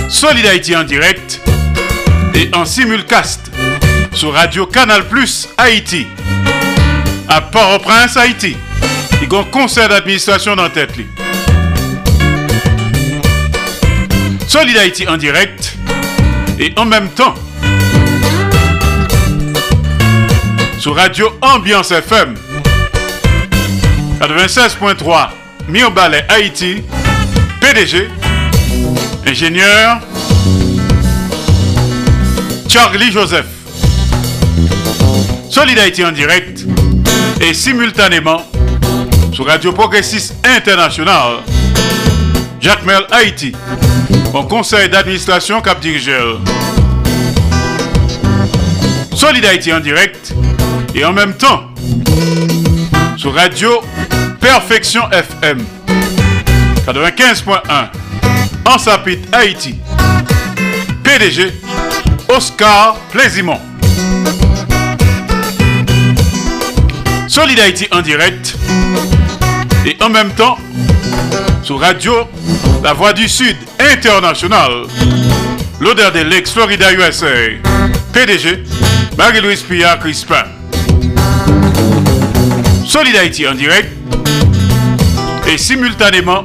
Solid 0.09 0.47
Haïti 0.47 0.75
en 0.75 0.83
direct 0.83 1.41
et 2.35 2.51
en 2.55 2.65
simulcast 2.65 3.51
sur 4.13 4.33
Radio 4.33 4.67
Canal 4.67 5.07
Plus 5.09 5.49
Haïti 5.57 6.07
à 7.29 7.41
Port-au-Prince, 7.41 8.17
Haïti. 8.17 8.57
Il 9.23 9.33
y 9.33 9.37
a 9.37 9.39
un 9.39 9.45
conseil 9.45 9.89
d'administration 9.89 10.57
dans 10.57 10.69
tête. 10.69 10.97
li. 10.97 11.07
Solid 14.49 14.77
Haïti 14.77 15.07
en 15.09 15.17
direct 15.17 15.77
et 16.59 16.73
en 16.77 16.85
même 16.85 17.09
temps 17.11 17.35
sur 20.87 20.95
Radio 20.95 21.33
Ambiance 21.41 21.91
FM 21.91 22.37
96.3 24.21 25.31
Mirbalet 25.67 26.25
Haïti. 26.29 26.81
PDG 27.61 28.09
ingénieur. 29.27 29.99
Charlie 32.69 33.11
Joseph. 33.11 33.47
Solid 35.51 35.77
Haïti 35.77 36.05
en 36.05 36.13
direct 36.13 36.65
et 37.41 37.53
simultanément 37.53 38.43
sur 39.33 39.45
Radio 39.45 39.73
Progressiste 39.73 40.37
International. 40.45 41.39
Jacques 42.61 42.85
Mel 42.85 43.03
Haïti. 43.11 43.51
Mon 44.33 44.45
conseil 44.45 44.89
d'administration 44.89 45.61
cap 45.61 45.81
dirigeur 45.81 46.39
Solid 49.17 49.45
Haïti 49.45 49.73
en 49.73 49.81
direct 49.81 50.33
et 50.97 51.05
en 51.05 51.13
même 51.13 51.35
temps 51.35 51.65
sur 53.17 53.35
Radio 53.35 53.81
Perfection 54.41 55.03
FM 55.11 55.65
95.1 56.87 57.61
en 58.65 58.79
Sapit 58.79 59.19
Haïti 59.31 59.75
PDG 61.05 61.53
Oscar 62.29 62.97
Plaisimont 63.13 63.61
Solid 67.29 67.61
Haïti 67.61 67.87
en 67.93 68.01
direct 68.01 68.57
Et 69.85 69.97
en 70.03 70.09
même 70.09 70.31
temps, 70.31 70.57
sur 71.63 71.79
Radio 71.79 72.13
La 72.83 72.93
Voix 72.93 73.13
du 73.13 73.29
Sud 73.29 73.57
International, 73.79 74.87
l'odeur 75.81 76.11
des 76.13 76.25
Lakes 76.25 76.49
Florida 76.49 76.93
USA, 76.93 77.27
PDG, 78.13 78.65
Marie-Louise 79.17 79.63
Pia 79.63 79.97
Crispin. 79.99 80.56
Solid 82.85 83.17
Haïti 83.17 83.47
en 83.47 83.55
direct 83.55 83.89
et 85.49 85.59
simultanément 85.59 86.45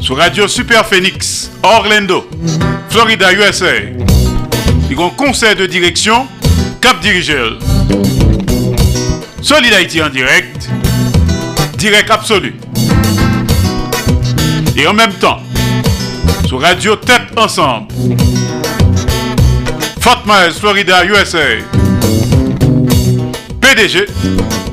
sur 0.00 0.16
Radio 0.16 0.48
Super 0.48 0.86
Phoenix, 0.86 1.50
Orlando, 1.62 2.28
Florida, 2.88 3.32
USA. 3.32 3.66
Il 4.90 4.96
y 4.96 5.00
a 5.00 5.04
un 5.04 5.10
conseil 5.10 5.54
de 5.54 5.66
direction, 5.66 6.26
Cap 6.80 7.00
Dirigel. 7.00 7.58
Solid 9.42 9.72
Haïti 9.72 10.02
en 10.02 10.08
direct, 10.08 10.68
direct 11.76 12.10
absolu. 12.10 12.54
Et 14.76 14.86
en 14.86 14.94
même 14.94 15.12
temps, 15.14 15.38
sur 16.46 16.60
Radio 16.60 16.96
Tête 16.96 17.28
Ensemble, 17.36 17.92
Fort 20.00 20.22
Myers, 20.26 20.52
Florida, 20.58 21.04
USA. 21.04 21.77
PDG, 23.74 24.06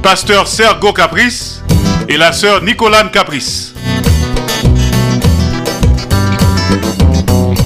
pasteur 0.02 0.48
Sergo 0.48 0.94
Caprice 0.94 1.62
et 2.08 2.16
la 2.16 2.32
sœur 2.32 2.64
Nicolane 2.64 3.12
Caprice. 3.12 3.74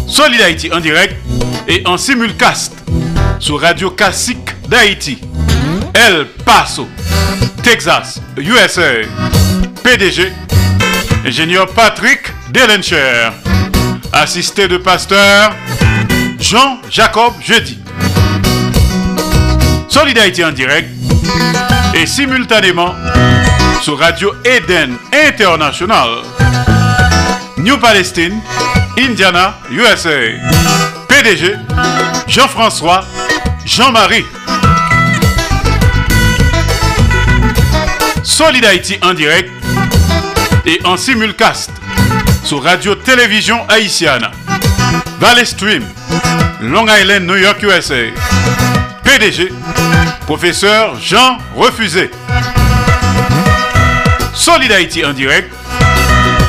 Solid 0.08 0.42
Haïti 0.42 0.72
en 0.74 0.80
direct 0.80 1.16
et 1.68 1.84
en 1.86 1.98
simulcast 1.98 2.74
sur 3.38 3.62
Radio 3.62 3.92
Classique 3.92 4.50
d'Haïti. 4.68 5.20
El 5.94 6.26
Paso, 6.44 6.88
Texas, 7.62 8.20
USA. 8.36 9.04
PDG, 9.84 10.32
ingénieur 11.24 11.68
Patrick 11.68 12.22
Delencher. 12.52 13.30
Assisté 14.14 14.68
de 14.68 14.78
pasteur 14.78 15.56
Jean-Jacob 16.40 17.34
Jeudi. 17.40 17.78
Solid 19.90 20.18
Haïti 20.18 20.44
en 20.44 20.52
direct 20.52 20.90
et 21.94 22.06
simultanément 22.06 22.96
sur 23.82 23.98
Radio 23.98 24.34
Eden 24.46 24.98
International. 25.14 26.10
New 27.58 27.78
Palestine, 27.78 28.42
Indiana, 28.98 29.56
USA. 29.72 30.10
PDG, 31.08 31.56
Jean-François, 32.28 33.06
Jean-Marie. 33.66 34.26
Solid 38.24 38.64
Haïti 38.64 38.98
en 39.02 39.14
direct 39.14 39.52
et 40.66 40.80
en 40.86 40.96
simulcast 40.98 41.72
sur 42.44 42.64
Radio 42.64 42.96
Télévision 42.96 43.60
Haïtienne. 43.68 44.28
Valley 45.20 45.46
Stream, 45.46 45.84
Long 46.62 46.86
Island, 46.88 47.26
New 47.26 47.36
York, 47.36 47.62
USA. 47.64 48.12
PDG, 49.04 49.52
professeur 50.30 50.96
Jean 51.02 51.40
Refusé. 51.56 52.12
Solid 54.36 54.72
Haïti 54.72 55.04
en 55.04 55.12
direct 55.12 55.52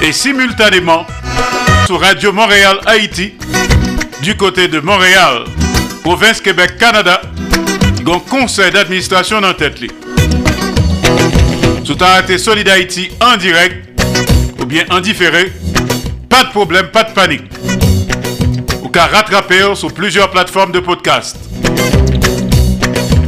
et 0.02 0.12
simultanément 0.12 1.06
sur 1.86 1.98
Radio 1.98 2.30
Montréal 2.30 2.78
Haïti 2.84 3.32
du 4.22 4.36
côté 4.36 4.68
de 4.68 4.80
Montréal, 4.80 5.44
province 6.02 6.42
Québec, 6.42 6.76
Canada, 6.78 7.22
un 8.06 8.18
conseil 8.18 8.70
d'administration 8.70 9.38
en 9.38 9.54
tête. 9.54 9.78
Sous 11.82 11.96
arrêté 12.02 12.36
Solid 12.36 12.68
Haïti 12.68 13.08
en 13.18 13.38
direct 13.38 13.98
ou 14.60 14.66
bien 14.66 14.84
en 14.90 15.00
différé, 15.00 15.50
pas 16.28 16.44
de 16.44 16.50
problème, 16.50 16.88
pas 16.88 17.04
de 17.04 17.12
panique. 17.14 17.50
Ou 18.82 18.90
qu'à 18.90 19.06
rattraper 19.06 19.74
sur 19.74 19.90
plusieurs 19.94 20.30
plateformes 20.30 20.72
de 20.72 20.80
podcast. 20.80 21.49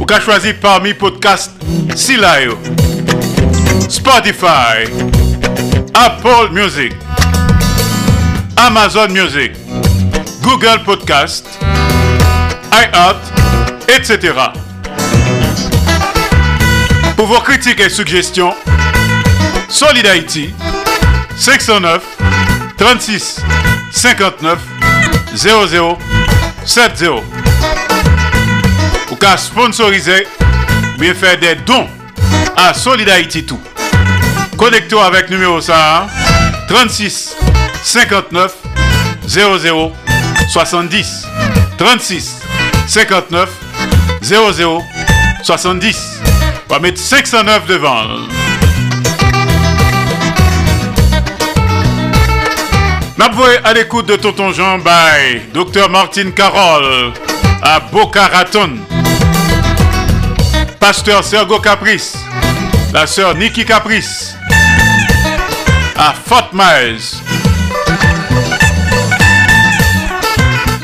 Ou 0.03 0.05
qu'à 0.05 0.19
choisir 0.19 0.59
parmi 0.59 0.93
podcast 0.93 1.49
Silayo, 1.95 2.57
Spotify, 3.87 4.83
Apple 5.93 6.49
Music, 6.51 6.91
Amazon 8.57 9.07
Music, 9.11 9.53
Google 10.41 10.83
Podcast, 10.83 11.47
iHeart, 12.73 13.15
etc. 13.87 14.33
Pour 17.15 17.27
vos 17.27 17.39
critiques 17.39 17.79
et 17.79 17.89
suggestions, 17.89 18.53
Solid 19.69 20.05
Haïti 20.05 20.53
509 21.37 22.03
36 22.77 23.39
59 23.89 24.59
00 25.33 25.97
70 26.65 27.42
ou 29.13 29.15
qu'à 29.15 29.37
sponsoriser, 29.37 30.25
bien 30.97 31.13
faire 31.13 31.37
des 31.37 31.53
dons 31.67 31.87
à 32.57 32.73
Solid 32.73 33.07
Haïti 33.07 33.45
tout. 33.45 33.61
Connectez 34.57 34.99
avec 34.99 35.29
numéro 35.29 35.61
ça 35.61 36.07
36 36.67 37.35
59 37.83 38.53
00 39.27 39.91
70 40.49 41.27
36 41.77 42.39
59 42.87 43.49
00 44.23 44.83
70 45.43 46.19
on 46.69 46.73
va 46.73 46.79
mettre 46.79 46.99
509 46.99 47.67
devant. 47.67 48.07
N'avouez 53.19 53.57
à 53.63 53.73
l'écoute 53.73 54.07
de 54.07 54.15
Tonton 54.15 54.51
Jean 54.51 54.79
by 54.79 55.41
Dr 55.53 55.87
Martine 55.89 56.31
Carole 56.31 57.13
à 57.61 57.79
Boca 57.79 58.27
Raton. 58.27 58.71
Pasteur 60.83 61.23
Sergo 61.23 61.59
Caprice, 61.59 62.17
la 62.93 63.07
sœur 63.07 63.35
Nikki 63.35 63.63
Caprice 63.63 64.35
à 65.95 66.13
Fort 66.27 66.49
Myers. 66.51 67.21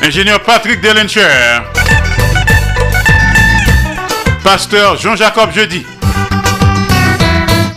Ingénieur 0.02 0.40
Patrick 0.40 0.80
Delencher. 0.80 1.20
Pasteur 4.42 4.96
Jean-Jacob 4.96 5.52
Jeudi 5.52 5.84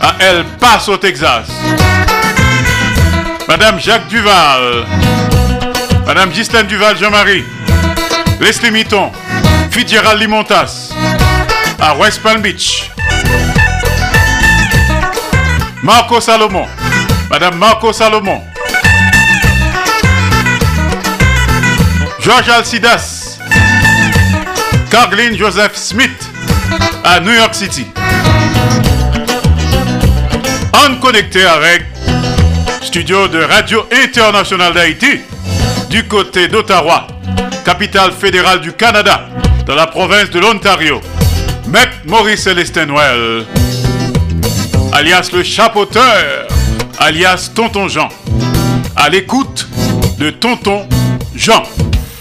à 0.00 0.14
El 0.20 0.46
Paso, 0.58 0.96
Texas. 0.96 1.48
Madame 3.46 3.78
Jacques 3.78 4.08
Duval. 4.08 4.86
Madame 6.06 6.30
Ghislaine 6.30 6.66
Duval 6.68 6.96
Jean-Marie. 6.96 7.44
Leslie 8.40 8.70
Mitton. 8.70 9.12
Fitzgerald 9.70 10.18
Limontas. 10.18 10.88
À 11.86 11.94
West 11.96 12.22
Palm 12.22 12.40
Beach. 12.40 12.90
Marco 15.82 16.18
Salomon. 16.18 16.66
Madame 17.28 17.58
Marco 17.58 17.92
Salomon. 17.92 18.40
George 22.20 22.48
Alcidas. 22.48 23.38
Carlin 24.90 25.36
Joseph 25.36 25.76
Smith 25.76 26.30
à 27.04 27.20
New 27.20 27.34
York 27.34 27.54
City. 27.54 27.86
En 30.72 30.94
connecté 31.00 31.44
avec 31.44 31.84
studio 32.80 33.28
de 33.28 33.42
Radio 33.42 33.86
Internationale 33.92 34.72
d'Haïti 34.72 35.20
du 35.90 36.08
côté 36.08 36.48
d'Ottawa, 36.48 37.08
capitale 37.62 38.12
fédérale 38.12 38.62
du 38.62 38.72
Canada, 38.72 39.28
dans 39.66 39.74
la 39.74 39.86
province 39.86 40.30
de 40.30 40.40
l'Ontario. 40.40 41.02
Maître 41.74 41.96
Maurice 42.04 42.44
Célestin 42.44 42.86
Noël, 42.86 43.44
alias 44.92 45.28
le 45.32 45.42
chapeauteur, 45.42 46.46
alias 47.00 47.50
Tonton 47.52 47.88
Jean, 47.88 48.08
à 48.94 49.08
l'écoute 49.08 49.66
de 50.16 50.30
Tonton 50.30 50.86
Jean. 51.34 51.64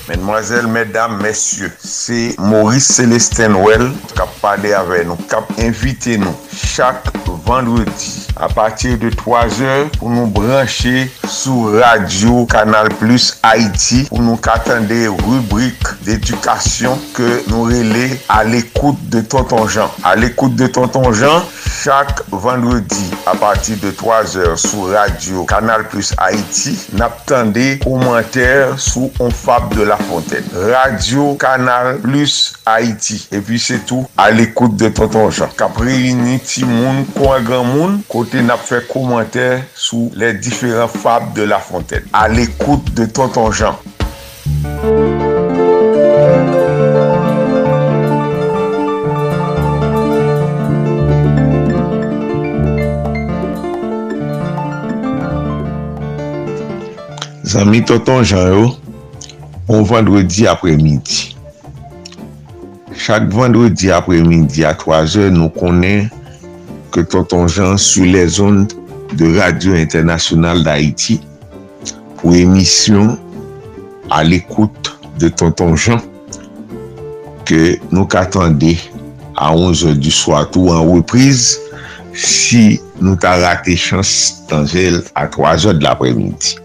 Mesdemoiselles, 0.10 0.66
mesdames, 0.66 1.22
messieurs, 1.22 1.72
c'est 1.78 2.34
Maurice 2.40 2.88
Célestin 2.88 3.50
Noël 3.50 3.92
qui 4.16 4.22
a 4.22 4.26
parlé 4.42 4.74
avec 4.74 5.06
nous, 5.06 5.18
qui 5.18 5.36
a 5.36 5.46
invité 5.64 6.18
nous 6.18 6.36
chaque 6.52 7.06
vendredi 7.46 8.23
a 8.36 8.48
patir 8.50 8.98
de 8.98 9.10
3 9.10 9.62
or 9.62 9.90
pou 10.00 10.10
nou 10.10 10.28
branche 10.34 11.06
sou 11.30 11.74
radio 11.78 12.46
Kanal 12.50 12.90
Plus 12.98 13.34
Haiti 13.46 14.04
pou 14.10 14.24
nou 14.24 14.40
katande 14.42 14.98
rubrik 15.22 15.94
d'edukasyon 16.08 16.98
ke 17.14 17.30
nou 17.52 17.68
rele 17.70 18.08
al 18.34 18.56
ekoute 18.58 19.12
de 19.14 19.22
Tonton 19.22 19.68
Jean. 19.68 19.92
Al 20.08 20.26
ekoute 20.26 20.58
de 20.58 20.70
Tonton 20.74 21.12
Jean, 21.14 21.46
chak 21.84 22.24
vendredi 22.32 23.06
a 23.30 23.36
patir 23.38 23.78
de 23.84 23.94
3 23.94 24.36
or 24.42 24.58
sou 24.58 24.90
radio 24.92 25.46
Kanal 25.50 25.86
Plus 25.92 26.14
Haiti 26.18 26.76
nap 26.98 27.22
tande 27.30 27.78
komenter 27.84 28.74
sou 28.82 29.12
On 29.22 29.30
Fab 29.30 29.74
de 29.76 29.84
la 29.86 29.98
Fontaine. 29.98 30.48
Radio 30.72 31.36
Kanal 31.36 32.00
Plus 32.02 32.54
Haiti. 32.66 33.22
E 33.32 33.42
pi 33.46 33.62
se 33.62 33.78
tou 33.88 34.08
al 34.18 34.42
ekoute 34.42 34.80
de 34.82 34.90
Tonton 34.90 35.30
Jean. 35.30 35.54
Kapre 35.60 35.94
yini 35.94 36.40
ti 36.42 36.66
moun, 36.66 37.04
kwa 37.14 37.40
gran 37.46 37.70
moun, 37.70 38.02
kwa 38.08 38.23
kote 38.24 38.40
nap 38.46 38.62
fè 38.64 38.78
komantè 38.88 39.46
sou 39.76 40.08
lè 40.16 40.30
diferent 40.40 40.88
fab 40.88 41.34
de 41.36 41.44
La 41.50 41.58
Fontaine. 41.60 42.08
A 42.16 42.30
l'ekoute 42.32 42.94
de 42.96 43.04
Tonton 43.12 43.52
Jean. 43.52 43.76
Zami 57.44 57.84
Tonton 57.84 58.24
Jean 58.24 58.48
yo, 58.54 58.66
on 59.68 59.84
vendredi 59.84 60.48
apremidi. 60.48 61.34
Chak 62.96 63.28
vendredi 63.36 63.92
apremidi 63.92 64.64
a 64.64 64.78
3 64.80 65.06
je 65.12 65.32
nou 65.34 65.52
konen 65.52 66.08
que 66.94 67.02
Tonton 67.02 67.48
Jean 67.48 67.76
sous 67.76 68.04
les 68.04 68.40
ondes 68.40 68.72
de 69.14 69.40
Radio 69.40 69.74
Internationale 69.74 70.64
d'Haïti 70.64 71.20
pour 72.18 72.36
émission 72.36 73.18
à 74.12 74.24
l'écoute 74.24 75.00
de 75.20 75.28
Tonton 75.28 75.76
Jean 75.76 75.98
que 77.46 77.78
nous 77.92 78.06
qu'attendez 78.06 78.78
à 79.36 79.56
11h 79.56 79.96
du 79.96 80.12
soir 80.12 80.52
tout 80.52 80.70
en 80.70 80.84
reprise 80.84 81.60
si 82.14 82.80
nous 83.02 83.16
t'a 83.16 83.38
raté 83.38 83.76
chance 83.76 84.44
dans 84.48 84.66
elle 84.68 85.04
à 85.16 85.26
3h 85.26 85.80
de 85.80 85.84
l'après-midi. 85.84 86.58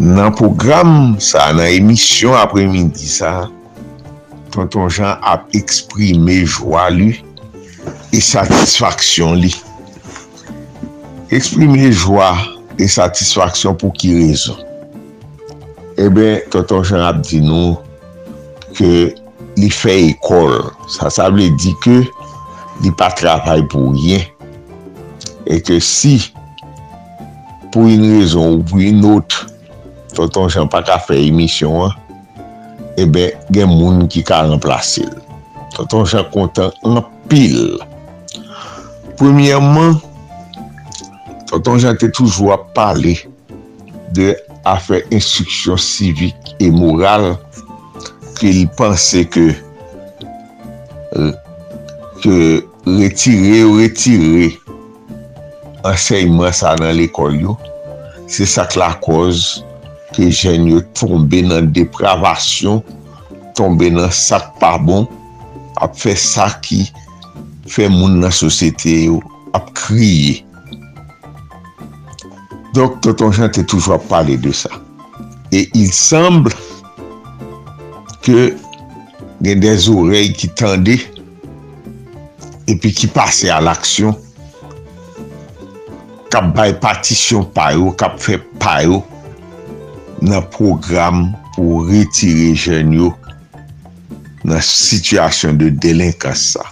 Nan 0.00 0.32
program 0.32 1.18
sa, 1.20 1.50
nan 1.52 1.66
emisyon 1.68 2.38
apremidi 2.40 3.04
sa, 3.04 3.50
Tonton 4.50 4.88
Jean 4.88 5.18
ap 5.20 5.50
eksprime 5.52 6.40
jwa 6.46 6.86
li 6.94 7.18
e 8.12 8.20
satisfaksyon 8.22 9.38
li. 9.40 9.50
Eksprime 11.30 11.90
jwa 11.92 12.32
e 12.80 12.88
satisfaksyon 12.90 13.76
pou 13.78 13.94
ki 13.94 14.12
rezon. 14.18 14.58
Ebe, 16.00 16.40
Tonton 16.50 16.82
Jean 16.86 17.04
Abdi 17.06 17.42
nou 17.44 17.76
ke 18.74 19.10
li 19.60 19.70
fe 19.70 19.96
ekol. 20.08 20.56
Sa 20.90 21.10
sa 21.12 21.28
vle 21.30 21.50
di 21.60 21.74
ke 21.84 22.00
li 22.82 22.92
pa 22.98 23.10
trapay 23.14 23.62
pou 23.70 23.94
yen. 24.00 24.24
E 25.46 25.60
ke 25.62 25.78
si 25.84 26.16
pou 27.70 27.86
yon 27.86 28.08
rezon 28.16 28.56
ou 28.56 28.66
pou 28.66 28.82
yon 28.82 28.98
not, 29.04 29.38
Tonton 30.16 30.50
Jean 30.50 30.70
pa 30.70 30.82
ka 30.86 30.98
fe 31.04 31.20
emisyon 31.28 31.86
an, 31.86 31.94
ebe 32.98 33.30
gen 33.54 33.70
moun 33.70 34.08
ki 34.10 34.24
ka 34.26 34.42
remplase. 34.48 35.06
Tonton 35.76 36.08
Jean 36.08 36.26
kontan 36.34 36.74
an 36.88 37.04
pil 37.30 37.78
Premièrement, 39.20 40.00
tonton 41.46 41.76
Jean 41.76 41.94
te 41.94 42.06
toujou 42.08 42.54
a 42.54 42.56
pale 42.72 43.18
de 44.16 44.30
afe 44.64 45.02
instruksyon 45.12 45.76
sivik 45.76 46.54
e 46.56 46.70
moral 46.72 47.34
ke 48.38 48.48
li 48.48 48.62
panse 48.78 49.26
ke 49.28 49.44
ke 52.24 52.36
retire 52.86 53.58
ou 53.66 53.76
retire 53.82 54.48
anseyman 55.84 56.56
sa 56.56 56.72
nan 56.80 56.96
l'ekol 56.96 57.36
yo. 57.42 57.58
Se 58.24 58.48
sak 58.48 58.78
la 58.80 58.94
koz 59.04 59.58
ke 60.16 60.30
jen 60.32 60.64
yo 60.72 60.80
tombe 60.96 61.42
nan 61.44 61.68
depravasyon 61.76 62.80
tombe 63.52 63.92
nan 63.92 64.08
sak 64.16 64.48
pa 64.64 64.78
bon 64.80 65.04
ap 65.76 65.92
fe 66.00 66.16
sak 66.16 66.62
ki 66.70 66.86
fè 67.70 67.88
moun 67.90 68.18
nan 68.22 68.34
sosyete 68.34 68.94
yo 69.06 69.20
ap 69.56 69.70
kriye. 69.78 70.40
Donk, 72.74 73.00
Tonton 73.02 73.32
Jean 73.34 73.50
te 73.50 73.64
toujwa 73.66 73.98
pale 74.10 74.36
de 74.38 74.52
sa. 74.54 74.70
E 75.50 75.64
il 75.74 75.90
semble 75.94 76.54
ke 78.22 78.50
gen 79.42 79.62
den 79.62 79.78
zorey 79.80 80.30
ki 80.36 80.50
tende 80.58 80.98
epi 82.70 82.92
ki 82.94 83.08
pase 83.10 83.50
al 83.50 83.70
aksyon 83.72 84.14
kap 86.30 86.52
bay 86.54 86.76
patisyon 86.78 87.48
payo, 87.56 87.90
kap 87.98 88.20
fe 88.22 88.38
payo 88.62 89.00
nan 90.22 90.44
program 90.54 91.32
pou 91.56 91.82
retire 91.88 92.52
jen 92.54 92.94
yo 92.94 93.10
nan 94.46 94.62
sityasyon 94.62 95.58
de 95.58 95.72
delinkas 95.82 96.52
sa. 96.54 96.68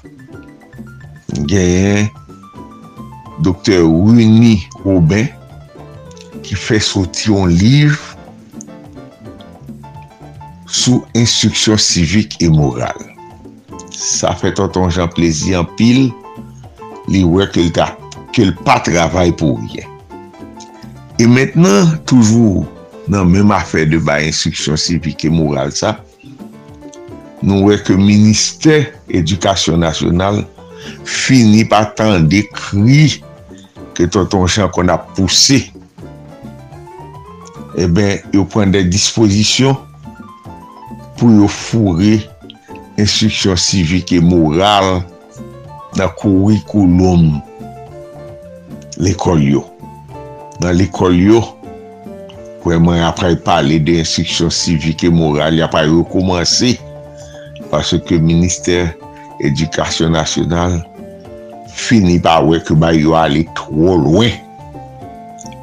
genyen 1.35 2.09
Dr. 3.43 3.85
Winnie 3.87 4.67
Robin 4.85 5.29
ki 6.43 6.57
fè 6.59 6.79
soti 6.83 7.29
yon 7.31 7.53
liv 7.53 7.99
sou 10.69 11.05
instruksyon 11.19 11.79
sivik 11.81 12.39
e 12.43 12.49
moral. 12.53 12.99
Sa 13.93 14.33
fè 14.39 14.53
tonton 14.57 14.91
jan 14.95 15.11
plezi 15.13 15.55
an 15.59 15.69
pil 15.79 16.09
li 17.09 17.23
wè 17.25 17.49
ke 17.53 17.69
l 17.69 18.53
pa 18.65 18.79
travay 18.87 19.33
pou 19.37 19.61
yè. 19.73 19.85
E 21.19 21.27
mètnen 21.27 21.97
toujou 22.09 22.67
nan 23.11 23.31
mèm 23.31 23.53
afè 23.55 23.87
de 23.89 24.01
ba 24.05 24.19
instruksyon 24.25 24.79
sivik 24.81 25.25
e 25.27 25.33
moral 25.33 25.73
sa, 25.75 25.97
nou 27.43 27.69
wè 27.69 27.79
ke 27.85 27.97
Ministè 27.99 28.85
Edukasyon 29.15 29.85
Nasyonal 29.85 30.45
fini 31.09 31.65
pa 31.69 31.85
tan 31.99 32.29
de 32.31 32.43
kri 32.55 33.19
ke 33.97 34.09
tonton 34.13 34.49
chan 34.51 34.71
kon 34.75 34.93
ap 34.93 35.11
pousse. 35.17 35.61
E 37.79 37.85
eh 37.85 37.87
ben, 37.87 38.25
yo 38.35 38.47
pren 38.49 38.73
de 38.75 38.83
disposisyon 38.87 39.77
pou 41.19 41.31
yo 41.35 41.47
fure 41.51 42.19
instruksyon 42.99 43.59
sivik 43.59 44.15
e 44.17 44.23
moral 44.23 45.03
nan 45.99 46.11
kouri 46.19 46.59
koulom 46.71 47.31
l'ekol 48.99 49.45
yo. 49.45 49.63
Nan 50.59 50.75
l'ekol 50.75 51.15
yo, 51.15 51.45
Mwen 52.77 53.01
apre 53.01 53.33
pale 53.41 53.79
de 53.81 53.95
instruksyon 54.03 54.51
sivik 54.53 55.07
e 55.07 55.11
moral, 55.13 55.57
apay 55.65 55.87
yo 55.89 56.03
komanse, 56.13 56.75
parce 57.73 57.97
ke 58.05 58.19
minister 58.21 58.91
edikasyon 59.45 60.15
nasyonal 60.17 60.79
fini 61.75 62.19
pa 62.23 62.39
wè 62.43 62.61
ke 62.67 62.75
ba 62.79 62.93
yo 62.97 63.15
ale 63.19 63.45
tro 63.59 63.97
lwen 64.03 64.35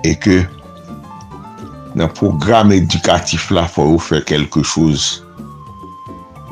e 0.08 0.14
ke 0.22 0.44
nan 1.96 2.12
program 2.16 2.72
edikatif 2.76 3.50
la 3.56 3.66
fò 3.72 3.88
ou 3.94 4.02
fè 4.02 4.22
kelke 4.28 4.64
chouz 4.64 5.20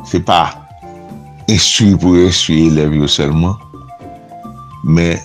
se 0.09 0.19
pa 0.23 0.41
insuy 1.51 1.95
pou 1.99 2.19
insuy 2.25 2.67
elev 2.69 2.95
yo 2.97 3.09
selman 3.11 3.55
men 4.83 5.19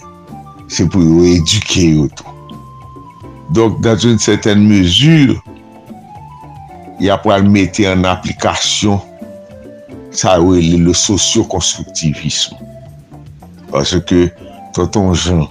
se 0.71 0.87
pou 0.87 1.03
yo 1.03 1.27
eduke 1.35 1.87
yo 1.97 2.09
tou 2.19 2.35
donk 3.55 3.79
dan 3.83 3.99
joun 3.99 4.19
seten 4.23 4.67
mezur 4.69 5.37
ya 7.03 7.17
pou 7.21 7.33
al 7.35 7.47
mette 7.49 7.87
an 7.89 8.07
aplikasyon 8.11 9.01
sa 10.11 10.39
wè 10.43 10.61
lè 10.63 10.79
le 10.83 10.95
sosyo-konstruktivisme. 10.97 12.59
Pase 13.73 14.01
ke 14.09 14.29
tonton 14.77 15.13
Jean 15.15 15.47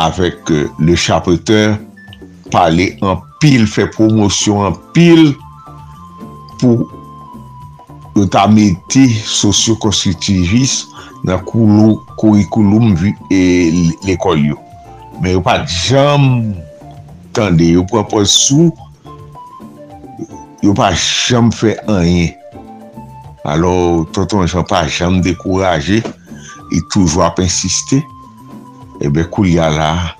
avèk 0.00 0.50
le 0.80 0.96
chapeteur 0.96 1.76
pale 2.50 2.90
an 3.06 3.20
pil, 3.42 3.66
fè 3.70 3.86
promosyon 3.94 4.66
an 4.70 4.78
pil 4.94 5.30
pou 6.60 6.88
yo 8.16 8.26
ta 8.26 8.46
notamete 8.48 9.06
sosyo-konstruktivisme 9.24 10.90
nan 11.28 11.44
kourikouloum 11.44 12.94
mvi 12.94 13.14
e 13.32 13.40
l'ekol 14.06 14.40
yo. 14.50 14.58
Men 15.20 15.36
yo 15.36 15.42
pa 15.44 15.60
jam 15.68 16.54
tande, 17.36 17.66
yo 17.76 17.84
propos 17.88 18.32
sou 18.48 18.70
yo 20.64 20.74
pa 20.76 20.90
jam 20.96 21.52
fè 21.54 21.76
anye. 21.92 22.39
Alors, 23.44 24.04
tonton 24.12 24.44
jan 24.44 24.66
pa 24.68 24.82
jam 24.84 25.20
dekouraje, 25.24 26.02
e 26.70 26.80
toujwa 26.92 27.30
ap 27.30 27.40
insiste, 27.40 28.00
ebe 29.00 29.22
eh 29.24 29.28
kou 29.32 29.46
li 29.46 29.56
ala, 29.58 30.12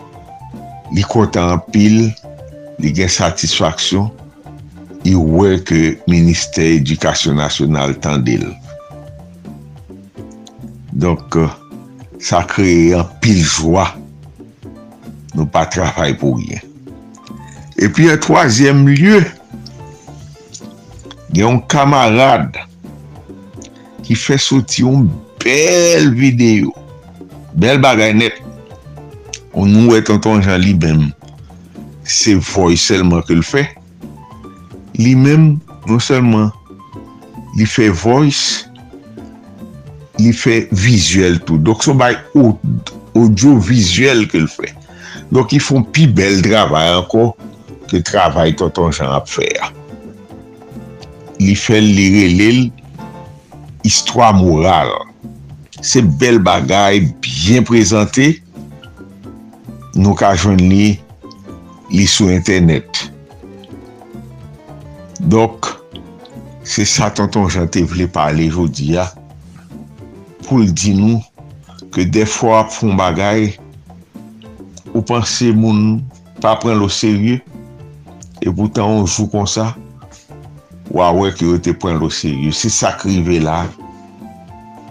li 0.95 1.05
kontan 1.05 1.61
pil, 1.71 2.09
li 2.81 2.93
gen 2.97 3.11
satisfaksyon, 3.13 4.09
i 5.05 5.13
wè 5.17 5.59
ke 5.69 5.81
Ministè 6.09 6.65
Edukasyon 6.79 7.37
Nasyonal 7.41 7.93
tan 8.01 8.25
del. 8.25 8.47
Donk, 10.97 11.37
sa 12.21 12.41
kreye 12.49 12.97
an 12.97 13.13
pil 13.21 13.45
jwa, 13.45 13.85
nou 15.37 15.45
pa 15.53 15.67
trafay 15.69 16.17
pou 16.17 16.41
gen. 16.41 16.65
E 17.77 17.93
pi 17.93 18.09
an 18.13 18.21
troasyem 18.25 18.83
lye, 18.89 19.21
gen 21.31 21.45
yon 21.45 21.63
kamarade 21.71 22.70
ki 24.11 24.17
fè 24.19 24.35
soti 24.43 24.83
yon 24.83 25.05
bel 25.39 26.09
videyo. 26.19 26.73
Bel 27.63 27.79
bagay 27.79 28.11
net. 28.19 28.41
On 29.55 29.71
nou 29.71 29.93
wè 29.95 30.01
tonton 30.03 30.43
jan 30.43 30.59
li 30.59 30.73
bèm. 30.75 31.05
Se 32.03 32.35
voy 32.35 32.75
selman 32.75 33.23
ke 33.29 33.37
l 33.39 33.45
fè. 33.47 33.69
Li 34.99 35.13
mèm, 35.15 35.53
non 35.87 36.03
selman, 36.03 36.49
li 37.55 37.69
fè 37.71 37.87
voice, 38.03 38.67
li 40.19 40.35
fè 40.35 40.65
vizuel 40.75 41.39
tout. 41.45 41.63
Dok 41.63 41.87
son 41.87 42.03
bay 42.03 42.19
audio 42.35 43.55
vizuel 43.63 44.27
ke 44.33 44.43
l 44.43 44.51
fè. 44.51 44.75
Dok 45.31 45.55
y 45.55 45.63
fon 45.63 45.87
pi 45.87 46.09
bel 46.11 46.43
travay 46.43 46.91
anko 46.97 47.29
ke 47.87 48.03
travay 48.11 48.59
tonton 48.59 48.91
jan 48.91 49.15
ap 49.15 49.31
fè 49.31 49.47
ya. 49.55 49.71
Li 51.39 51.55
fè 51.55 51.79
li 51.79 52.11
relil 52.19 52.65
histwa 53.85 54.31
moral. 54.37 54.93
Se 55.81 56.03
bel 56.21 56.39
bagay, 56.45 57.07
bien 57.25 57.65
prezante, 57.67 58.35
nou 59.97 60.13
ka 60.19 60.35
jwen 60.37 60.61
li, 60.61 60.89
li 61.93 62.07
sou 62.11 62.33
internet. 62.33 63.07
Dok, 65.33 65.71
se 66.65 66.85
sa 66.89 67.11
tonton 67.17 67.49
jante 67.53 67.83
vle 67.89 68.07
pale 68.13 68.51
jodi 68.53 68.93
ya, 68.95 69.09
pou 70.47 70.61
l 70.61 70.71
di 70.73 70.95
nou, 70.99 71.21
ke 71.91 72.05
defwa 72.07 72.63
pou 72.69 72.93
bagay, 72.99 73.51
ou 74.93 75.03
panse 75.07 75.49
moun 75.57 76.01
pa 76.43 76.57
pren 76.61 76.79
lo 76.81 76.91
serye, 76.93 77.41
e 78.41 78.49
boutan 78.49 79.01
ou 79.01 79.09
jou 79.09 79.29
kon 79.33 79.49
sa, 79.49 79.73
wawè 80.95 81.31
ki 81.39 81.53
yo 81.53 81.61
te 81.63 81.75
pren 81.77 82.01
lo 82.01 82.11
seryo. 82.13 82.53
Se 82.55 82.71
krive 82.99 83.39
la, 83.45 83.65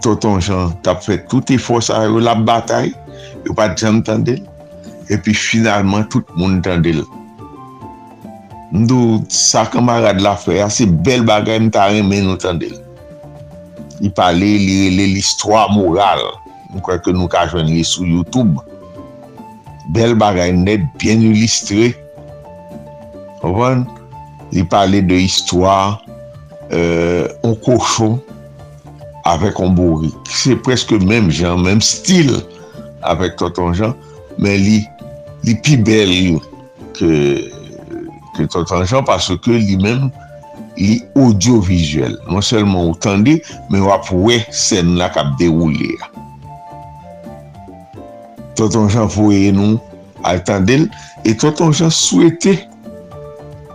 Toton 0.00 0.40
Jean 0.40 0.72
tap 0.84 1.02
fè 1.04 1.18
touti 1.28 1.58
fòs 1.60 1.90
a 1.92 2.04
yo 2.06 2.20
la 2.24 2.34
batay, 2.34 2.90
yo 3.44 3.54
pa 3.56 3.68
djan 3.74 4.00
tendel, 4.04 4.40
epi 5.12 5.34
finalman 5.36 6.06
tout 6.12 6.26
moun 6.38 6.60
tendel. 6.64 7.02
Ndou 8.72 9.20
sa 9.34 9.66
kamarad 9.68 10.22
la 10.24 10.36
fè, 10.40 10.60
ase 10.64 10.86
bel 11.04 11.26
bagay 11.28 11.60
mta 11.66 11.90
remen 11.92 12.28
nou 12.28 12.40
tendel. 12.40 12.78
I 14.00 14.08
pale 14.16 14.48
li 14.64 14.88
l'histoire 14.96 15.68
moral, 15.74 16.22
mwen 16.70 16.84
kwa 16.86 16.96
ke 17.04 17.12
nou 17.12 17.28
ka 17.28 17.44
jwen 17.50 17.68
li 17.68 17.84
sou 17.84 18.08
Youtube. 18.08 18.62
Bel 19.92 20.14
bagay 20.16 20.54
net, 20.56 20.86
bien 21.02 21.20
ilistre. 21.26 21.90
Ovan? 23.44 23.84
li 24.54 24.64
pale 24.66 25.02
de 25.06 25.18
histwa 25.20 26.00
euh, 26.72 27.26
on 27.46 27.54
koshon 27.64 28.18
avèk 29.28 29.60
an 29.62 29.74
bouri. 29.76 30.10
Se 30.30 30.56
preske 30.64 30.98
mèm 31.02 31.30
jan, 31.34 31.60
mèm 31.64 31.82
stil 31.84 32.32
avèk 33.06 33.38
Tonton 33.40 33.74
Jean, 33.76 33.94
men 34.40 34.58
li, 34.60 34.80
li 35.46 35.56
pi 35.64 35.76
bel 35.80 36.14
ke, 36.96 37.12
ke 38.36 38.48
Tonton 38.52 38.86
Jean 38.88 39.06
ke 39.06 39.58
li 39.58 39.76
mèm 39.80 40.08
li 40.80 41.00
audiovisuel. 41.18 42.16
Non 42.30 42.44
selman 42.44 42.88
ou 42.88 42.96
tande, 42.96 43.38
men 43.70 43.84
wap 43.84 44.08
wè 44.10 44.40
sen 44.54 44.96
la 45.00 45.10
kap 45.12 45.36
deroule 45.40 45.92
ya. 45.92 46.10
Tonton 48.58 48.90
Jean 48.92 49.08
fwoye 49.08 49.52
nou 49.56 49.78
al 50.28 50.42
tande, 50.44 50.88
et 51.24 51.36
Tonton 51.36 51.72
Jean 51.72 51.92
souwete 51.92 52.58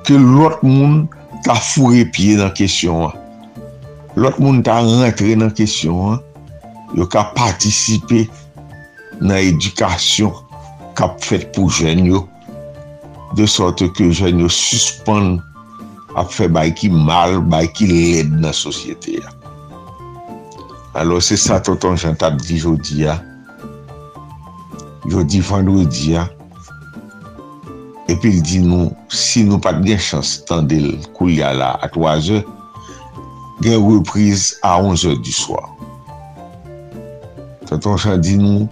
ke 0.05 0.17
lot 0.17 0.61
moun 0.61 1.05
ta 1.45 1.55
fure 1.57 2.05
pie 2.13 2.37
nan 2.37 2.53
kesyon 2.57 3.07
an. 3.09 3.15
Lot 4.19 4.37
moun 4.39 4.61
ta 4.65 4.77
rentre 4.85 5.33
nan 5.39 5.53
kesyon 5.55 6.13
an, 6.13 6.21
yo 6.95 7.07
ka 7.09 7.25
patisipe 7.35 8.25
nan 9.19 9.39
edukasyon 9.41 10.33
kap 10.97 11.17
fet 11.25 11.49
pou 11.55 11.73
jen 11.73 12.05
yo, 12.07 12.23
de 13.35 13.47
sote 13.49 13.89
ke 13.97 14.11
jen 14.13 14.43
yo 14.43 14.51
suspon 14.51 15.35
ap 16.15 16.29
fe 16.31 16.47
bay 16.47 16.71
ki 16.77 16.91
mal, 16.93 17.41
bay 17.41 17.67
ki 17.73 17.89
led 17.89 18.37
nan 18.39 18.55
sosyete 18.55 19.17
ya. 19.17 19.33
Alo 20.95 21.17
se 21.19 21.35
sa 21.35 21.59
toton 21.59 21.97
jan 21.99 22.15
tab 22.15 22.37
di 22.45 22.61
jodi 22.61 23.01
ya, 23.03 23.17
jodi 25.11 25.41
vandou 25.43 25.83
ya, 25.91 26.29
epi 28.11 28.31
l 28.35 28.41
di 28.45 28.59
nou, 28.61 28.91
si 29.09 29.43
nou 29.45 29.61
pat 29.61 29.81
gen 29.85 30.01
chans 30.01 30.35
tan 30.49 30.67
del 30.69 30.93
kou 31.15 31.29
li 31.31 31.41
ala 31.45 31.73
a 31.81 31.89
3 31.91 32.29
e, 32.37 32.41
gen 33.65 33.81
reprise 33.87 34.59
a 34.65 34.75
11 34.81 35.13
e 35.13 35.15
du 35.25 35.33
swa. 35.33 35.63
Tonton 37.65 37.97
chan 38.01 38.21
di 38.21 38.37
nou, 38.41 38.69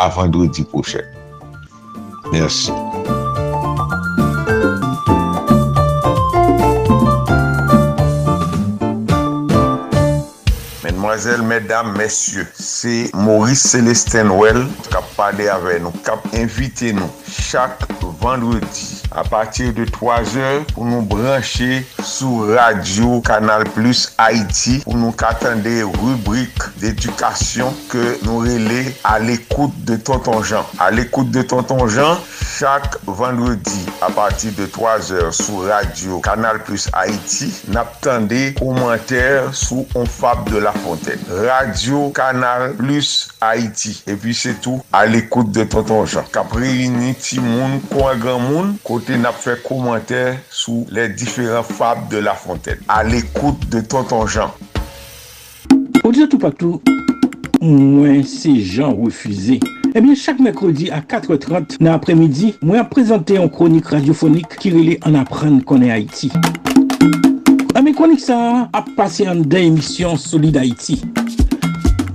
a 0.00 0.08
vendredi 0.16 0.64
pochè. 0.72 1.04
Mersi. 2.32 2.72
Meddam, 11.14 11.92
mesye, 11.96 12.44
se 12.58 13.08
Maurice 13.14 13.68
Celestin 13.68 14.30
Well 14.30 14.66
kap 14.90 15.06
pade 15.14 15.46
ave 15.48 15.78
nou, 15.78 15.94
kap 16.02 16.26
invite 16.34 16.90
nou 16.96 17.06
chak 17.30 17.86
vendredi 18.24 19.02
a 19.10 19.22
patir 19.22 19.72
de 19.72 19.84
3 19.84 20.16
eur 20.40 20.64
pou 20.72 20.86
nou 20.88 21.04
branche 21.06 21.84
sou 22.02 22.48
radio 22.54 23.20
Kanal 23.26 23.66
Plus 23.76 24.06
Haiti 24.18 24.80
pou 24.82 24.96
nou 24.98 25.14
katande 25.18 25.74
rubrik 25.98 26.66
d'edukasyon 26.80 27.76
ke 27.92 28.04
nou 28.24 28.42
rele 28.46 28.80
a 29.06 29.18
l'ekoute 29.22 29.84
de 29.86 29.98
Tonton 30.00 30.42
Jean. 30.42 30.66
A 30.80 30.90
l'ekoute 30.90 31.30
de 31.36 31.44
Tonton 31.46 31.86
Jean, 31.86 32.18
chak 32.56 32.98
vendredi 33.06 33.84
a 34.00 34.10
patir 34.14 34.56
de 34.58 34.66
3 34.66 35.12
eur 35.20 35.30
sou 35.36 35.66
radio 35.68 36.18
Kanal 36.24 36.62
Plus 36.64 36.88
Haiti, 36.96 37.52
naptande 37.68 38.54
komenter 38.58 39.52
sou 39.52 39.86
Onfab 39.94 40.48
de 40.50 40.64
la 40.64 40.72
Fontaine. 40.72 41.03
l'antenne. 41.04 41.20
Radio 41.46 42.10
Kanal 42.10 42.74
Plus 42.76 43.28
Haïti. 43.40 44.02
E 44.06 44.16
pi 44.20 44.34
se 44.34 44.54
tou 44.62 44.82
al 44.92 45.14
ekoute 45.18 45.52
de 45.52 45.64
Tonton 45.64 46.04
Jean. 46.06 46.24
Kapre 46.32 46.68
yini 46.68 47.14
ti 47.18 47.40
moun 47.40 47.80
kwa 47.90 48.14
gran 48.20 48.42
moun 48.42 48.74
kote 48.84 49.18
nap 49.20 49.38
fe 49.40 49.56
komantè 49.64 50.38
sou 50.50 50.86
le 50.94 51.08
diferent 51.08 51.64
fab 51.64 52.08
de 52.10 52.18
La 52.18 52.34
Fontaine. 52.34 52.82
Al 52.88 53.14
ekoute 53.14 53.68
de 53.72 53.80
Tonton 53.80 54.26
Jean. 54.26 54.52
O 56.04 56.12
diyo 56.12 56.28
tou 56.28 56.40
patou, 56.42 56.82
mwen 57.62 58.24
se 58.28 58.52
Jean 58.60 58.92
refuze. 58.98 59.60
Ebyen, 59.94 60.12
eh 60.12 60.18
chak 60.18 60.40
mekrodi 60.42 60.90
a 60.90 60.98
4.30 61.00 61.78
nan 61.80 61.94
apremidi, 61.94 62.54
mwen 62.60 62.82
ap 62.82 62.92
prezante 62.92 63.38
yon 63.38 63.48
kronik 63.52 63.92
radyofonik 63.94 64.58
ki 64.60 64.74
rele 64.74 64.98
an 65.06 65.20
apren 65.22 65.60
konen 65.64 65.94
Haiti. 65.94 66.32
Ame 67.74 67.90
konik 67.90 68.20
sa 68.22 68.68
ap 68.70 68.86
pase 68.94 69.24
an 69.26 69.40
den 69.50 69.72
emisyon 69.72 70.14
Solid 70.16 70.54
Haiti. 70.54 71.00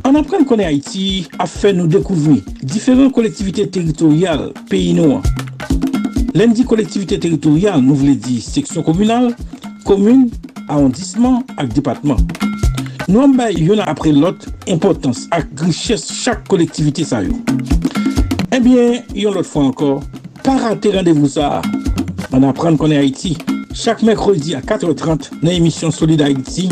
An 0.07 0.15
apren 0.15 0.45
konen 0.48 0.69
Haiti 0.69 1.26
ap 1.36 1.52
fe 1.52 1.73
nou 1.76 1.91
dekouvri 1.91 2.38
diferent 2.64 3.11
kolektivite 3.11 3.65
teritorial 3.76 4.53
peyi 4.72 4.94
nou 4.95 5.18
an. 5.18 5.27
Lendi 6.31 6.64
kolektivite 6.64 7.19
teritorial 7.19 7.84
nou 7.84 7.99
vle 7.99 8.15
di 8.15 8.38
seksyon 8.40 8.88
komunal, 8.88 9.34
komun, 9.84 10.30
arondisman 10.69 11.41
ak 11.60 11.76
depatman. 11.76 12.23
Nou 13.10 13.27
an 13.27 13.36
bay 13.36 13.60
yon 13.60 13.84
apre 13.84 14.15
lot 14.15 14.48
impotans 14.72 15.26
ak 15.36 15.52
griches 15.60 16.07
chak 16.23 16.48
kolektivite 16.48 17.03
sa 17.03 17.19
yo. 17.27 17.36
Ebyen, 18.56 19.02
yon 19.11 19.36
lot 19.36 19.52
fwa 19.52 19.68
ankor, 19.68 20.03
para 20.40 20.72
te 20.80 20.95
randevou 20.95 21.27
sa. 21.27 21.57
An 22.31 22.48
apren 22.48 22.80
konen 22.80 23.03
Haiti. 23.03 23.36
Chak 23.80 24.04
mekrodi 24.04 24.56
a 24.56 24.60
4.30 24.60 25.40
nan 25.42 25.54
emisyon 25.54 25.92
Solid 25.96 26.22
Haiti, 26.22 26.68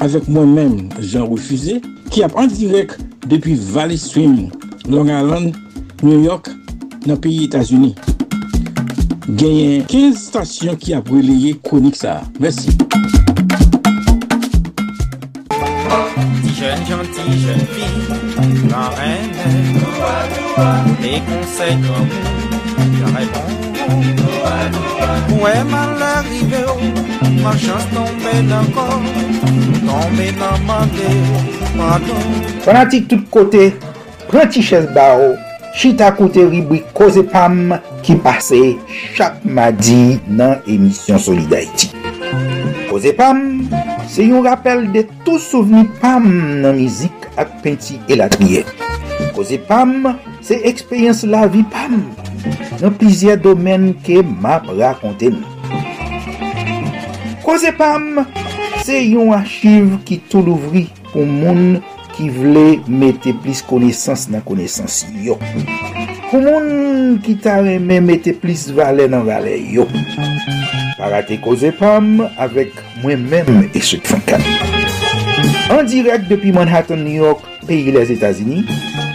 avek 0.00 0.28
mwen 0.30 0.54
men, 0.54 0.74
Jean 1.00 1.26
Refusé, 1.26 1.80
ki 2.14 2.22
ap 2.22 2.36
an 2.38 2.50
direk 2.52 2.94
depi 3.26 3.56
Valley 3.74 3.98
Swim, 3.98 4.46
Long 4.86 5.10
Island, 5.10 5.58
New 6.02 6.22
York, 6.22 6.52
nan 7.06 7.18
piyi 7.20 7.48
Etasuni. 7.50 7.94
genyen 9.38 9.84
15 9.88 10.16
stasyon 10.18 10.76
ki 10.78 10.94
ap 10.98 11.10
releye 11.10 11.54
konik 11.66 11.96
sa. 11.96 12.20
Mersi. 12.40 12.74
Ti 16.42 16.54
jen 16.58 16.82
janti 16.88 17.38
jen 17.44 17.62
fi, 17.74 17.86
la 18.70 18.88
rene, 18.98 19.46
le 21.02 21.14
konsey 21.28 21.78
komou, 21.86 22.06
la 23.00 23.14
repon. 23.18 24.21
Mwen 25.32 25.70
mal 25.70 26.02
arrive 26.02 26.64
ou 26.72 26.90
Ma 27.42 27.54
chans 27.58 27.86
tombe 27.92 28.34
nan 28.48 28.66
kon 28.74 29.06
Tombe 29.82 30.26
nan 30.38 30.66
mande 30.66 31.08
Pardon. 31.76 32.28
Fanatik 32.64 33.08
tout 33.10 33.24
kote 33.30 33.70
Pranti 34.28 34.62
ches 34.62 34.86
ba 34.94 35.12
ou. 35.18 35.36
Chita 35.74 36.10
koute 36.12 36.44
ribwi 36.50 36.82
Koze 36.94 37.24
Pam 37.32 37.78
Ki 38.04 38.18
pase 38.22 38.60
chak 39.16 39.40
madi 39.44 40.18
Nan 40.28 40.58
emisyon 40.68 41.22
Solidarity 41.22 41.92
Koze 42.90 43.14
Pam 43.16 43.62
Se 44.12 44.26
yon 44.28 44.44
rappel 44.44 44.84
de 44.92 45.06
tou 45.24 45.40
souveni 45.40 45.88
Pam 46.02 46.28
Nan 46.60 46.76
mizik 46.76 47.30
ak 47.40 47.62
penti 47.64 47.96
elatriye 48.12 48.66
Koze 49.32 49.56
Pam 49.68 50.12
Se 50.44 50.58
ekspeyens 50.68 51.22
la 51.30 51.46
vi 51.48 51.64
Pam. 51.72 52.02
nan 52.82 52.94
plizye 52.98 53.36
domen 53.38 53.92
ke 54.02 54.18
map 54.26 54.66
rakonte 54.74 55.30
nou. 55.30 55.46
Koze 57.46 57.70
pam, 57.78 58.24
se 58.82 58.98
yon 59.04 59.30
achiv 59.36 60.00
ki 60.08 60.18
tou 60.32 60.42
louvri 60.42 60.88
pou 61.12 61.22
moun 61.22 61.78
ki 62.16 62.26
vle 62.34 62.66
mette 62.90 63.34
plis 63.44 63.62
konesans 63.68 64.26
nan 64.32 64.42
konesans 64.46 65.04
yo. 65.22 65.38
Pou 66.32 66.42
moun 66.42 67.20
ki 67.22 67.36
tare 67.44 67.78
men 67.78 68.02
mette 68.08 68.34
plis 68.42 68.66
vale 68.74 69.06
nan 69.10 69.28
vale 69.30 69.54
yo. 69.70 69.86
Parate 70.98 71.38
koze 71.44 71.70
pam 71.78 72.16
avek 72.34 72.74
mwen 73.04 73.28
men 73.30 73.68
eswek 73.78 74.10
fankan. 74.10 74.42
An 75.72 75.86
direk 75.86 76.26
depi 76.28 76.50
Manhattan, 76.52 77.04
New 77.06 77.14
York, 77.14 77.46
peyi 77.68 77.94
les 77.94 78.10
Etasini, 78.12 78.64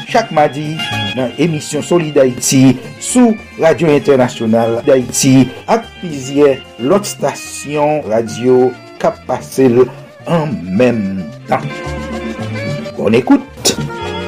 chak 0.07 0.31
madi, 0.35 0.71
nan 1.17 1.33
emisyon 1.41 1.81
Solid 1.85 2.17
Haiti 2.21 2.77
sou 3.01 3.33
Radio 3.57 3.89
Internasyonal 3.89 4.81
d'Haïti 4.85 5.47
ak 5.69 5.87
pizye 6.01 6.57
lot 6.79 7.07
stasyon 7.07 8.05
radio 8.05 8.69
kap 9.01 9.17
pasel 9.25 9.87
an 10.29 10.53
menm 10.77 11.23
tan. 11.49 11.65
Bon 12.97 13.13
ekoute, 13.13 13.77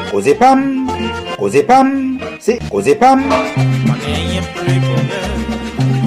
Koze 0.09 0.33
Pam, 0.39 0.89
Koze 1.37 1.63
Pam, 1.65 2.19
se 2.41 2.57
Koze 2.69 2.95
Pam. 2.97 3.25
Mwenye 3.85 4.41
pli 4.57 4.77
bonel, 4.85 5.41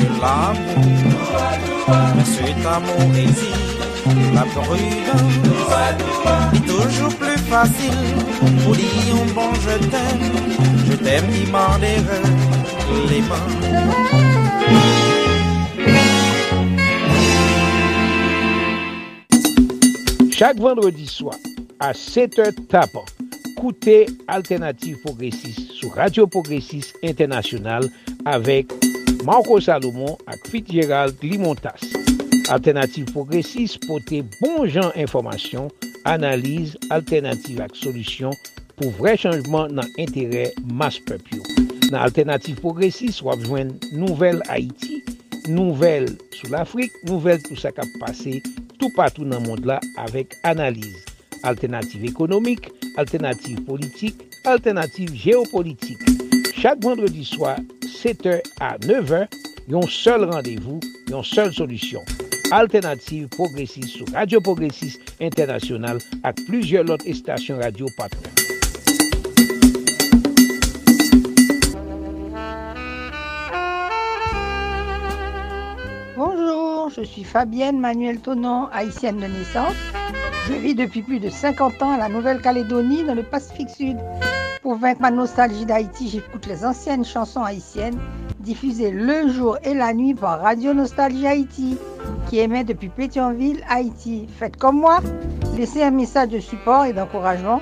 yon 0.02 0.22
l'amou, 0.22 0.86
mwen 1.90 2.26
se 2.30 2.54
t'amou 2.62 3.10
ezi, 3.26 3.61
toujours 6.66 7.14
plus 7.16 7.38
facile 7.38 7.92
je 9.62 9.78
t'aime. 9.88 11.28
Les. 13.08 13.22
Chaque 20.30 20.58
vendredi 20.58 21.06
soir, 21.06 21.36
à 21.78 21.92
7h 21.92 22.66
tapant, 22.68 23.04
Côté 23.60 24.06
Alternative 24.26 24.98
Progressiste 25.04 25.72
sur 25.72 25.94
Radio 25.94 26.26
Progressiste 26.26 26.96
International 27.04 27.88
avec 28.24 28.72
Marco 29.24 29.60
Salomon 29.60 30.18
et 30.28 30.48
Fitzgerald 30.48 31.14
Limontas. 31.22 32.01
Alternative 32.50 33.06
Progressive 33.12 33.78
pote 33.86 34.22
bon 34.40 34.66
jan 34.66 34.90
informasyon, 34.98 35.70
analize, 36.08 36.78
alternative 36.90 37.62
ak 37.62 37.76
solusyon 37.78 38.34
pou 38.78 38.90
vre 38.98 39.14
chanjman 39.20 39.76
nan 39.78 39.88
entere 40.02 40.48
mas 40.66 40.98
pep 41.06 41.22
yo. 41.30 41.42
Nan 41.92 42.00
Alternative 42.02 42.58
Progressive 42.58 43.14
wap 43.26 43.44
jwen 43.46 43.74
nouvel 43.94 44.42
Haiti, 44.50 45.02
nouvel 45.46 46.08
sou 46.34 46.50
l'Afrique, 46.50 46.96
nouvel 47.06 47.42
tout 47.46 47.58
sa 47.60 47.70
kap 47.74 47.90
pase 48.02 48.40
tout 48.82 48.90
patou 48.98 49.28
nan 49.28 49.44
mond 49.46 49.62
la 49.68 49.78
avek 50.02 50.34
analize. 50.48 51.06
Alternative 51.46 52.06
ekonomik, 52.10 52.70
alternative 52.98 53.62
politik, 53.66 54.26
alternative 54.46 55.14
geopolitik. 55.14 56.02
Chak 56.58 56.82
vendredi 56.82 57.24
swa, 57.26 57.56
7h 57.86 58.40
a 58.62 58.74
9h, 58.82 59.24
yon 59.70 59.86
sol 59.90 60.26
randevou, 60.30 60.82
yon 61.10 61.26
sol 61.26 61.54
solusyon. 61.54 62.06
Alternative 62.52 63.28
Progressiste 63.32 63.96
sou 63.96 64.04
Radio 64.12 64.42
Progressiste 64.44 65.16
Internasyonal 65.24 66.04
ak 66.20 66.44
plujye 66.44 66.84
lot 66.84 67.00
estasyon 67.08 67.64
radio 67.64 67.88
patron. 67.96 68.51
Je 76.96 77.02
suis 77.02 77.24
Fabienne 77.24 77.78
Manuel 77.78 78.20
Tonon, 78.20 78.68
haïtienne 78.72 79.16
de 79.16 79.26
naissance. 79.26 79.74
Je 80.48 80.54
vis 80.54 80.74
depuis 80.74 81.02
plus 81.02 81.20
de 81.20 81.28
50 81.28 81.82
ans 81.82 81.92
à 81.92 81.98
la 81.98 82.08
Nouvelle-Calédonie 82.08 83.04
dans 83.04 83.14
le 83.14 83.22
Pacifique 83.22 83.70
Sud. 83.70 83.96
Pour 84.62 84.76
vaincre 84.76 85.00
ma 85.00 85.10
nostalgie 85.10 85.64
d'Haïti, 85.64 86.08
j'écoute 86.08 86.46
les 86.46 86.64
anciennes 86.64 87.04
chansons 87.04 87.42
haïtiennes 87.42 87.98
diffusées 88.40 88.90
le 88.90 89.28
jour 89.28 89.58
et 89.64 89.74
la 89.74 89.94
nuit 89.94 90.14
par 90.14 90.40
Radio 90.40 90.74
Nostalgie 90.74 91.26
Haïti, 91.26 91.78
qui 92.28 92.38
émet 92.40 92.64
depuis 92.64 92.88
Pétionville, 92.88 93.64
Haïti. 93.68 94.28
Faites 94.38 94.56
comme 94.56 94.80
moi, 94.80 95.00
laissez 95.56 95.82
un 95.82 95.90
message 95.90 96.28
de 96.28 96.40
support 96.40 96.84
et 96.84 96.92
d'encouragement. 96.92 97.60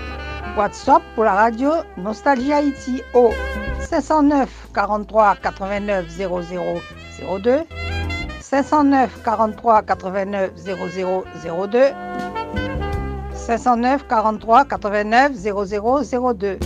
WhatsApp 0.56 1.02
pour 1.14 1.24
la 1.24 1.34
radio 1.34 1.70
Nostalgie 1.96 2.52
Haïti 2.52 3.02
au 3.14 3.30
509 3.80 4.68
43 4.74 5.36
89 5.36 6.08
00 6.08 6.40
02 7.42 7.60
509 8.50 9.22
43 9.22 9.82
89 9.82 10.50
00 10.56 11.24
02 11.68 11.78
509 13.32 14.06
43 14.08 14.64
89 14.64 15.34
00 15.34 16.34
02 16.34 16.58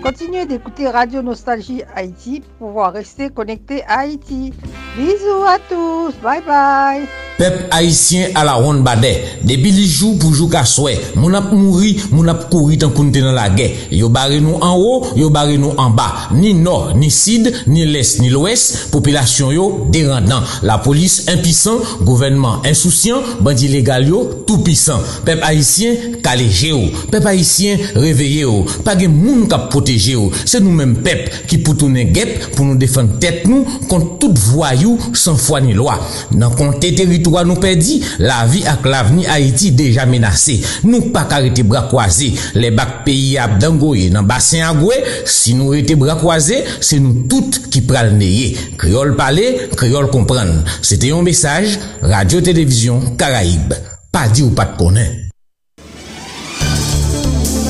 Continuez 0.00 0.46
d'écouter 0.46 0.88
Radio 0.88 1.22
Nostalgie 1.22 1.82
Haïti 1.96 2.40
pour 2.40 2.68
pouvoir 2.68 2.92
rester 2.92 3.30
connecté 3.30 3.82
à 3.84 4.00
Haïti. 4.00 4.52
Bisous 4.96 5.44
à 5.44 5.58
tous, 5.68 6.14
bye 6.22 6.42
bye. 6.42 7.23
Pep 7.34 7.66
Haitien 7.74 8.30
ala 8.38 8.54
ron 8.62 8.84
bade, 8.86 9.10
debi 9.42 9.72
li 9.74 9.88
jou 9.88 10.14
pou 10.22 10.30
jou 10.36 10.46
kaswe, 10.52 10.92
moun 11.18 11.34
ap 11.34 11.48
mouri, 11.50 11.96
moun 12.12 12.30
ap 12.30 12.44
kouri 12.52 12.78
tan 12.78 12.92
kounte 12.94 13.18
nan 13.24 13.34
la 13.34 13.48
ge. 13.56 13.66
Yo 13.90 14.06
bare 14.14 14.38
nou 14.42 14.60
an 14.62 14.76
ou, 14.78 15.10
yo 15.18 15.30
bare 15.34 15.56
nou 15.58 15.74
an 15.82 15.96
ba. 15.98 16.06
Ni 16.36 16.52
nor, 16.54 16.92
ni 16.94 17.10
sid, 17.10 17.48
ni 17.66 17.82
les, 17.90 18.12
ni 18.22 18.30
lwes, 18.30 18.66
populasyon 18.92 19.50
yo 19.56 19.66
derandan. 19.94 20.46
La 20.62 20.78
polis 20.84 21.24
impisan, 21.32 21.80
gouvenman 22.06 22.62
insousyan, 22.70 23.26
bandi 23.42 23.72
legal 23.72 24.06
yo 24.06 24.22
toupisan. 24.46 25.02
Pep 25.26 25.42
Haitien 25.42 26.20
kaleje 26.22 26.70
yo, 26.70 26.84
pep 27.10 27.26
Haitien 27.26 27.82
reveye 27.98 28.44
yo, 28.44 28.60
page 28.86 29.10
moun 29.10 29.48
kap 29.50 29.66
proteje 29.74 30.14
yo. 30.14 30.28
Se 30.44 30.62
nou 30.62 30.70
men 30.70 30.94
pep 31.02 31.26
ki 31.50 31.58
poutounen 31.66 32.14
gep 32.14 32.52
pou 32.54 32.62
nou 32.62 32.78
defen 32.78 33.16
tet 33.18 33.42
nou 33.50 33.66
kont 33.90 34.20
tout 34.22 34.46
voyou 34.52 34.94
san 35.18 35.34
fwa 35.40 35.58
ni 35.64 35.74
lwa. 35.74 35.98
Nan 36.30 36.54
konte 36.54 36.94
teritory 36.94 37.23
teritwa 37.24 37.44
nou 37.46 37.60
pedi, 37.60 38.00
la 38.20 38.44
vi 38.48 38.64
ak 38.68 38.84
lavni 38.86 39.24
Haiti 39.26 39.72
deja 39.74 40.04
menase. 40.06 40.58
Nou 40.84 41.10
pa 41.14 41.24
karete 41.30 41.64
brakwaze, 41.64 42.32
le 42.58 42.70
bak 42.74 43.04
peyi 43.06 43.38
ap 43.40 43.56
dangoye 43.62 44.10
nan 44.12 44.28
basen 44.28 44.64
agwe, 44.66 44.96
si 45.26 45.54
nou 45.56 45.72
rete 45.74 45.96
brakwaze, 45.96 46.60
se 46.80 47.00
nou 47.00 47.24
tout 47.30 47.70
ki 47.70 47.84
pral 47.88 48.12
neye. 48.18 48.52
Kriol 48.80 49.14
pale, 49.16 49.70
kriol 49.78 50.10
kompran. 50.12 50.60
Sete 50.82 51.12
yon 51.12 51.24
mesaj, 51.24 51.78
Radio 52.04 52.42
Televizyon 52.44 53.14
Karaib. 53.20 53.74
Pa 54.12 54.28
di 54.30 54.44
ou 54.44 54.54
pat 54.54 54.76
konen. 54.78 55.22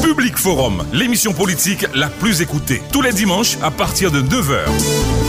Public 0.02 0.36
Forum, 0.36 0.84
l'émission 0.92 1.32
politique 1.32 1.86
la 1.94 2.08
plus 2.08 2.40
écoutée, 2.42 2.82
tous 2.92 3.02
les 3.02 3.12
dimanches 3.12 3.56
à 3.62 3.70
partir 3.70 4.10
de 4.10 4.20
9h. 4.20 5.23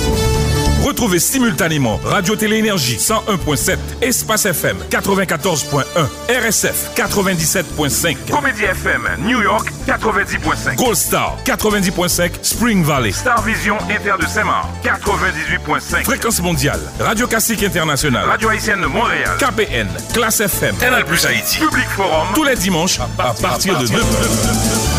Retrouvez 0.96 1.20
simultanément 1.20 2.00
Radio 2.06 2.38
Télé 2.38 2.60
Énergie 2.60 2.96
101.7, 2.96 3.78
Espace 4.02 4.46
FM 4.46 4.78
94.1, 4.90 5.84
RSF 6.30 6.92
97.5, 6.96 8.16
Comédie 8.32 8.64
FM 8.64 9.02
New 9.20 9.42
York 9.42 9.68
90.5, 9.86 10.78
Gold 10.78 10.96
Star 10.96 11.36
90.5, 11.44 12.32
Spring 12.44 12.82
Valley, 12.82 13.12
Star 13.12 13.42
Vision 13.42 13.76
Inter 13.90 14.14
de 14.22 14.26
Saint-Marc 14.26 14.68
98.5, 14.86 16.06
Fréquence 16.06 16.42
mondiale, 16.42 16.80
Radio 17.02 17.28
Classique 17.28 17.64
International, 17.64 18.30
Radio 18.30 18.48
Haïtienne 18.48 18.80
de 18.80 18.88
Montréal, 18.88 19.32
KPN, 19.38 19.90
Classe 20.14 20.40
FM, 20.40 20.78
Canal 20.78 21.04
Plus 21.04 21.26
Haïti, 21.26 21.58
Public 21.60 21.90
Forum, 21.90 22.30
tous 22.34 22.46
les 22.46 22.56
dimanches 22.56 23.02
à 23.02 23.34
partir 23.34 23.78
de 23.78 23.86
9h. 23.86 24.95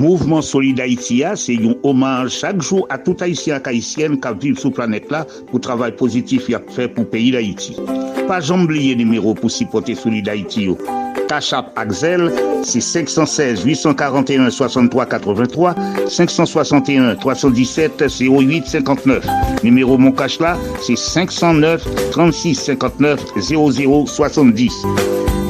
Mouvement 0.00 0.40
Solid 0.40 0.80
Haïti 0.80 1.22
c'est 1.36 1.56
un 1.56 1.74
hommage 1.82 2.30
chaque 2.30 2.62
jour 2.62 2.86
à 2.88 2.96
tout 2.96 3.16
haïtien 3.20 3.60
et 3.62 3.68
haïtienne 3.68 4.18
qui 4.18 4.28
vivent 4.40 4.58
sur 4.58 4.72
planète 4.72 5.10
là 5.10 5.26
pour 5.50 5.60
travail 5.60 5.94
positif 5.94 6.46
qu'il 6.46 6.54
a 6.54 6.60
fait 6.70 6.88
pour 6.88 7.04
le 7.04 7.10
pays 7.10 7.30
d'Haïti. 7.30 7.76
Pas 8.26 8.50
oublier 8.50 8.96
numéro 8.96 9.34
pour 9.34 9.50
supporter 9.50 9.94
Solid 9.94 10.26
Haïti. 10.26 10.62
yo. 10.62 10.78
Cachap 11.28 11.70
Axel, 11.76 12.32
c'est 12.62 12.80
516 12.80 13.62
841 13.62 14.48
63 14.48 15.04
83 15.04 15.74
561 16.08 17.16
317 17.16 18.04
08 18.20 18.66
59. 18.66 19.26
Numéro 19.62 19.98
mon 19.98 20.14
là, 20.40 20.56
c'est 20.80 20.96
509 20.96 22.10
36 22.10 22.54
59 22.54 23.20
00 23.38 24.06
70. 24.06 24.72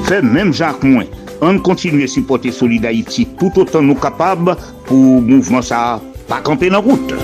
Fait 0.07 0.23
même 0.23 0.53
Jacques 0.53 0.83
Moins. 0.83 1.07
On 1.43 1.59
continue 1.59 2.05
à 2.05 2.07
supporter 2.07 2.53
Solid 2.53 2.85
Haïti 2.85 3.27
tout 3.39 3.53
autant 3.57 3.83
nous 3.83 3.95
capables 3.95 4.57
pour 4.87 5.23
mouvement 5.23 5.63
ça 5.63 6.01
pas 6.29 6.41
camper 6.41 6.69
dans 6.69 6.75
la 6.75 6.79
route. 6.79 7.15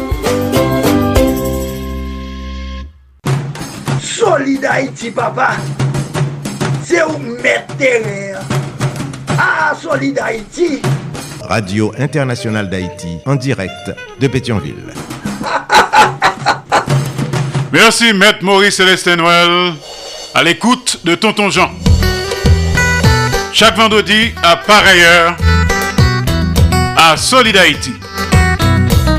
Solid 4.00 4.64
Haïti, 4.64 5.10
papa. 5.10 5.50
C'est 6.82 6.98
Se 6.98 7.02
ou 7.02 7.18
met 7.42 7.66
teren 7.78 8.36
A 9.38 9.74
Solid 9.74 10.18
Haïti 10.18 10.80
Radio 11.42 11.92
Internationale 11.98 12.70
d'Haïti, 12.70 13.18
en 13.26 13.36
direct 13.36 13.92
de 14.20 14.28
Pétionville. 14.28 14.92
Merci, 17.72 18.12
Maître 18.12 18.42
Maurice 18.42 18.76
Célestin 18.76 19.16
Noël, 19.16 19.74
à 20.34 20.42
l'écoute 20.42 21.00
de 21.04 21.14
Tonton 21.14 21.50
Jean. 21.50 21.70
Chaque 23.58 23.78
vendredi, 23.78 24.34
à 24.42 24.56
pareille 24.56 25.02
heure, 25.02 25.34
à 26.94 27.16
Solid 27.16 27.56
Haïti, 27.56 27.94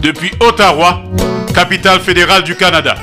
depuis 0.04 0.32
Ottawa, 0.40 1.02
capitale 1.56 2.02
fédérale 2.02 2.44
du 2.44 2.56
Canada. 2.56 2.94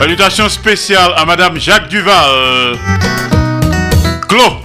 Salutations 0.00 0.48
spéciales 0.48 1.12
à 1.16 1.24
Madame 1.24 1.60
Jacques 1.60 1.88
Duval. 1.88 2.76
Clos. 4.28 4.56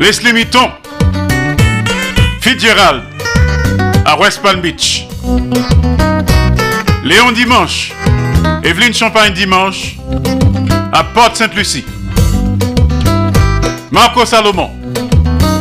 Leslie 0.00 0.32
Mitton. 0.32 0.68
Fitzgerald. 2.40 3.04
À 4.04 4.18
West 4.18 4.42
Palm 4.42 4.60
Beach. 4.60 5.06
Léon 7.04 7.30
Dimanche. 7.30 7.92
Evelyne 8.62 8.92
Champagne 8.92 9.32
Dimanche. 9.32 9.96
À 10.92 11.04
Porte-Sainte-Lucie. 11.04 11.84
Marco 13.90 14.24
Salomon. 14.24 14.70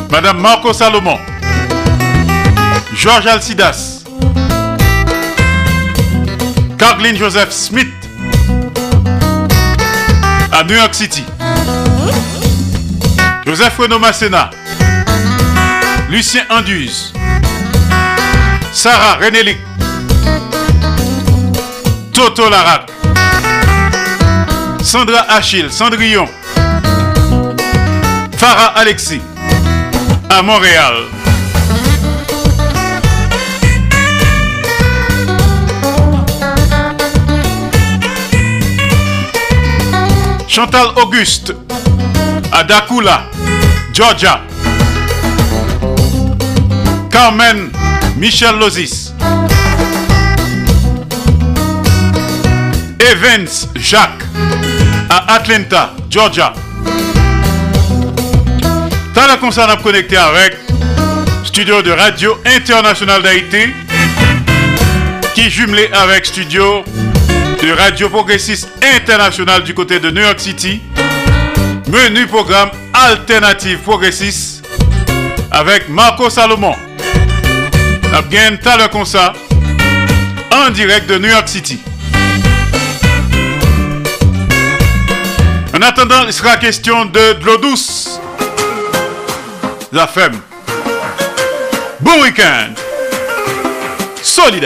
Madame 0.10 0.40
Marco 0.40 0.74
Salomon. 0.74 1.18
Georges 2.95 3.28
Alcidas. 3.28 4.03
Kathleen 6.78 7.15
Joseph 7.15 7.52
Smith. 7.52 7.88
À 10.52 10.64
New 10.64 10.76
York 10.76 10.95
City. 10.95 11.24
Joseph 13.45 13.78
Renaud 13.78 13.99
Masséna. 13.99 14.49
Lucien 16.10 16.44
Anduze. 16.49 17.14
Sarah 18.74 19.18
Renélic. 19.24 19.57
Toto 22.28 22.49
Larac. 22.49 22.91
Sandra 24.84 25.22
Achille, 25.30 25.72
Cendrillon. 25.72 26.28
Farah 28.36 28.74
Alexis. 28.76 29.22
À 30.30 30.41
Montréal. 30.41 30.95
Chantal 40.49 40.88
Auguste 40.98 41.54
à 42.52 42.64
Dakula, 42.66 43.24
Georgia. 43.94 44.41
Carmen 47.10 47.72
Michel 48.18 48.58
Lozis. 48.60 49.07
Evans 53.10 53.48
Jacques 53.76 54.24
à 55.10 55.36
Atlanta, 55.36 55.94
Georgia. 56.10 56.52
T'as 59.14 59.28
la 59.28 59.38
concert 59.38 59.70
à 59.70 59.78
connecter 59.78 60.18
avec 60.18 60.58
studio 61.46 61.82
de 61.82 61.92
Radio 61.92 62.38
International 62.46 63.22
d'Haïti 63.22 63.74
qui 65.34 65.50
jumelé 65.50 65.90
avec 65.94 66.26
studio 66.26 66.84
de 67.64 67.72
Radio 67.72 68.10
Progressiste 68.10 68.68
International 68.98 69.64
du 69.64 69.74
côté 69.74 70.02
de 70.02 70.12
New 70.12 70.22
York 70.22 70.42
City. 70.42 70.82
Menu 71.88 72.28
programme 72.28 72.72
alternative 72.94 73.78
progressiste 73.80 74.68
avec 75.50 75.88
Marco 75.88 76.30
Salomon. 76.30 76.76
Comme 78.92 79.06
ça 79.06 79.32
en 80.52 80.72
direct 80.72 81.10
de 81.10 81.18
New 81.20 81.30
York 81.30 81.48
City. 81.48 81.80
En 85.78 85.82
attendant, 85.84 86.26
il 86.26 86.34
sera 86.34 86.58
question 86.58 87.06
de, 87.06 87.45
l'eau 87.45 87.58
douce. 87.58 88.20
La 89.91 90.08
femme. 90.08 90.41
Bon 91.99 92.20
week-end. 92.24 92.74
Solid. 94.24 94.66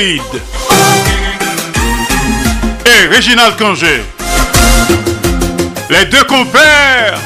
Et 0.00 0.20
Réginald 3.10 3.56
Congé. 3.56 4.04
Les 5.90 6.04
deux 6.04 6.22
compères 6.22 7.18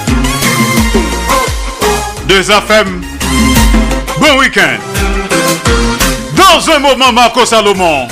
de 2.26 2.40
Zafem. 2.40 3.02
Bon 4.18 4.38
week-end. 4.38 4.78
Dans 6.34 6.70
un 6.72 6.78
moment, 6.78 7.12
Marco 7.12 7.44
Salomon. 7.44 8.08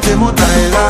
Dada 0.00 0.88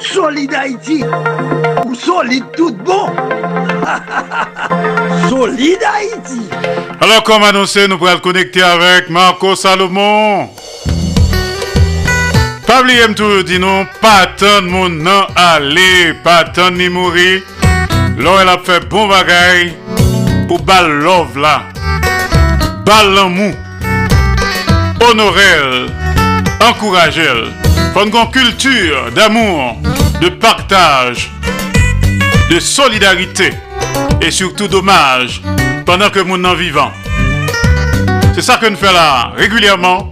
Solide 0.00 0.54
Haïti 0.54 1.04
ou 1.86 1.94
solide 1.94 2.44
tout 2.56 2.74
bon. 2.84 3.06
Solide 5.28 5.84
Haïti. 5.84 6.40
Alors, 7.00 7.22
comme 7.22 7.44
annoncé, 7.44 7.86
nous 7.86 7.98
pourrons 7.98 8.18
connecter 8.18 8.62
avec 8.62 9.08
Marco 9.10 9.54
Salomon. 9.54 10.48
Oublier 12.78 13.08
me 13.08 13.14
toujours 13.14 13.42
dire 13.42 13.58
non, 13.58 13.84
pas 14.00 14.18
attendre 14.22 14.68
mon 14.68 14.88
nom 14.88 15.26
aller, 15.34 16.14
pas 16.22 16.36
attendre 16.36 16.78
ni 16.78 16.88
mourir. 16.88 17.42
Là, 18.16 18.30
elle 18.42 18.48
a 18.48 18.58
fait 18.58 18.88
bon 18.88 19.08
bagay 19.08 19.74
pour 20.46 20.62
bal 20.62 20.88
love 20.88 21.36
là. 21.36 21.64
Bal 22.86 23.12
l'amour. 23.12 23.54
Honorer 25.00 25.42
elle, 25.42 25.86
encourager 26.68 27.22
elle. 27.22 27.52
Faut 27.92 28.04
une 28.06 28.30
culture 28.30 29.10
d'amour, 29.16 29.76
de 30.20 30.28
partage, 30.28 31.28
de 32.50 32.60
solidarité 32.60 33.50
et 34.22 34.30
surtout 34.30 34.68
d'hommage 34.68 35.42
pendant 35.84 36.10
que 36.10 36.20
mon 36.20 36.44
en 36.44 36.54
vivant. 36.54 36.92
C'est 38.32 38.42
ça 38.42 38.58
que 38.58 38.66
nous 38.66 38.76
faisons 38.76 39.32
régulièrement 39.36 40.08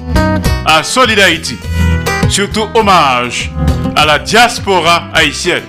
à 0.66 0.82
Solid 0.82 1.20
Haïti. 1.20 1.56
Surtout 2.28 2.68
hommage 2.74 3.50
à 3.96 4.04
la 4.04 4.18
diaspora 4.18 5.08
haïtienne. 5.14 5.62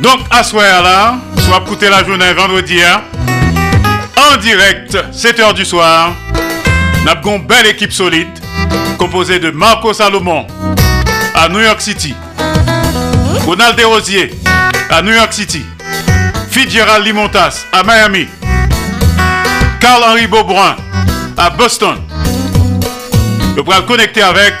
Donc 0.00 0.20
à 0.30 0.42
ce 0.42 0.56
là, 0.56 1.16
soit 1.38 1.58
écouter 1.64 1.88
la 1.88 2.04
journée 2.04 2.32
vendredi 2.32 2.78
hein, 2.82 3.02
en 4.16 4.36
direct 4.38 4.96
7h 5.12 5.54
du 5.54 5.64
soir. 5.64 6.12
Nous 7.02 7.10
avons 7.10 7.36
une 7.36 7.46
belle 7.46 7.66
équipe 7.66 7.92
solide 7.92 8.28
composée 8.98 9.38
de 9.38 9.50
Marco 9.50 9.92
Salomon 9.92 10.46
à 11.34 11.48
New 11.48 11.60
York 11.60 11.80
City, 11.80 12.14
Ronald 13.46 13.76
Desrosiers 13.76 14.30
à 14.90 15.02
New 15.02 15.12
York 15.12 15.32
City, 15.32 15.64
Fitzgerald 16.50 17.04
Limontas 17.04 17.64
à 17.72 17.82
Miami, 17.84 18.26
Carl-Henri 19.80 20.26
Beaubrun 20.26 20.76
à 21.36 21.50
Boston. 21.50 22.07
Nous 23.58 23.64
pourrons 23.64 23.82
connecter 23.82 24.22
avec 24.22 24.54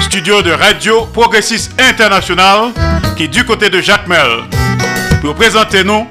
studio 0.00 0.42
de 0.42 0.50
Radio 0.50 1.04
Progressiste 1.12 1.72
International 1.80 2.72
qui 3.16 3.22
est 3.22 3.28
du 3.28 3.44
côté 3.44 3.70
de 3.70 3.80
Jacques 3.80 4.08
Mel 4.08 4.42
pour 5.20 5.36
présenter 5.36 5.84
nous 5.84 6.04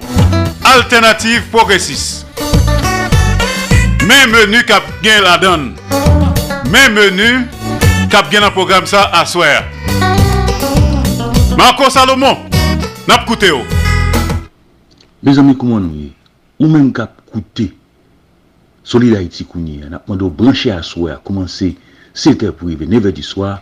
Alternative 0.64 1.42
Progressiste. 1.52 2.26
Même 4.08 4.32
menu 4.32 4.64
cap 4.64 4.84
bien 5.02 5.22
la 5.22 5.38
donne. 5.38 5.74
Même 6.72 6.94
menu 6.94 7.46
cap 8.10 8.30
bien 8.30 8.42
un 8.42 8.52
programme 8.52 8.86
ça 8.86 9.12
à 9.12 9.26
soir. 9.26 9.66
Marco 11.58 11.90
Salomon, 11.90 12.38
n'a 13.06 13.22
écouté. 13.22 13.52
Mes 15.22 15.38
amis 15.38 15.58
comment 15.58 15.82
nous 15.82 15.94
y 15.94 16.14
ou 16.58 16.68
même 16.68 16.94
cap 16.94 17.20
coûter 17.34 17.74
Solid 18.82 19.14
Haïti 19.14 19.44
Kounye, 19.44 19.82
on 20.08 20.14
a 20.14 20.16
demandé 20.16 20.34
brancher 20.34 20.72
à 20.72 20.82
soir, 20.82 21.22
commencer 21.22 21.76
c'était 22.14 22.52
pour 22.52 22.68
arriver 22.68 22.88
9h 22.88 23.12
du 23.12 23.24
soir 23.24 23.62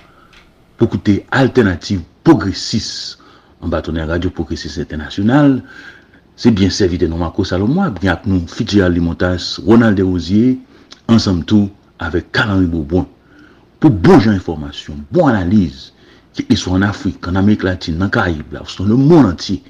pour 0.77 0.87
écouter 0.87 1.25
Alternative 1.31 2.01
Progressiste 2.23 3.19
en 3.61 3.67
bâtonnet 3.67 4.03
Radio 4.03 4.29
Progressiste 4.29 4.79
International. 4.79 5.63
C'est 6.35 6.51
bien 6.51 6.69
servi 6.69 6.97
de 6.97 7.07
nous, 7.07 7.17
Marco 7.17 7.43
Salomon, 7.43 7.89
bien 7.89 8.13
avec 8.13 8.25
nous, 8.27 8.47
Fitzgerald 8.47 8.93
Limontas, 8.93 9.59
Ronald 9.65 9.97
Desrosiers, 9.97 10.59
ensemble 11.07 11.45
tout 11.45 11.69
avec 11.99 12.31
Calhenri 12.31 12.65
Bourbon. 12.65 13.07
Pour 13.79 13.91
bon 13.91 14.19
genre 14.19 14.33
d'information, 14.33 14.95
bonne 15.11 15.29
analyse, 15.29 15.93
qu'ils 16.33 16.57
soient 16.57 16.73
en 16.73 16.81
Afrique, 16.83 17.27
en 17.27 17.35
Amérique 17.35 17.63
latine, 17.63 18.01
en 18.01 18.09
Caraïbes, 18.09 18.53
là, 18.53 18.61
dans 18.77 18.85
le 18.85 18.95
monde 18.95 19.25
entier, 19.25 19.63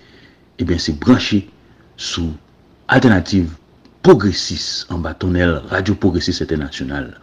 eh 0.59 0.65
bien, 0.65 0.77
c'est 0.77 0.99
branché 0.99 1.49
sous 1.95 2.33
Alternative 2.87 3.49
Progressiste 4.01 4.91
en 4.91 4.97
bâtonnel 4.99 5.61
Radio 5.69 5.95
Progressiste 5.95 6.41
International. 6.41 7.19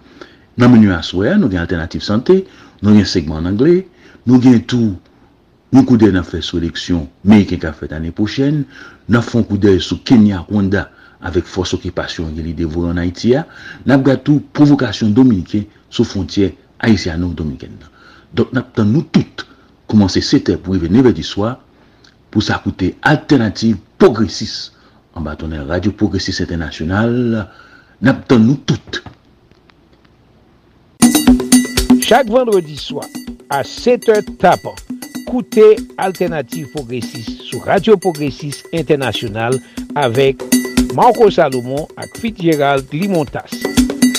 Dans 0.56 0.66
le 0.68 0.72
menu 0.72 0.93
à 0.93 1.01
nous 1.12 1.47
avons 1.47 1.56
Alternative 1.56 2.02
Santé, 2.02 2.47
nous 2.81 2.90
avons 2.90 3.01
un 3.01 3.05
segment 3.05 3.36
en 3.36 3.47
anglais, 3.47 3.89
nous 4.26 4.36
avons 4.36 4.60
tout, 4.60 4.97
nous 5.72 5.82
dans 5.82 6.22
fait 6.22 6.43
sur 6.43 6.59
l'élection 6.59 7.09
américaine 7.24 7.59
qui 7.59 7.66
a 7.66 7.72
fait 7.72 7.90
l'année 7.90 8.12
prochaine, 8.12 8.64
nous 9.09 9.18
avons 9.18 9.40
un 9.40 9.43
coup 9.43 9.59
d'œil 9.59 9.81
sur 9.81 10.05
Kenya, 10.05 10.47
Rwanda, 10.48 10.90
avec 11.20 11.44
force 11.44 11.74
occupation 11.74 12.32
et 12.39 12.40
l'idée 12.40 12.66
de 12.66 12.76
en 12.76 12.97
Haïti, 12.97 13.35
nous 13.85 13.94
avons 13.94 14.16
tout 14.16 14.44
provocation 14.52 15.10
dominicaine 15.10 15.64
sur 15.90 16.06
frontière 16.06 16.52
haïtiano-dominicaine. 16.78 17.72
Donc, 18.32 18.52
nous 18.52 18.60
avons 18.60 18.89
nous 18.89 19.02
toutes 19.02 19.48
commencer 19.89 20.20
7 20.20 20.51
heures 20.51 20.59
pour 20.60 20.74
arriver 20.74 20.89
9 20.89 21.06
heures 21.06 21.12
du 21.12 21.24
soir 21.24 21.59
pour 22.31 22.44
s'écouter 22.44 22.97
Alternative 23.02 23.76
Progressiste 23.98 24.72
en 25.14 25.20
bâtonnet 25.20 25.59
Radio 25.59 25.90
Progressiste 25.90 26.43
International. 26.43 27.48
Nous 28.01 28.09
avons 28.09 28.39
nous 28.39 28.55
toutes 28.55 29.02
Chak 32.05 32.28
vendredi 32.28 32.74
swa, 32.76 33.06
a 33.48 33.62
7h 33.64 34.36
tapan, 34.36 34.74
koute 35.24 35.64
Alternative 35.97 36.68
Progressive 36.74 37.32
sou 37.47 37.62
Radio 37.64 37.97
Progressive 37.97 38.60
Internationale 38.76 39.56
avek 39.97 40.43
Marco 40.93 41.31
Salomon 41.32 41.89
ak 41.97 42.12
Fit 42.20 42.36
Gérald 42.36 42.93
Limontas. 42.93 43.56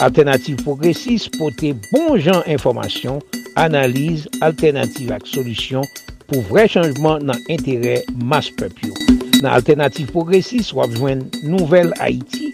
Alternative 0.01 0.57
Progressive 0.65 1.29
pote 1.37 1.75
bon 1.91 2.17
jan 2.17 2.41
informasyon, 2.49 3.21
analize, 3.53 4.25
alternative 4.41 5.13
ak 5.13 5.29
solusyon 5.29 5.85
pou 6.25 6.41
vre 6.49 6.65
chanjman 6.65 7.21
nan 7.29 7.37
entere 7.53 7.99
mas 8.17 8.49
pepyo. 8.49 8.97
Nan 9.43 9.51
Alternative 9.53 10.09
Progressive 10.09 10.73
wap 10.73 10.89
jwen 10.97 11.27
Nouvel 11.45 11.93
Haiti, 12.01 12.49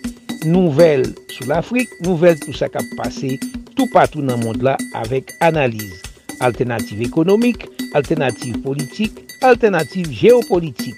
nouvel 0.46 1.04
sou 1.32 1.48
l'Afrik, 1.50 1.90
nouvel 2.06 2.40
tout 2.42 2.56
sa 2.58 2.70
kap 2.72 2.86
pase 2.98 3.38
tout 3.76 3.90
patou 3.94 4.24
nan 4.26 4.42
mond 4.44 4.62
la 4.66 4.78
avek 5.00 5.34
analize. 5.44 6.02
Alternative 6.42 7.06
ekonomik, 7.06 7.68
alternative 7.98 8.62
politik, 8.66 9.22
alternative 9.46 10.10
geopolitik. 10.10 10.98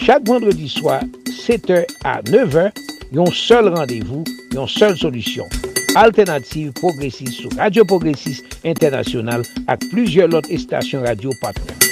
Chak 0.00 0.24
vendredi 0.28 0.68
swa, 0.72 1.00
7h 1.28 1.84
a 2.08 2.18
9h, 2.28 2.70
yon 3.16 3.32
sol 3.34 3.72
randevou, 3.74 4.24
yon 4.56 4.70
sol 4.70 4.96
solusyon. 5.00 5.50
Alternative 5.96 6.72
progressis 6.78 7.40
sou 7.40 7.52
Radio 7.58 7.84
Progressis 7.88 8.42
Internasyonal 8.62 9.44
ak 9.66 9.88
plujer 9.90 10.30
lot 10.30 10.48
estasyon 10.52 11.08
radio 11.08 11.32
patren. 11.42 11.87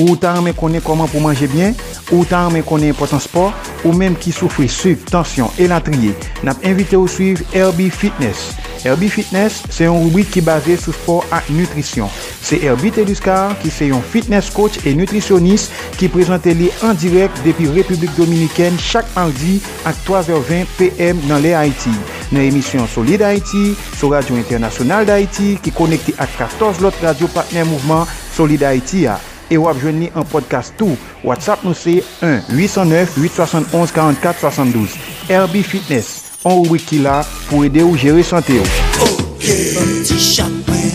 Ou 0.00 0.16
ta 0.16 0.32
anmen 0.38 0.56
konen 0.56 0.80
koman 0.80 1.10
pou 1.12 1.20
manje 1.20 1.44
bien, 1.52 1.76
ou 2.08 2.24
ta 2.28 2.46
anmen 2.46 2.64
konen 2.64 2.96
potan 2.96 3.20
sport, 3.20 3.72
ou 3.84 3.92
menm 3.92 4.16
ki 4.16 4.32
soufri 4.32 4.68
suk, 4.72 5.04
tansyon 5.12 5.52
e 5.60 5.68
latriye, 5.68 6.14
nap 6.46 6.62
invite 6.64 6.96
ou 6.96 7.10
suiv 7.10 7.42
Herbie 7.52 7.92
Fitness. 7.92 8.52
Herbie 8.82 9.10
Fitness 9.12 9.62
se 9.70 9.84
yon 9.84 10.00
rubrik 10.02 10.30
ki 10.34 10.42
base 10.42 10.74
sou 10.80 10.94
sport 10.96 11.30
ak 11.34 11.50
nutrisyon. 11.54 12.10
Se 12.42 12.58
Herbie 12.64 12.90
Teduscar 12.94 13.54
ki 13.62 13.70
se 13.70 13.90
yon 13.92 14.02
fitness 14.02 14.50
coach 14.54 14.80
e 14.88 14.94
nutrisyonist 14.98 15.74
ki 16.00 16.08
prezante 16.12 16.54
li 16.58 16.70
an 16.86 16.98
direk 16.98 17.36
depi 17.46 17.68
Republik 17.76 18.16
Dominikèn 18.18 18.78
chak 18.82 19.06
mardi 19.14 19.60
ak 19.88 20.00
3h20 20.08 20.72
pm 20.80 21.22
nan 21.30 21.44
le 21.44 21.54
Haiti. 21.54 21.94
Nan 22.32 22.48
emisyon 22.48 22.88
Solid 22.90 23.22
Haiti, 23.22 23.76
sou 23.94 24.10
Radio 24.16 24.40
Internasyonal 24.40 25.06
d'Haiti 25.06 25.52
ki 25.62 25.74
konekte 25.76 26.16
ak 26.18 26.40
14 26.40 26.82
lot 26.82 27.04
radio 27.04 27.30
partner 27.36 27.68
mouvment 27.68 28.10
Solid 28.34 28.66
Haiti 28.66 29.06
a. 29.06 29.20
e 29.52 29.58
wap 29.60 29.76
jwenni 29.82 30.08
an 30.16 30.24
podcast 30.32 30.72
tou. 30.80 30.96
WhatsApp 31.26 31.60
nou 31.66 31.74
se 31.76 31.94
1-809-871-4472. 32.24 34.96
RB 35.28 35.54
Fitness, 35.66 36.08
an 36.42 36.52
ou 36.56 36.64
wiki 36.72 36.98
la 37.04 37.20
pou 37.50 37.64
ede 37.68 37.82
ou 37.84 37.96
jere 38.00 38.22
sante 38.26 38.52
yo. 38.56 38.64
Ok, 39.04 39.44
bopti 39.76 40.16
chakwen, 40.16 40.88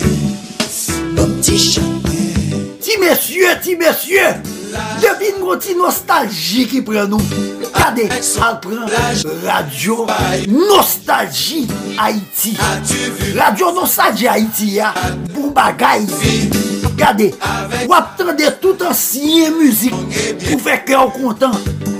bopti 1.16 1.56
chakwen. 1.62 1.96
Ti 2.82 2.92
mesye, 3.02 3.48
ti 3.62 3.72
mesye, 3.78 4.26
devine 5.02 5.38
gwo 5.42 5.54
ti 5.62 5.72
nostalji 5.78 6.62
ki 6.70 6.80
pren 6.86 7.06
nou. 7.12 7.22
Kade, 7.74 8.04
al 8.42 8.56
pren 8.64 8.84
radio 9.44 9.96
nostalji 10.50 11.60
Haiti. 11.98 12.52
Radio 13.38 13.66
nostalji 13.76 14.26
Haiti 14.30 14.68
ya, 14.80 14.88
pou 15.30 15.42
bon 15.48 15.54
bagay. 15.56 16.02
gade, 16.98 17.30
wap 17.88 18.16
tende 18.18 18.48
tout 18.62 18.82
ansye 18.86 19.50
muzik 19.54 19.94
pou 20.44 20.58
fe 20.62 20.74
kè 20.86 20.94
an 20.98 21.10
kontan. 21.14 21.54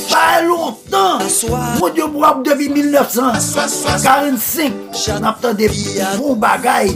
Pa 0.09 0.41
lontan, 0.45 1.23
moun 1.79 1.93
diyo 1.95 2.07
mou 2.13 2.25
ap 2.27 2.39
devi 2.47 2.67
1945, 2.73 4.73
nap 5.23 5.37
tende 5.45 5.67
pou 6.17 6.35
bagay. 6.39 6.89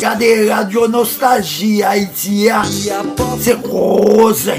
Gade 0.00 0.48
radio 0.48 0.88
nostalji 0.88 1.82
Haitia, 1.82 2.62
se 3.42 3.54
kroze. 3.62 4.54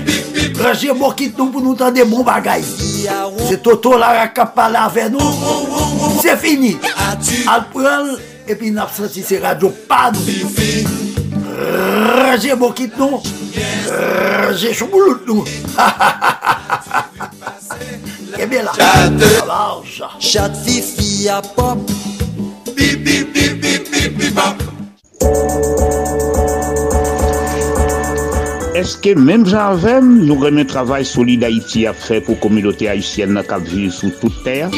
Raje 0.60 0.94
mou 0.94 1.12
kit 1.18 1.38
nou 1.40 1.52
pou 1.54 1.62
nou 1.64 1.76
tende 1.80 2.06
pou 2.10 2.24
bagay. 2.28 2.62
Se 2.64 3.56
toto 3.64 3.92
la 4.00 4.10
rakap 4.22 4.50
pala 4.58 4.80
ave 4.88 5.06
nou, 5.14 5.30
se 6.22 6.32
fini. 6.40 6.74
Al 7.50 7.62
pral, 7.74 8.06
epi 8.50 8.68
nap 8.76 8.92
senti 8.96 9.22
se 9.26 9.36
radio 9.42 9.70
pan. 9.90 10.14
Nou 11.60 12.24
Raje 12.24 12.56
mokit 12.56 12.98
nou 12.98 13.22
Raje 14.46 14.74
choumoulout 14.74 15.28
nou 15.28 15.46
Ebe 18.40 18.64
la 18.64 18.74
Chat 20.20 20.56
fifi 20.66 21.28
pop. 21.56 21.78
Bip 22.76 23.04
bip 23.04 23.34
bip 23.34 23.62
bip 23.62 23.92
bip 23.92 24.18
bip 24.18 25.79
Eske 28.80 29.12
menm 29.20 29.42
jan 29.44 29.74
avem 29.74 30.06
nou 30.24 30.40
remen 30.40 30.68
travay 30.70 31.04
solide 31.04 31.44
Haiti 31.50 31.82
a 31.90 31.92
fe 31.92 32.22
pou 32.24 32.40
komilote 32.40 32.88
Haitienne 32.88 33.36
na 33.36 33.42
kap 33.44 33.66
vive 33.68 33.90
sou 33.92 34.14
tout 34.22 34.38
ter? 34.46 34.72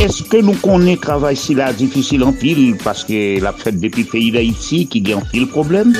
Eske 0.00 0.40
nou 0.46 0.56
konen 0.62 0.96
travay 1.02 1.36
si 1.36 1.52
la 1.58 1.66
difisil 1.76 2.24
an 2.24 2.32
pil 2.40 2.78
paske 2.80 3.20
la 3.44 3.52
fet 3.58 3.76
depi 3.82 4.06
peyi 4.08 4.30
d'Haiti 4.32 4.86
ki 4.88 5.04
gen 5.10 5.26
pil 5.34 5.44
problem? 5.52 5.92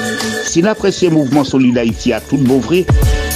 Si 0.48 0.64
la 0.64 0.72
presye 0.78 1.12
mouvment 1.12 1.44
solide 1.44 1.84
Haiti 1.84 2.16
a 2.16 2.22
tout 2.24 2.40
bouvre, 2.48 2.86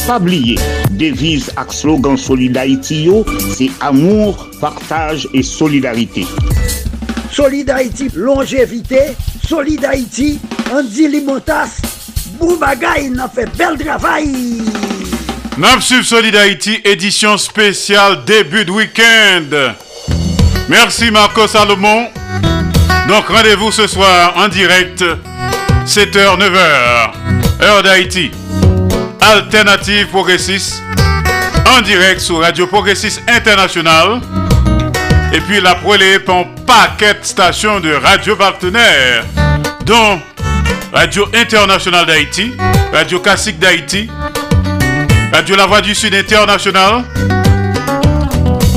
Pas 0.08 0.18
oublier, 0.18 0.56
devise 0.92 1.52
ak 1.58 1.74
slogan 1.74 2.18
Solid 2.18 2.58
Haïti 2.58 3.04
yo, 3.04 3.26
c'est 3.52 3.70
amour, 3.82 4.48
partage 4.60 5.28
et 5.34 5.44
solidarité. 5.44 6.26
Solid 7.32 7.70
Haïti, 7.70 8.10
longévité 8.14 9.16
Solid 9.48 9.84
Haïti, 9.86 10.40
Andy 10.74 11.08
Limotas 11.08 11.80
Boubagaï, 12.40 13.10
n'a 13.10 13.30
fait 13.30 13.50
bel 13.58 13.78
travail 13.78 14.62
Napsub 15.58 16.04
Solid 16.04 16.36
Haïti, 16.36 16.82
édition 16.84 17.38
spéciale 17.38 18.24
début 18.26 18.66
de 18.66 18.72
week-end. 18.72 19.74
Merci 20.70 21.12
Marco 21.12 21.48
Salomon. 21.48 22.08
Donc 23.08 23.28
rendez-vous 23.28 23.72
ce 23.72 23.88
soir 23.88 24.34
en 24.38 24.48
direct, 24.48 25.04
7h, 25.86 26.40
9h, 26.40 27.64
heure 27.64 27.84
d'Haïti. 27.84 28.32
Alternative 29.22 30.08
Progressiste, 30.08 30.82
en 31.78 31.82
direct 31.82 32.22
sur 32.22 32.40
Radio 32.40 32.68
Progressiste 32.68 33.22
International. 33.28 34.22
Et 35.34 35.40
puis 35.40 35.62
la 35.62 35.76
par 35.76 36.36
un 36.36 36.46
paquet 36.68 37.14
de 37.14 37.24
stations 37.24 37.80
de 37.80 37.94
radio 37.94 38.36
partenaires, 38.36 39.24
dont 39.86 40.20
Radio 40.92 41.26
Internationale 41.34 42.06
d'Haïti, 42.06 42.52
Radio 42.92 43.20
Classique 43.22 43.58
d'Haïti, 43.58 44.10
Radio 45.32 45.56
La 45.56 45.68
Voix 45.68 45.80
du 45.80 45.96
Sud 45.96 46.14
International, 46.14 47.06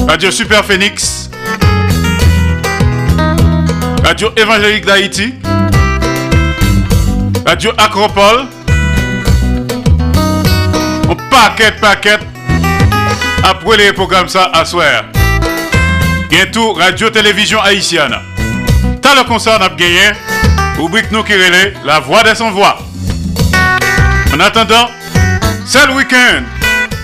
Radio 0.07 0.31
Super 0.31 0.65
Phoenix, 0.65 1.29
Radio 4.05 4.31
Évangélique 4.37 4.87
d'Haïti, 4.87 5.35
Radio 7.45 7.73
Acropole, 7.77 8.47
un 11.11 11.17
paquet, 11.31 11.73
paquet, 11.81 12.19
après 13.43 13.77
les 13.77 13.93
programmes 13.93 14.29
ça 14.29 14.51
à 14.53 14.65
soir. 14.65 15.03
Bientôt, 16.29 16.73
Radio-Télévision 16.73 17.61
Haïtienne. 17.61 18.17
T'as 19.03 19.15
le 19.15 19.25
concert, 19.25 19.59
on 19.61 19.65
a 19.65 19.69
gagné, 19.69 20.13
rubrique 20.77 21.11
nous 21.11 21.23
qui 21.23 21.33
la 21.85 22.01
voix 22.01 22.23
des 22.23 22.35
sans 22.35 22.51
voix. 22.51 22.79
En 24.35 24.41
attendant, 24.41 24.91
c'est 25.67 25.87
le 25.87 25.95
week-end. 25.95 26.43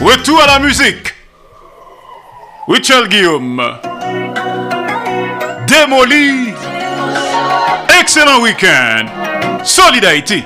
Retour 0.00 0.42
à 0.42 0.46
la 0.46 0.58
musique. 0.58 1.14
Richel 2.66 3.08
Guillaume. 3.08 3.62
Démoli. 5.66 6.54
Excellent 8.00 8.40
week-end. 8.40 9.06
Solid 9.62 10.04
Haïti. 10.04 10.44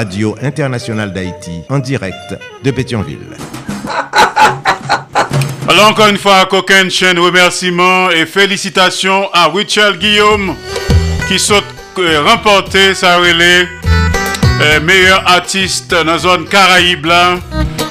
Radio 0.00 0.34
Internationale 0.40 1.12
d'Haïti, 1.12 1.60
en 1.68 1.78
direct 1.78 2.34
de 2.64 2.70
Pétionville. 2.70 3.36
Alors 5.68 5.88
encore 5.90 6.06
une 6.08 6.16
fois, 6.16 6.46
coquin 6.46 6.88
chaîne 6.88 7.18
remerciements 7.18 8.08
et 8.10 8.24
félicitations 8.24 9.28
à 9.34 9.48
Richard 9.48 9.98
Guillaume 9.98 10.56
qui 11.28 11.38
saute 11.38 11.66
euh, 11.98 12.22
remporté 12.26 12.94
sa 12.94 13.18
relais 13.18 13.68
euh, 14.62 14.80
meilleur 14.80 15.22
artiste 15.30 15.90
dans 15.90 16.04
la 16.04 16.16
zone 16.16 16.46
Caraïbe 16.46 17.06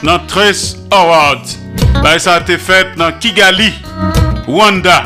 dans 0.02 0.18
13 0.28 0.78
Awards. 0.90 1.46
Ben, 2.02 2.18
ça 2.18 2.34
a 2.34 2.40
été 2.40 2.58
fait 2.58 2.88
dans 2.98 3.12
Kigali, 3.20 3.72
Rwanda, 4.48 5.04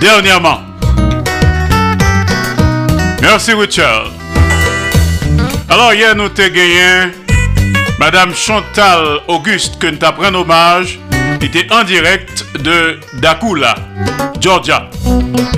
dernièrement. 0.00 0.60
Merci 3.20 3.52
Richard. 3.52 4.09
Alors 5.70 5.94
hier 5.94 6.16
nous 6.16 6.28
t'ai 6.28 6.50
gagné 6.50 7.12
Madame 8.00 8.34
Chantal 8.34 9.20
Auguste 9.28 9.78
que 9.78 9.86
nous 9.86 9.98
t'apprenons 9.98 10.40
hommage 10.40 10.98
était 11.40 11.72
en 11.72 11.84
direct 11.84 12.44
de 12.58 12.98
Dakula, 13.20 13.76
Georgia. 14.40 14.90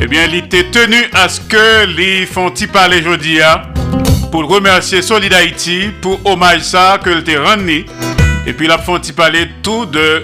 Eh 0.00 0.06
bien, 0.06 0.26
il 0.26 0.34
était 0.34 0.64
tenu 0.70 0.96
à 1.14 1.30
ce 1.30 1.40
que 1.40 1.86
les 1.86 2.26
font 2.26 2.52
parler 2.72 3.00
aujourd'hui 3.00 3.40
pour 4.30 4.46
remercier 4.48 5.00
Solid 5.00 5.32
pour 6.02 6.20
hommage 6.26 6.60
ça 6.60 6.98
que 7.02 7.08
le 7.08 7.42
rendu 7.42 7.86
et 8.46 8.52
puis 8.52 8.66
la 8.66 8.76
font 8.76 9.00
parler 9.16 9.48
tout 9.62 9.86
de 9.86 10.22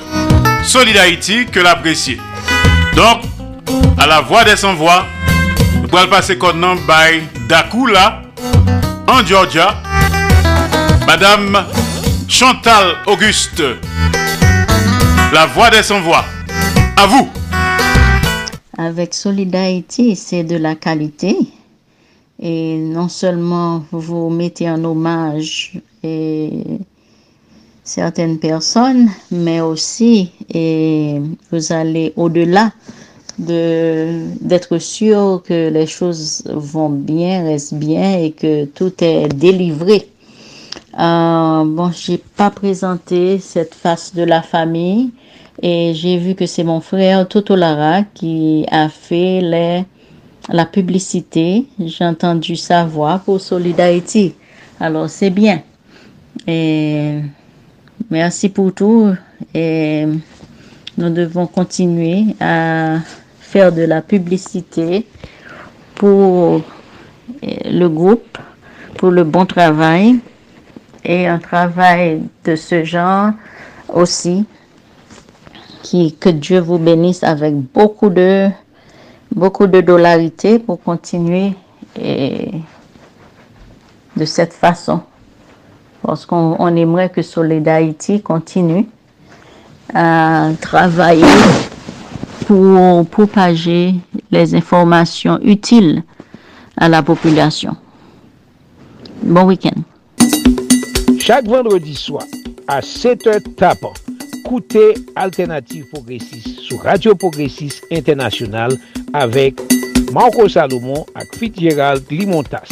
Solid 0.65 0.99
Haïti 0.99 1.47
que 1.47 1.61
l'apprécier. 1.61 2.19
Donc, 2.95 3.23
à 3.99 4.07
la 4.07 4.21
voix 4.21 4.45
des 4.45 4.57
sans 4.57 4.75
voix, 4.75 5.07
nous 5.81 5.97
allons 5.99 6.11
passer 6.11 6.37
nom 6.55 6.75
by 6.75 7.23
Dakula 7.49 8.28
en 9.09 9.25
Georgia. 9.25 9.83
Madame 11.07 11.65
Chantal 12.29 12.97
Auguste, 13.07 13.63
la 15.33 15.47
voix 15.47 15.71
des 15.71 15.83
sans 15.83 16.01
voix. 16.03 16.25
À 16.97 17.07
vous. 17.07 17.29
Avec 18.77 19.15
Solidarité, 19.15 20.15
c'est 20.15 20.45
de 20.45 20.57
la 20.57 20.75
qualité. 20.75 21.37
Et 22.41 22.77
non 22.77 23.09
seulement 23.09 23.85
vous 23.91 24.31
mettez 24.31 24.71
en 24.71 24.85
hommage 24.85 25.81
et 26.05 26.51
certaines 27.83 28.39
personnes, 28.39 29.09
mais 29.31 29.61
aussi 29.61 30.31
et 30.53 31.21
vous 31.51 31.73
allez 31.73 32.13
au-delà 32.17 32.73
de 33.39 34.21
d'être 34.41 34.79
sûr 34.79 35.43
que 35.45 35.69
les 35.71 35.87
choses 35.87 36.43
vont 36.47 36.91
bien, 36.91 37.45
restent 37.45 37.75
bien 37.75 38.19
et 38.19 38.33
que 38.33 38.65
tout 38.65 38.93
est 39.03 39.29
délivré. 39.29 40.09
Euh, 40.99 41.65
bon, 41.65 41.93
j'ai 41.93 42.19
pas 42.19 42.51
présenté 42.51 43.39
cette 43.39 43.75
face 43.75 44.15
de 44.15 44.23
la 44.25 44.43
famille 44.43 45.11
et 45.63 45.93
j'ai 45.95 46.19
vu 46.19 46.35
que 46.35 46.47
c'est 46.47 46.65
mon 46.65 46.81
frère 46.81 47.27
Toto 47.29 47.55
Lara 47.55 48.03
qui 48.15 48.67
a 48.71 48.89
fait 48.89 49.41
les, 49.41 49.85
la 50.49 50.67
publicité. 50.67 51.67
J'ai 51.79 52.05
entendu 52.05 52.57
sa 52.57 52.85
voix 52.85 53.21
pour 53.25 53.41
Solidarity. 53.41 54.35
Alors 54.81 55.09
c'est 55.09 55.31
bien. 55.31 55.63
Et 56.47 57.21
merci 58.11 58.49
pour 58.49 58.73
tout. 58.73 59.13
Et 59.55 60.07
nous 60.97 61.11
devons 61.11 61.47
continuer 61.47 62.35
à 62.41 62.99
faire 63.51 63.73
de 63.73 63.83
la 63.83 64.03
publicité 64.03 65.07
pour 65.95 66.61
le 67.43 67.87
groupe, 67.89 68.37
pour 68.99 69.11
le 69.11 69.25
bon 69.25 69.47
travail 69.47 70.17
et 71.05 71.27
un 71.27 71.39
travail 71.39 72.23
de 72.45 72.57
ce 72.57 72.85
genre 72.85 73.33
aussi. 73.89 74.45
Qui, 75.83 76.15
que 76.17 76.29
Dieu 76.29 76.59
vous 76.59 76.77
bénisse 76.79 77.23
avec 77.23 77.55
beaucoup 77.55 78.11
de, 78.11 78.49
beaucoup 79.35 79.67
de 79.69 79.81
dollarité 79.81 80.59
pour 80.59 80.83
continuer 80.83 81.55
et 81.99 82.51
de 84.17 84.25
cette 84.25 84.53
façon. 84.53 85.01
Parce 86.03 86.27
qu'on 86.27 86.57
on 86.59 86.77
aimerait 86.77 87.09
que 87.09 87.23
Solid 87.23 87.67
Haïti 87.67 88.21
continue 88.21 88.87
à 89.95 90.51
travailler 90.61 91.25
pour 92.49 93.05
propager 93.11 93.95
les 94.31 94.55
informations 94.55 95.39
utiles 95.43 96.03
à 96.79 96.89
la 96.89 97.03
population. 97.03 97.77
Bon 99.23 99.45
week-end. 99.45 99.83
Chaque 101.19 101.47
vendredi 101.47 101.95
soir, 101.95 102.25
à 102.67 102.81
7h 102.81 103.55
tapant, 103.55 103.93
écoutez 104.39 104.95
Alternative 105.15 105.85
Progressiste 105.93 106.61
sur 106.61 106.81
Radio 106.81 107.15
Progressiste 107.15 107.85
International 107.93 108.73
avec 109.13 109.61
Marco 110.15 110.49
Salomon 110.49 111.05
et 111.21 111.37
Fitzgerald 111.37 112.03
Limontas. 112.11 112.69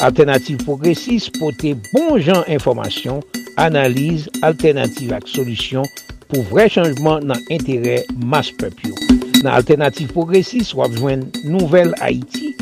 Alternative 0.00 0.56
Progressiste 0.56 1.38
pour 1.38 1.54
tes 1.54 1.76
bons 1.92 2.16
gens 2.16 2.44
information, 2.48 3.20
analyse, 3.58 4.30
alternative 4.40 5.12
avec 5.12 5.28
solution 5.28 5.82
pou 6.32 6.42
vre 6.48 6.64
chanjman 6.72 7.26
nan 7.28 7.40
entere 7.52 8.00
mas 8.16 8.48
pepyo. 8.56 8.96
Nan 9.42 9.52
alternatif 9.52 10.14
progresis 10.16 10.72
wap 10.78 10.94
jwen 10.96 11.26
nouvel 11.44 11.92
Haiti, 12.00 12.54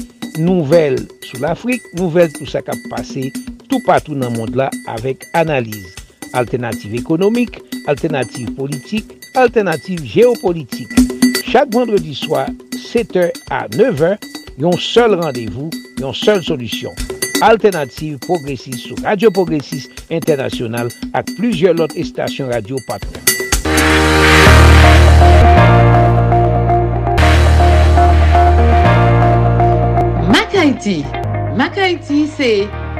nouvel 0.42 0.98
sou 1.22 1.38
l'Afrik, 1.44 1.86
nouvel 1.94 2.32
tout 2.34 2.50
sa 2.50 2.64
kap 2.66 2.80
pase, 2.90 3.28
tout 3.70 3.78
patou 3.86 4.18
nan 4.18 4.34
mond 4.34 4.58
la 4.58 4.66
avek 4.90 5.28
analize. 5.38 5.94
Alternatif 6.34 6.98
ekonomik, 6.98 7.60
alternatif 7.90 8.50
politik, 8.58 9.14
alternatif 9.38 10.02
geopolitik. 10.02 10.90
Chak 11.46 11.70
vendredi 11.74 12.16
swa, 12.18 12.48
7h 12.74 13.30
a 13.54 13.64
9h, 13.70 14.18
yon 14.58 14.76
sol 14.82 15.14
randevou, 15.22 15.70
yon 16.02 16.14
sol 16.14 16.42
solisyon. 16.46 16.98
Alternative 17.40 18.18
Progressive 18.18 18.76
sou 18.76 18.98
Radio 19.00 19.30
Progressive 19.32 19.88
Internasyonal 20.12 20.92
ak 21.16 21.32
plujye 21.38 21.72
lot 21.72 21.96
estasyon 21.96 22.52
radio 22.52 22.76
patron. 22.84 23.29
Haiti. 30.60 31.06
Mak 31.56 31.76
Haiti 31.80 32.26
se 32.28 32.48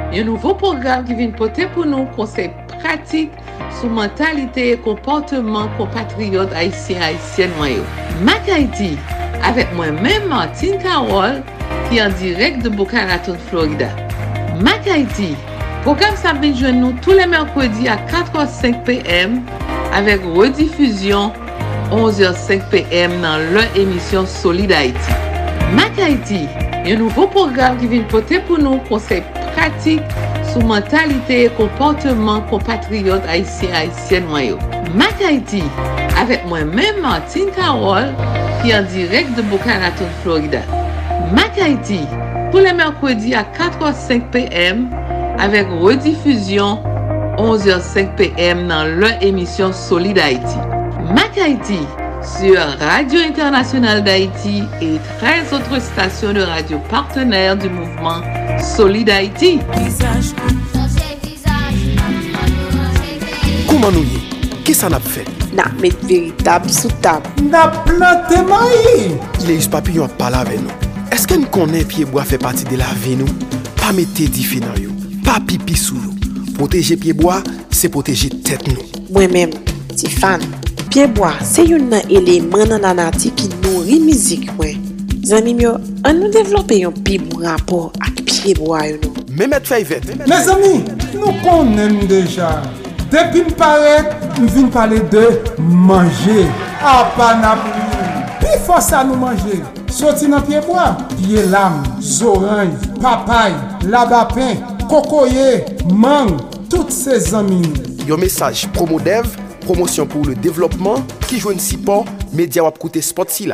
yon 0.09 0.25
nouvo 0.25 0.55
program 0.57 1.03
ki 1.05 1.13
vin 1.19 1.33
pote 1.37 1.67
pou 1.75 1.85
nou 1.85 2.07
konsep 2.15 2.55
pratik 2.71 3.35
sou 3.77 3.91
mentalite 3.93 4.63
e 4.71 4.79
komporteman 4.81 5.69
kompatriot 5.77 6.55
Haitien-Haitien 6.57 7.53
mwayo. 7.59 7.83
Mak 8.25 8.49
Haiti, 8.49 8.95
avek 9.45 9.69
mwen 9.77 9.99
men 10.01 10.25
Martin 10.31 10.81
Karol 10.81 11.37
ki 11.91 12.01
an 12.01 12.17
direk 12.17 12.57
de 12.65 12.71
Boca 12.73 13.05
Raton, 13.11 13.37
Florida. 13.51 13.91
Mak 14.65 14.89
Haiti, 14.89 15.29
program 15.85 16.17
sa 16.17 16.33
bin 16.41 16.57
jwen 16.57 16.81
nou 16.81 16.97
tou 17.05 17.13
le 17.13 17.29
merkwedi 17.29 17.85
a 17.93 17.99
4h05 18.09 18.81
pm 18.89 19.37
avek 20.01 20.25
redifuzyon 20.33 21.29
11h05 21.93 22.67
pm 22.73 23.19
nan 23.21 23.51
lè 23.53 23.69
emisyon 23.85 24.25
Solid 24.25 24.73
Haiti. 24.73 25.21
Mak 25.77 26.01
Haiti, 26.01 26.47
Yon 26.81 26.97
nouvo 26.97 27.27
program 27.29 27.75
ki 27.77 27.91
vin 27.91 28.05
pote 28.09 28.39
pou 28.47 28.57
nou 28.57 28.79
konsey 28.87 29.19
pratik 29.53 30.15
sou 30.49 30.63
mentalite 30.65 31.35
e 31.45 31.51
komporteman 31.59 32.41
kompatriot 32.49 33.27
Haitien 33.29 33.75
Haitien 33.75 34.25
wanyo. 34.33 34.57
Mak 34.97 35.21
Haiti, 35.21 35.61
avek 36.17 36.47
mwen 36.49 36.73
men 36.73 36.97
Martin 37.03 37.53
Karol 37.53 38.09
ki 38.63 38.73
an 38.73 38.89
direk 38.89 39.29
de 39.37 39.45
Boca 39.53 39.77
Raton, 39.83 40.09
Florida. 40.23 40.63
Mak 41.37 41.61
Haiti, 41.61 42.01
pou 42.49 42.65
le 42.65 42.73
merkwedi 42.73 43.37
a 43.37 43.45
4h05 43.53 44.31
pm 44.33 44.87
avek 45.45 45.69
redifuzyon 45.85 46.81
11h05 47.37 48.15
pm 48.17 48.65
nan 48.73 48.97
lè 48.97 49.19
emisyon 49.29 49.77
Solid 49.77 50.17
Haiti. 50.17 50.57
Mak 51.13 51.37
Haiti, 51.37 51.83
sur 52.23 52.57
Radio 52.79 53.19
Internationale 53.19 54.03
d'Haïti 54.03 54.63
et 54.81 54.99
13 55.19 55.53
autres 55.53 55.81
stations 55.81 56.33
de 56.33 56.41
radio 56.41 56.79
partenaires 56.89 57.57
du 57.57 57.69
mouvement 57.69 58.21
Solid 58.59 59.09
Haïti. 59.09 59.59
Kouman 63.67 63.95
nou 63.95 64.05
ye? 64.05 64.21
Ki 64.67 64.75
sa 64.77 64.91
nap 64.93 65.05
fe? 65.09 65.25
Nap 65.57 65.73
met 65.81 65.97
veritab 66.05 66.67
sou 66.69 66.91
tab. 67.01 67.25
Nap 67.41 67.81
plante 67.87 68.41
mayi! 68.49 69.15
Le 69.47 69.57
yus 69.57 69.69
papillon 69.71 70.05
ap 70.05 70.17
pala 70.21 70.43
ve 70.45 70.59
nou. 70.61 70.91
Eske 71.15 71.39
n 71.39 71.47
konen 71.55 71.87
piyeboa 71.89 72.27
fe 72.27 72.37
pati 72.41 72.67
de 72.69 72.77
la 72.81 72.91
ve 73.01 73.17
nou? 73.19 73.49
Pa 73.81 73.93
mette 73.97 74.29
di 74.29 74.45
fe 74.45 74.61
nan 74.61 74.77
yo. 74.77 74.93
Pa 75.25 75.39
pipi 75.47 75.77
sou 75.79 75.97
yo. 75.97 76.13
Poteje 76.59 76.99
piyeboa, 77.01 77.41
se 77.73 77.89
poteje 77.89 78.29
tet 78.45 78.67
nou. 78.69 78.85
Mwen 79.15 79.33
men, 79.33 79.55
ti 79.95 80.11
fan. 80.11 80.43
Pyeboa 80.91 81.37
se 81.47 81.63
yon 81.63 81.85
nan 81.87 82.09
eleman 82.11 82.67
nan 82.67 82.83
anati 82.89 83.29
ki 83.39 83.45
nouri 83.61 83.95
mizik 84.03 84.49
mwen. 84.57 84.81
Zanim 85.23 85.61
yo, 85.63 85.77
an 86.03 86.17
nou 86.19 86.27
devlope 86.33 86.75
yon 86.81 86.97
pi 87.05 87.15
mou 87.21 87.39
rapor 87.45 87.93
ak 88.03 88.17
pyeboa 88.27 88.81
yon 88.89 88.97
nou. 89.05 89.21
Mehmet 89.31 89.69
Fayvet. 89.69 90.09
Me 90.27 90.39
zami, 90.43 90.81
nou 91.13 91.31
konen 91.45 91.95
deja. 92.09 92.49
Depi 93.07 93.45
m 93.47 93.53
paret, 93.55 94.09
m 94.35 94.49
vin 94.51 94.67
pale 94.73 94.99
de 95.13 95.29
manje. 95.63 96.43
A 96.83 96.97
pa 97.15 97.29
nabou. 97.39 98.01
Pi 98.41 98.57
fosa 98.65 99.05
nou 99.07 99.15
manje. 99.21 99.61
Soti 99.95 100.27
nan 100.27 100.43
pyeboa. 100.49 100.89
Pye 101.13 101.45
lam, 101.53 101.85
zoranj, 102.03 102.75
papay, 102.99 103.55
labapen, 103.87 104.59
kokoye, 104.91 105.61
mang, 105.95 106.35
tout 106.67 106.91
se 106.91 107.21
zanmim. 107.29 107.71
Yon 108.11 108.19
mesaj 108.19 108.65
promodev. 108.75 109.31
Promosyon 109.63 110.09
pou 110.11 110.27
le 110.27 110.35
devlopman, 110.37 111.05
ki 111.27 111.41
jwen 111.41 111.61
si 111.61 111.79
po, 111.81 112.01
media 112.35 112.65
wap 112.65 112.81
koute 112.81 113.03
spot 113.05 113.31
si. 113.33 113.49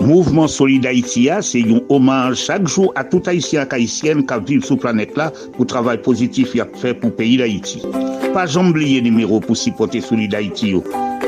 Mouvement 0.00 0.48
Solid 0.48 0.86
Haïti 0.86 1.28
c'est 1.42 1.60
un 1.62 1.80
hommage 1.88 2.36
chaque 2.38 2.66
jour 2.66 2.92
à 2.96 3.04
tout 3.04 3.22
haïtien 3.26 3.66
haïtienne 3.70 4.24
qui 4.26 4.34
vivent 4.46 4.64
sur 4.64 4.78
planète 4.78 5.16
là 5.16 5.32
pour 5.56 5.66
travail 5.66 6.00
positif 6.00 6.52
qu'il 6.52 6.60
a 6.60 6.66
fait 6.74 6.94
pour 6.94 7.10
le 7.10 7.16
pays 7.16 7.36
d'Haïti. 7.36 7.82
Pas 8.32 8.46
j'oublier 8.46 9.02
numéro 9.02 9.40
pour 9.40 9.56
supporter 9.56 10.00
Solid 10.00 10.34
Haïti. 10.34 10.70
yo. 10.70 10.84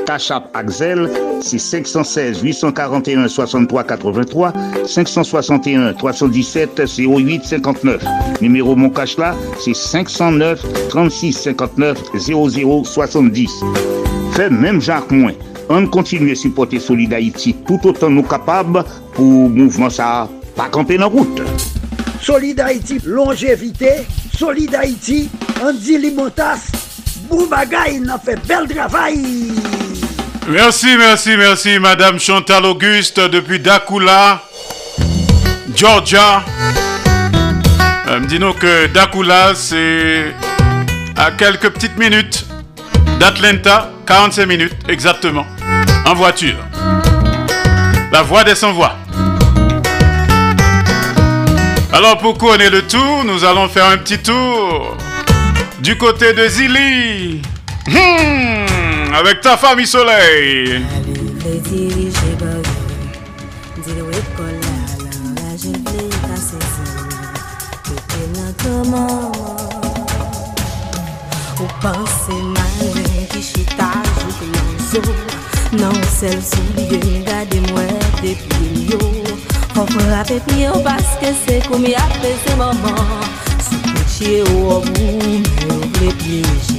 Cachap 0.06 0.50
Axel, 0.54 1.08
c'est 1.40 1.58
516 1.58 2.42
841 2.42 3.28
63 3.28 3.84
83 3.84 4.52
561 4.86 5.92
317 5.94 6.82
08 6.98 7.44
59. 7.44 8.02
Numéro 8.40 8.74
mon 8.74 8.90
là, 9.18 9.36
c'est 9.60 9.74
509 9.74 10.88
36 10.88 11.32
59 11.32 11.98
00 12.18 12.84
70. 12.84 13.50
Fait 14.32 14.50
même 14.50 14.80
Jacques 14.80 15.10
Moins. 15.10 15.34
On 15.74 15.86
continue 15.86 16.32
à 16.32 16.34
supporter 16.34 16.78
Solid 16.78 17.14
Haïti 17.14 17.56
tout 17.66 17.80
autant 17.84 18.10
nous 18.10 18.22
capables 18.22 18.84
pour 19.14 19.48
mouvement 19.48 19.88
ça 19.88 20.28
pas 20.54 20.68
camper 20.68 20.98
dans 20.98 21.08
route. 21.08 21.40
Solid 22.20 22.60
Haïti, 22.60 23.00
longévité. 23.06 24.06
Solid 24.36 24.74
Haïti, 24.74 25.30
Andy 25.64 25.96
Limotas. 25.96 26.70
Boubagaï, 27.26 28.00
n'a 28.00 28.18
fait 28.18 28.38
bel 28.46 28.68
travail. 28.68 29.22
Merci, 30.46 30.88
merci, 30.98 31.38
merci, 31.38 31.78
Madame 31.78 32.20
Chantal 32.20 32.66
Auguste 32.66 33.20
depuis 33.30 33.58
Dakula, 33.58 34.42
Georgia. 35.74 36.44
Euh, 38.08 38.20
me 38.20 38.26
dis-nous 38.26 38.52
que 38.52 38.88
Dakula, 38.88 39.54
c'est 39.54 40.34
à 41.16 41.30
quelques 41.30 41.70
petites 41.70 41.96
minutes 41.96 42.44
d'Atlanta, 43.18 43.90
45 44.06 44.46
minutes 44.46 44.76
exactement, 44.88 45.46
en 46.06 46.14
voiture. 46.14 46.58
La 48.10 48.22
voix 48.22 48.44
des 48.44 48.54
sans-voix. 48.54 48.96
Alors 51.92 52.18
pour 52.18 52.38
couronner 52.38 52.70
le 52.70 52.82
tout, 52.86 53.22
nous 53.24 53.44
allons 53.44 53.68
faire 53.68 53.86
un 53.86 53.98
petit 53.98 54.18
tour 54.18 54.96
du 55.80 55.96
côté 55.96 56.32
de 56.32 56.46
Zili. 56.48 57.42
Hmm, 57.86 59.14
avec 59.14 59.40
ta 59.40 59.56
famille 59.56 59.86
Soleil. 59.86 60.82
Sel 76.22 76.40
souliye 76.40 76.98
m 77.02 77.24
gade 77.24 77.60
mwen 77.60 77.98
depi 78.22 78.86
yo 78.90 78.98
Fon 79.74 79.86
frape 79.86 80.36
piye 80.46 80.68
ou 80.70 80.82
paske 80.84 81.32
se 81.40 81.56
koumi 81.66 81.96
apè 81.98 82.30
se 82.44 82.54
maman 82.60 83.24
Sou 83.66 83.80
peche 83.88 84.30
ou 84.52 84.68
obou 84.76 85.18
me 85.18 85.42
ou 85.66 85.88
ple 85.96 86.12
pieje 86.22 86.78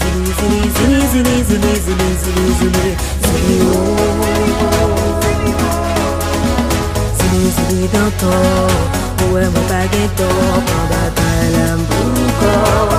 Zili 0.00 0.32
zili 0.40 0.60
zili 0.74 1.04
zili 1.12 1.38
zili 1.46 1.76
zili 1.84 2.10
zili 2.24 2.50
zili 2.58 2.90
zili 3.22 3.60
Zili 7.22 7.54
zili 7.60 7.88
dantan 7.94 8.76
Ouwe 9.22 9.46
mwen 9.46 9.64
pa 9.70 9.86
gen 9.94 10.10
to 10.18 10.28
Pan 10.74 10.84
batay 10.90 11.50
lem 11.54 11.88
pou 11.94 12.30
kor 12.42 12.95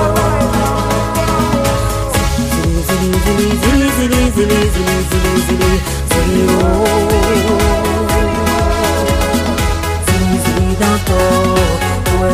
Zili, 3.28 3.50
zili, 3.62 3.88
zili, 3.98 3.98
zili, 3.98 4.22
zili, 4.36 4.36
zili, 4.36 4.58
zili, 4.70 4.96
zili, 5.10 5.34
zili, 5.48 5.72
zili, 6.10 6.42
oh. 6.48 6.54
Zili, 10.08 10.36
zili 10.44 10.68
dan 10.80 10.98
to, 11.08 11.22
ou 12.14 12.22
e 12.26 12.28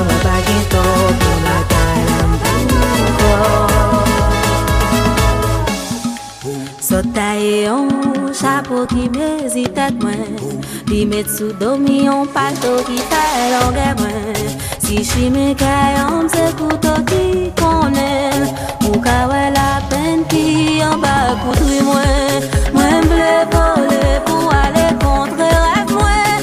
yon 7.64 7.88
chapeau 8.40 8.86
ki 8.86 9.10
met 11.06 11.28
domi 11.60 12.08
Si 14.84 14.96
chi 15.10 15.30
me 15.30 15.56
kayon 15.56 16.30
se 16.30 16.46
kouto 16.58 16.94
ki 17.10 17.52
la 19.56 19.70
ki 20.34 20.80
yon 20.82 20.96
ba 21.04 21.16
koutri 21.42 21.80
mwen 21.88 22.42
Mwen 22.76 23.02
vole 23.52 24.14
pou 24.26 24.54
ale 24.62 24.86
kontre 25.04 25.50
mwen 25.92 26.42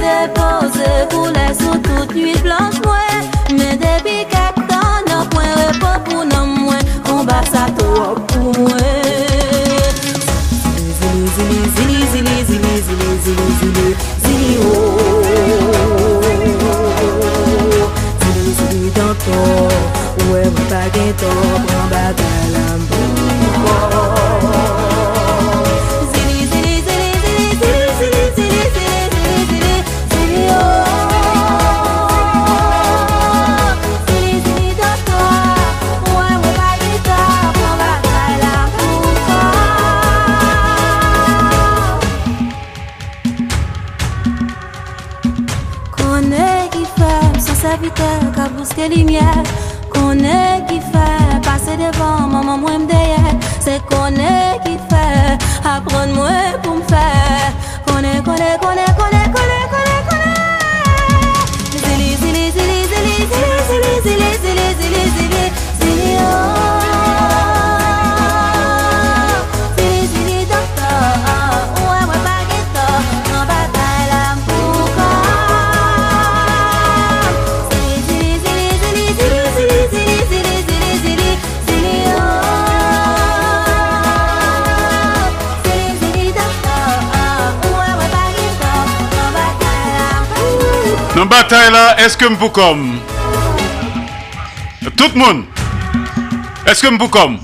depose 0.00 0.88
pou 1.12 1.32
lè 1.34 1.46
sou 1.60 1.76
tout 1.86 2.14
nuit 2.16 2.40
blanche 2.46 2.80
mwen 2.86 3.28
Men 3.58 3.74
depi 3.82 4.16
kak 4.32 4.62
tan 4.70 5.04
nan 5.10 5.28
pwen 5.34 5.52
repo 5.60 5.92
pou 6.08 6.24
nan 6.32 6.48
mwen 6.54 6.82
On 7.12 7.20
ba 7.28 7.40
sa 7.52 7.66
to 7.80 7.90
pou 8.32 8.54
mwen 8.62 8.88
Zili, 11.36 11.60
zili, 11.76 12.00
zili, 12.14 12.36
zili, 12.48 12.74
zili, 12.86 13.10
zili, 13.24 13.46
zili, 13.60 13.86
zili, 14.24 14.50
oh. 14.64 15.00
Zili, 18.22 18.52
zili 18.58 18.90
dan 18.96 19.14
to, 19.24 19.40
ou 20.24 20.36
e 20.36 20.48
mwen 20.48 20.68
pa 20.72 20.84
gen 20.94 21.10
est-ce 91.52 92.16
que 92.16 92.26
m'pou 92.26 92.48
comme 92.48 93.00
tout 94.96 95.10
le 95.14 95.18
monde. 95.18 95.44
Est-ce 96.64 96.82
que 96.82 96.88
m'pou 96.88 97.08
comme 97.08 97.38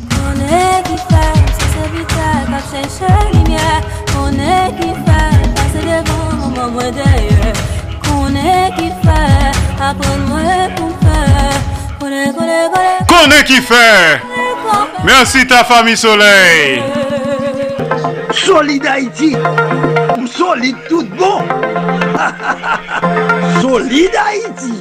Qu'on 13.09 13.31
qui 13.45 13.61
fait 13.61 14.21
Merci 15.05 15.47
ta 15.49 15.65
famille 15.65 15.97
soleil. 15.97 16.81
Solide 18.31 18.87
Haïti 18.87 19.37
Solide 20.33 20.77
tout 20.89 21.05
bon. 21.19 21.43
solide 23.67 24.15
Haïti. 24.15 24.75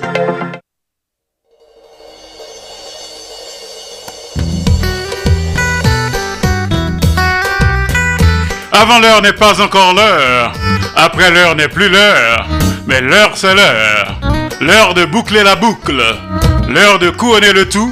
Avant 8.71 8.99
l'heure 8.99 9.21
n'est 9.23 9.33
pas 9.33 9.59
encore 9.59 9.95
l'heure. 9.95 10.53
Après 10.95 11.31
l'heure 11.31 11.55
n'est 11.55 11.67
plus 11.67 11.89
l'heure. 11.89 12.47
Mais 12.85 13.01
l'heure 13.01 13.31
c'est 13.33 13.55
l'heure. 13.55 14.19
L'heure 14.61 14.93
de 14.93 15.05
boucler 15.05 15.43
la 15.43 15.55
boucle. 15.55 16.03
L'heure 16.69 16.99
de 16.99 17.09
couronner 17.09 17.53
le 17.53 17.67
tout. 17.67 17.91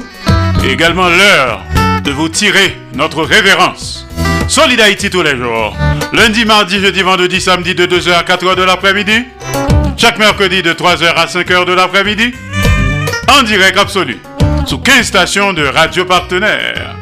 Et 0.64 0.70
également 0.70 1.08
l'heure 1.08 1.60
de 2.04 2.12
vous 2.12 2.28
tirer 2.28 2.76
notre 2.94 3.24
révérence. 3.24 4.06
Solid 4.46 4.80
Haïti 4.80 5.10
tous 5.10 5.22
les 5.22 5.36
jours. 5.36 5.76
Lundi, 6.12 6.44
mardi, 6.44 6.78
jeudi, 6.78 7.02
vendredi, 7.02 7.40
samedi 7.40 7.74
de 7.74 7.86
2h 7.86 8.12
à 8.12 8.22
4h 8.22 8.54
de 8.54 8.62
l'après-midi. 8.62 9.24
Chaque 10.04 10.18
mercredi 10.18 10.60
de 10.60 10.74
3h 10.74 11.14
à 11.14 11.24
5h 11.24 11.64
de 11.64 11.72
l'après-midi. 11.72 12.34
En 13.26 13.42
direct 13.42 13.78
absolu. 13.78 14.18
Sous 14.66 14.76
15 14.76 15.06
stations 15.06 15.54
de 15.54 15.64
radio 15.64 16.04
partenaires. 16.04 16.94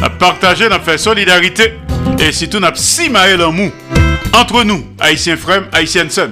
À 0.00 0.08
partager, 0.08 0.68
fait 0.84 0.96
solidarité. 0.96 1.74
Et 2.20 2.30
surtout, 2.30 2.58
on 2.60 2.62
a 2.62 2.72
si 2.76 3.10
en 3.42 3.50
mou. 3.50 3.72
Entre 4.32 4.62
nous, 4.62 4.86
Haïtiens 5.00 5.36
frères, 5.36 5.64
Haïtiennes 5.72 6.10
sœurs. 6.10 6.30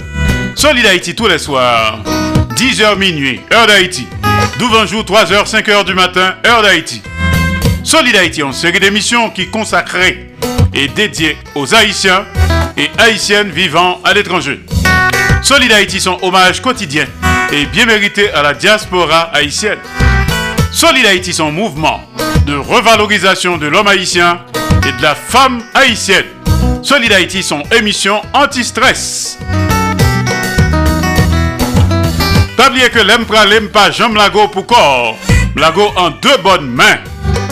Solid 0.55 0.87
Haïti 0.87 1.17
tous 1.17 1.27
les 1.27 1.39
soirs. 1.39 1.99
10h 2.55 2.97
minuit, 2.99 3.41
heure 3.53 3.67
d'Haïti. 3.67 4.07
Jour, 4.61 5.03
3h, 5.03 5.51
5h 5.51 5.85
du 5.85 5.95
matin, 5.95 6.37
heure 6.47 6.63
d'Haïti. 6.63 7.03
Solid 7.83 8.15
Haïti, 8.15 8.43
une 8.43 8.53
série 8.53 8.79
d'émissions 8.79 9.29
qui 9.31 9.49
consacrée 9.49 10.31
et 10.73 10.87
dédiée 10.87 11.37
aux 11.57 11.75
Haïtiens 11.75 12.27
et 12.77 12.91
Haïtiennes 12.97 13.51
vivant 13.51 14.01
à 14.05 14.15
l'étranger. 14.15 14.61
Solid 15.43 15.73
Haïti, 15.73 16.01
son 16.01 16.19
hommage 16.23 16.63
quotidien 16.63 17.07
et 17.53 17.67
bien 17.67 17.85
mérité 17.85 18.31
à 18.31 18.43
la 18.43 18.55
diaspora 18.55 19.31
haïtienne. 19.35 19.79
Solid 20.71 21.33
son 21.33 21.51
mouvement 21.51 22.01
de 22.47 22.55
revalorisation 22.55 23.59
de 23.59 23.67
l'homme 23.67 23.89
haïtien 23.89 24.41
et 24.87 24.93
de 24.93 25.03
la 25.03 25.15
femme 25.15 25.63
haïtienne. 25.75 26.27
Solid 26.83 27.13
Haïti, 27.13 27.43
son 27.43 27.63
émission 27.77 28.23
anti-stress. 28.33 29.39
Pas 32.57 32.71
que 32.71 33.01
l'empra 33.01 33.91
jambe 33.91 34.17
lago 34.17 34.49
pour 34.49 34.67
corps. 34.67 35.17
Lago 35.57 35.93
en 35.97 36.11
deux 36.11 36.37
bonnes 36.43 36.69
mains, 36.69 36.99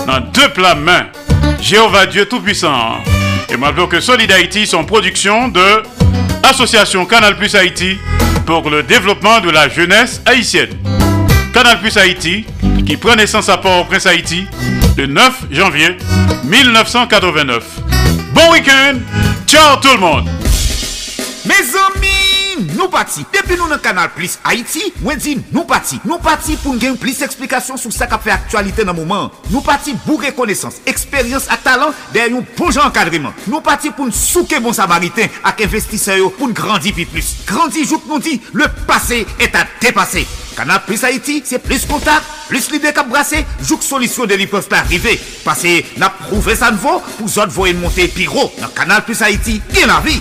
dans 0.06 0.20
deux 0.20 0.48
plats 0.50 0.76
mains. 0.76 1.06
Jéhovah 1.60 2.06
Dieu 2.06 2.26
Tout-Puissant. 2.26 2.98
Et 3.48 3.56
malgré 3.56 3.86
que 3.88 4.00
Solid 4.00 4.30
Haïti, 4.30 4.66
son 4.66 4.84
production 4.84 5.48
de 5.48 5.82
Association 6.42 7.06
Canal 7.06 7.36
Plus 7.36 7.54
Haïti 7.54 7.98
pour 8.46 8.68
le 8.70 8.82
développement 8.82 9.40
de 9.40 9.50
la 9.50 9.68
jeunesse 9.68 10.20
haïtienne. 10.26 10.70
Canal 11.52 11.80
Plus 11.80 11.96
Haïti, 11.96 12.44
qui 12.86 12.96
prend 12.96 13.16
naissance 13.16 13.48
à 13.48 13.58
Port-au-Prince 13.58 14.06
Haïti 14.06 14.46
le 14.96 15.06
9 15.06 15.32
janvier 15.50 15.96
1989. 16.44 17.64
Bon 18.32 18.52
week-end, 18.52 18.98
ciao 19.46 19.76
tout 19.80 19.92
le 19.92 20.00
monde. 20.00 20.28
Mes 21.46 21.76
nou 22.80 22.90
pati. 22.92 23.24
Depi 23.34 23.58
nou 23.58 23.68
nan 23.70 23.80
kanal 23.82 24.10
Plus 24.16 24.38
Haiti, 24.46 24.90
mwen 25.04 25.20
di 25.20 25.36
nou 25.52 25.66
pati. 25.68 26.00
Nou 26.08 26.20
pati 26.24 26.56
pou 26.62 26.78
gen 26.80 26.96
plis 27.00 27.20
eksplikasyon 27.26 27.80
sou 27.80 27.94
sa 27.94 28.08
ka 28.10 28.18
fe 28.22 28.32
aktualite 28.34 28.86
nan 28.88 28.96
mouman. 28.98 29.30
Nou 29.50 29.62
pati 29.66 29.94
bou 30.06 30.20
rekonesans, 30.22 30.80
eksperyans 30.90 31.50
ak 31.52 31.64
talant 31.66 31.96
der 32.14 32.32
yon 32.32 32.46
bon 32.56 32.72
jan 32.74 32.92
kadriman. 32.94 33.36
Nou 33.46 33.62
pati 33.64 33.92
pou 33.92 34.08
nou 34.08 34.16
souke 34.16 34.60
bon 34.64 34.76
samariten 34.76 35.30
ak 35.46 35.64
investiseyo 35.66 36.32
pou 36.38 36.50
nou 36.50 36.56
grandi 36.56 36.94
pi 36.96 37.06
plus. 37.10 37.36
Grandi 37.48 37.84
jout 37.86 38.08
nou 38.10 38.22
di, 38.22 38.38
le 38.56 38.68
pase 38.88 39.24
et 39.38 39.56
a 39.56 39.66
depase. 39.82 40.26
Kanal 40.56 40.82
Plus 40.84 41.04
Haiti, 41.06 41.38
se 41.46 41.60
plis 41.62 41.86
kontak, 41.88 42.26
plis 42.50 42.68
lide 42.72 42.92
kap 42.96 43.08
brase, 43.08 43.44
jouk 43.62 43.84
solisyon 43.86 44.28
de 44.28 44.36
li 44.40 44.48
pos 44.50 44.68
pa 44.68 44.82
arrive. 44.84 45.16
Pase 45.46 45.78
na 46.00 46.10
prouve 46.26 46.58
sa 46.58 46.72
nvo, 46.74 46.98
pou 47.16 47.30
zot 47.30 47.54
voye 47.54 47.76
monte 47.78 48.10
pi 48.12 48.28
ro. 48.30 48.50
Nan 48.60 48.74
Kanal 48.76 49.06
Plus 49.08 49.24
Haiti, 49.24 49.60
gen 49.72 49.88
la 49.92 50.00
vi. 50.04 50.18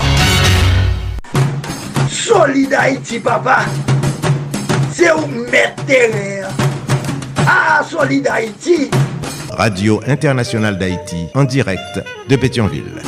Solid 2.09 2.73
Haïti, 2.73 3.19
papa. 3.19 3.59
C'est 4.91 5.11
où 5.11 5.27
mettre 5.51 5.83
Ah, 7.45 7.81
Solid 7.87 8.27
Haïti. 8.27 8.89
Radio 9.51 10.01
Internationale 10.07 10.77
d'Haïti, 10.77 11.27
en 11.35 11.43
direct 11.43 12.01
de 12.27 12.35
Pétionville. 12.35 13.01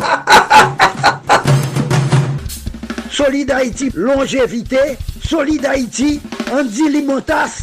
Solid 3.10 3.50
Haïti, 3.50 3.90
longévité. 3.94 4.96
Solid 5.24 5.64
Haïti, 5.64 6.20
Andy 6.52 6.88
Limotas, 6.88 7.62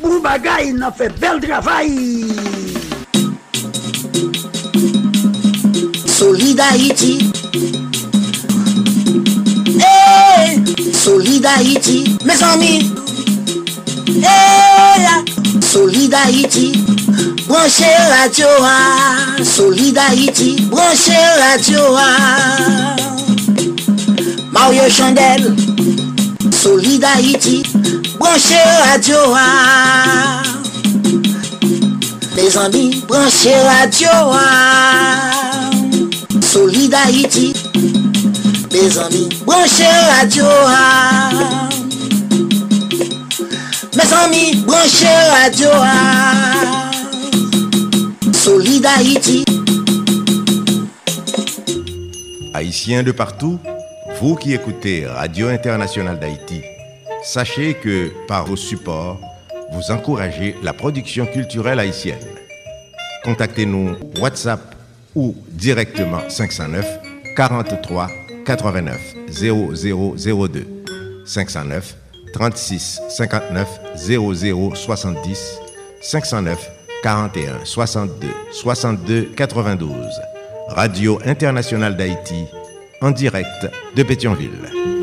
Boubagaï, 0.00 0.72
n'a 0.72 0.92
fait 0.92 1.12
bel 1.18 1.40
travail. 1.40 2.26
Solid 6.06 6.60
Haïti. 6.60 7.32
Hey, 10.40 10.56
solid 10.94 11.44
Haïti, 11.44 12.16
mes 12.24 12.42
amis. 12.42 12.90
Eh 14.08 14.24
hey, 14.24 15.60
solid 15.60 16.14
Haïti, 16.14 16.72
branchez 17.46 17.84
radio 18.10 18.46
A. 18.62 19.44
Solid 19.44 19.98
Haïti, 19.98 20.56
branchez 20.70 21.12
radio 21.38 21.94
A. 21.94 22.96
Mario 24.50 24.88
Chandel, 24.88 25.54
solid 26.50 27.04
Haïti, 27.04 27.62
branchez 28.18 28.64
radio 28.90 29.18
A. 29.34 30.42
Mes 32.34 32.56
amis, 32.56 33.04
branchez 33.06 33.60
radio 33.60 34.08
A. 34.32 35.70
Solid 36.40 36.94
Haïti. 36.94 37.52
Mes 38.72 38.98
amis, 38.98 39.28
branchez 39.44 39.84
radio. 39.84 40.44
Mes 43.96 44.12
amis, 44.12 44.56
branchez 44.64 45.06
radio. 45.30 45.68
Solid 48.32 48.86
Haïti. 48.86 49.44
Haïtiens 52.54 53.02
de 53.02 53.12
partout 53.12 53.58
vous 54.20 54.36
qui 54.36 54.52
écoutez 54.52 55.06
Radio 55.06 55.48
Internationale 55.48 56.18
d'Haïti, 56.18 56.60
sachez 57.22 57.72
que 57.72 58.12
par 58.28 58.44
vos 58.44 58.56
supports, 58.56 59.18
vous 59.72 59.90
encouragez 59.90 60.56
la 60.62 60.74
production 60.74 61.24
culturelle 61.24 61.80
haïtienne. 61.80 62.18
Contactez-nous 63.24 63.96
WhatsApp 64.20 64.74
ou 65.14 65.34
directement 65.48 66.20
509 66.28 66.84
43 67.34 68.10
89 68.44 68.98
0002 69.28 70.66
509 71.26 71.96
36 72.32 73.00
59 73.08 73.68
00 73.96 74.74
70 74.74 75.60
509 76.02 76.70
41 77.02 77.64
62 77.64 78.28
62 78.52 79.30
92 79.36 79.90
Radio 80.68 81.18
Internationale 81.24 81.96
d'Haïti 81.96 82.44
en 83.00 83.10
direct 83.10 83.68
de 83.96 84.02
Pétionville. 84.02 84.99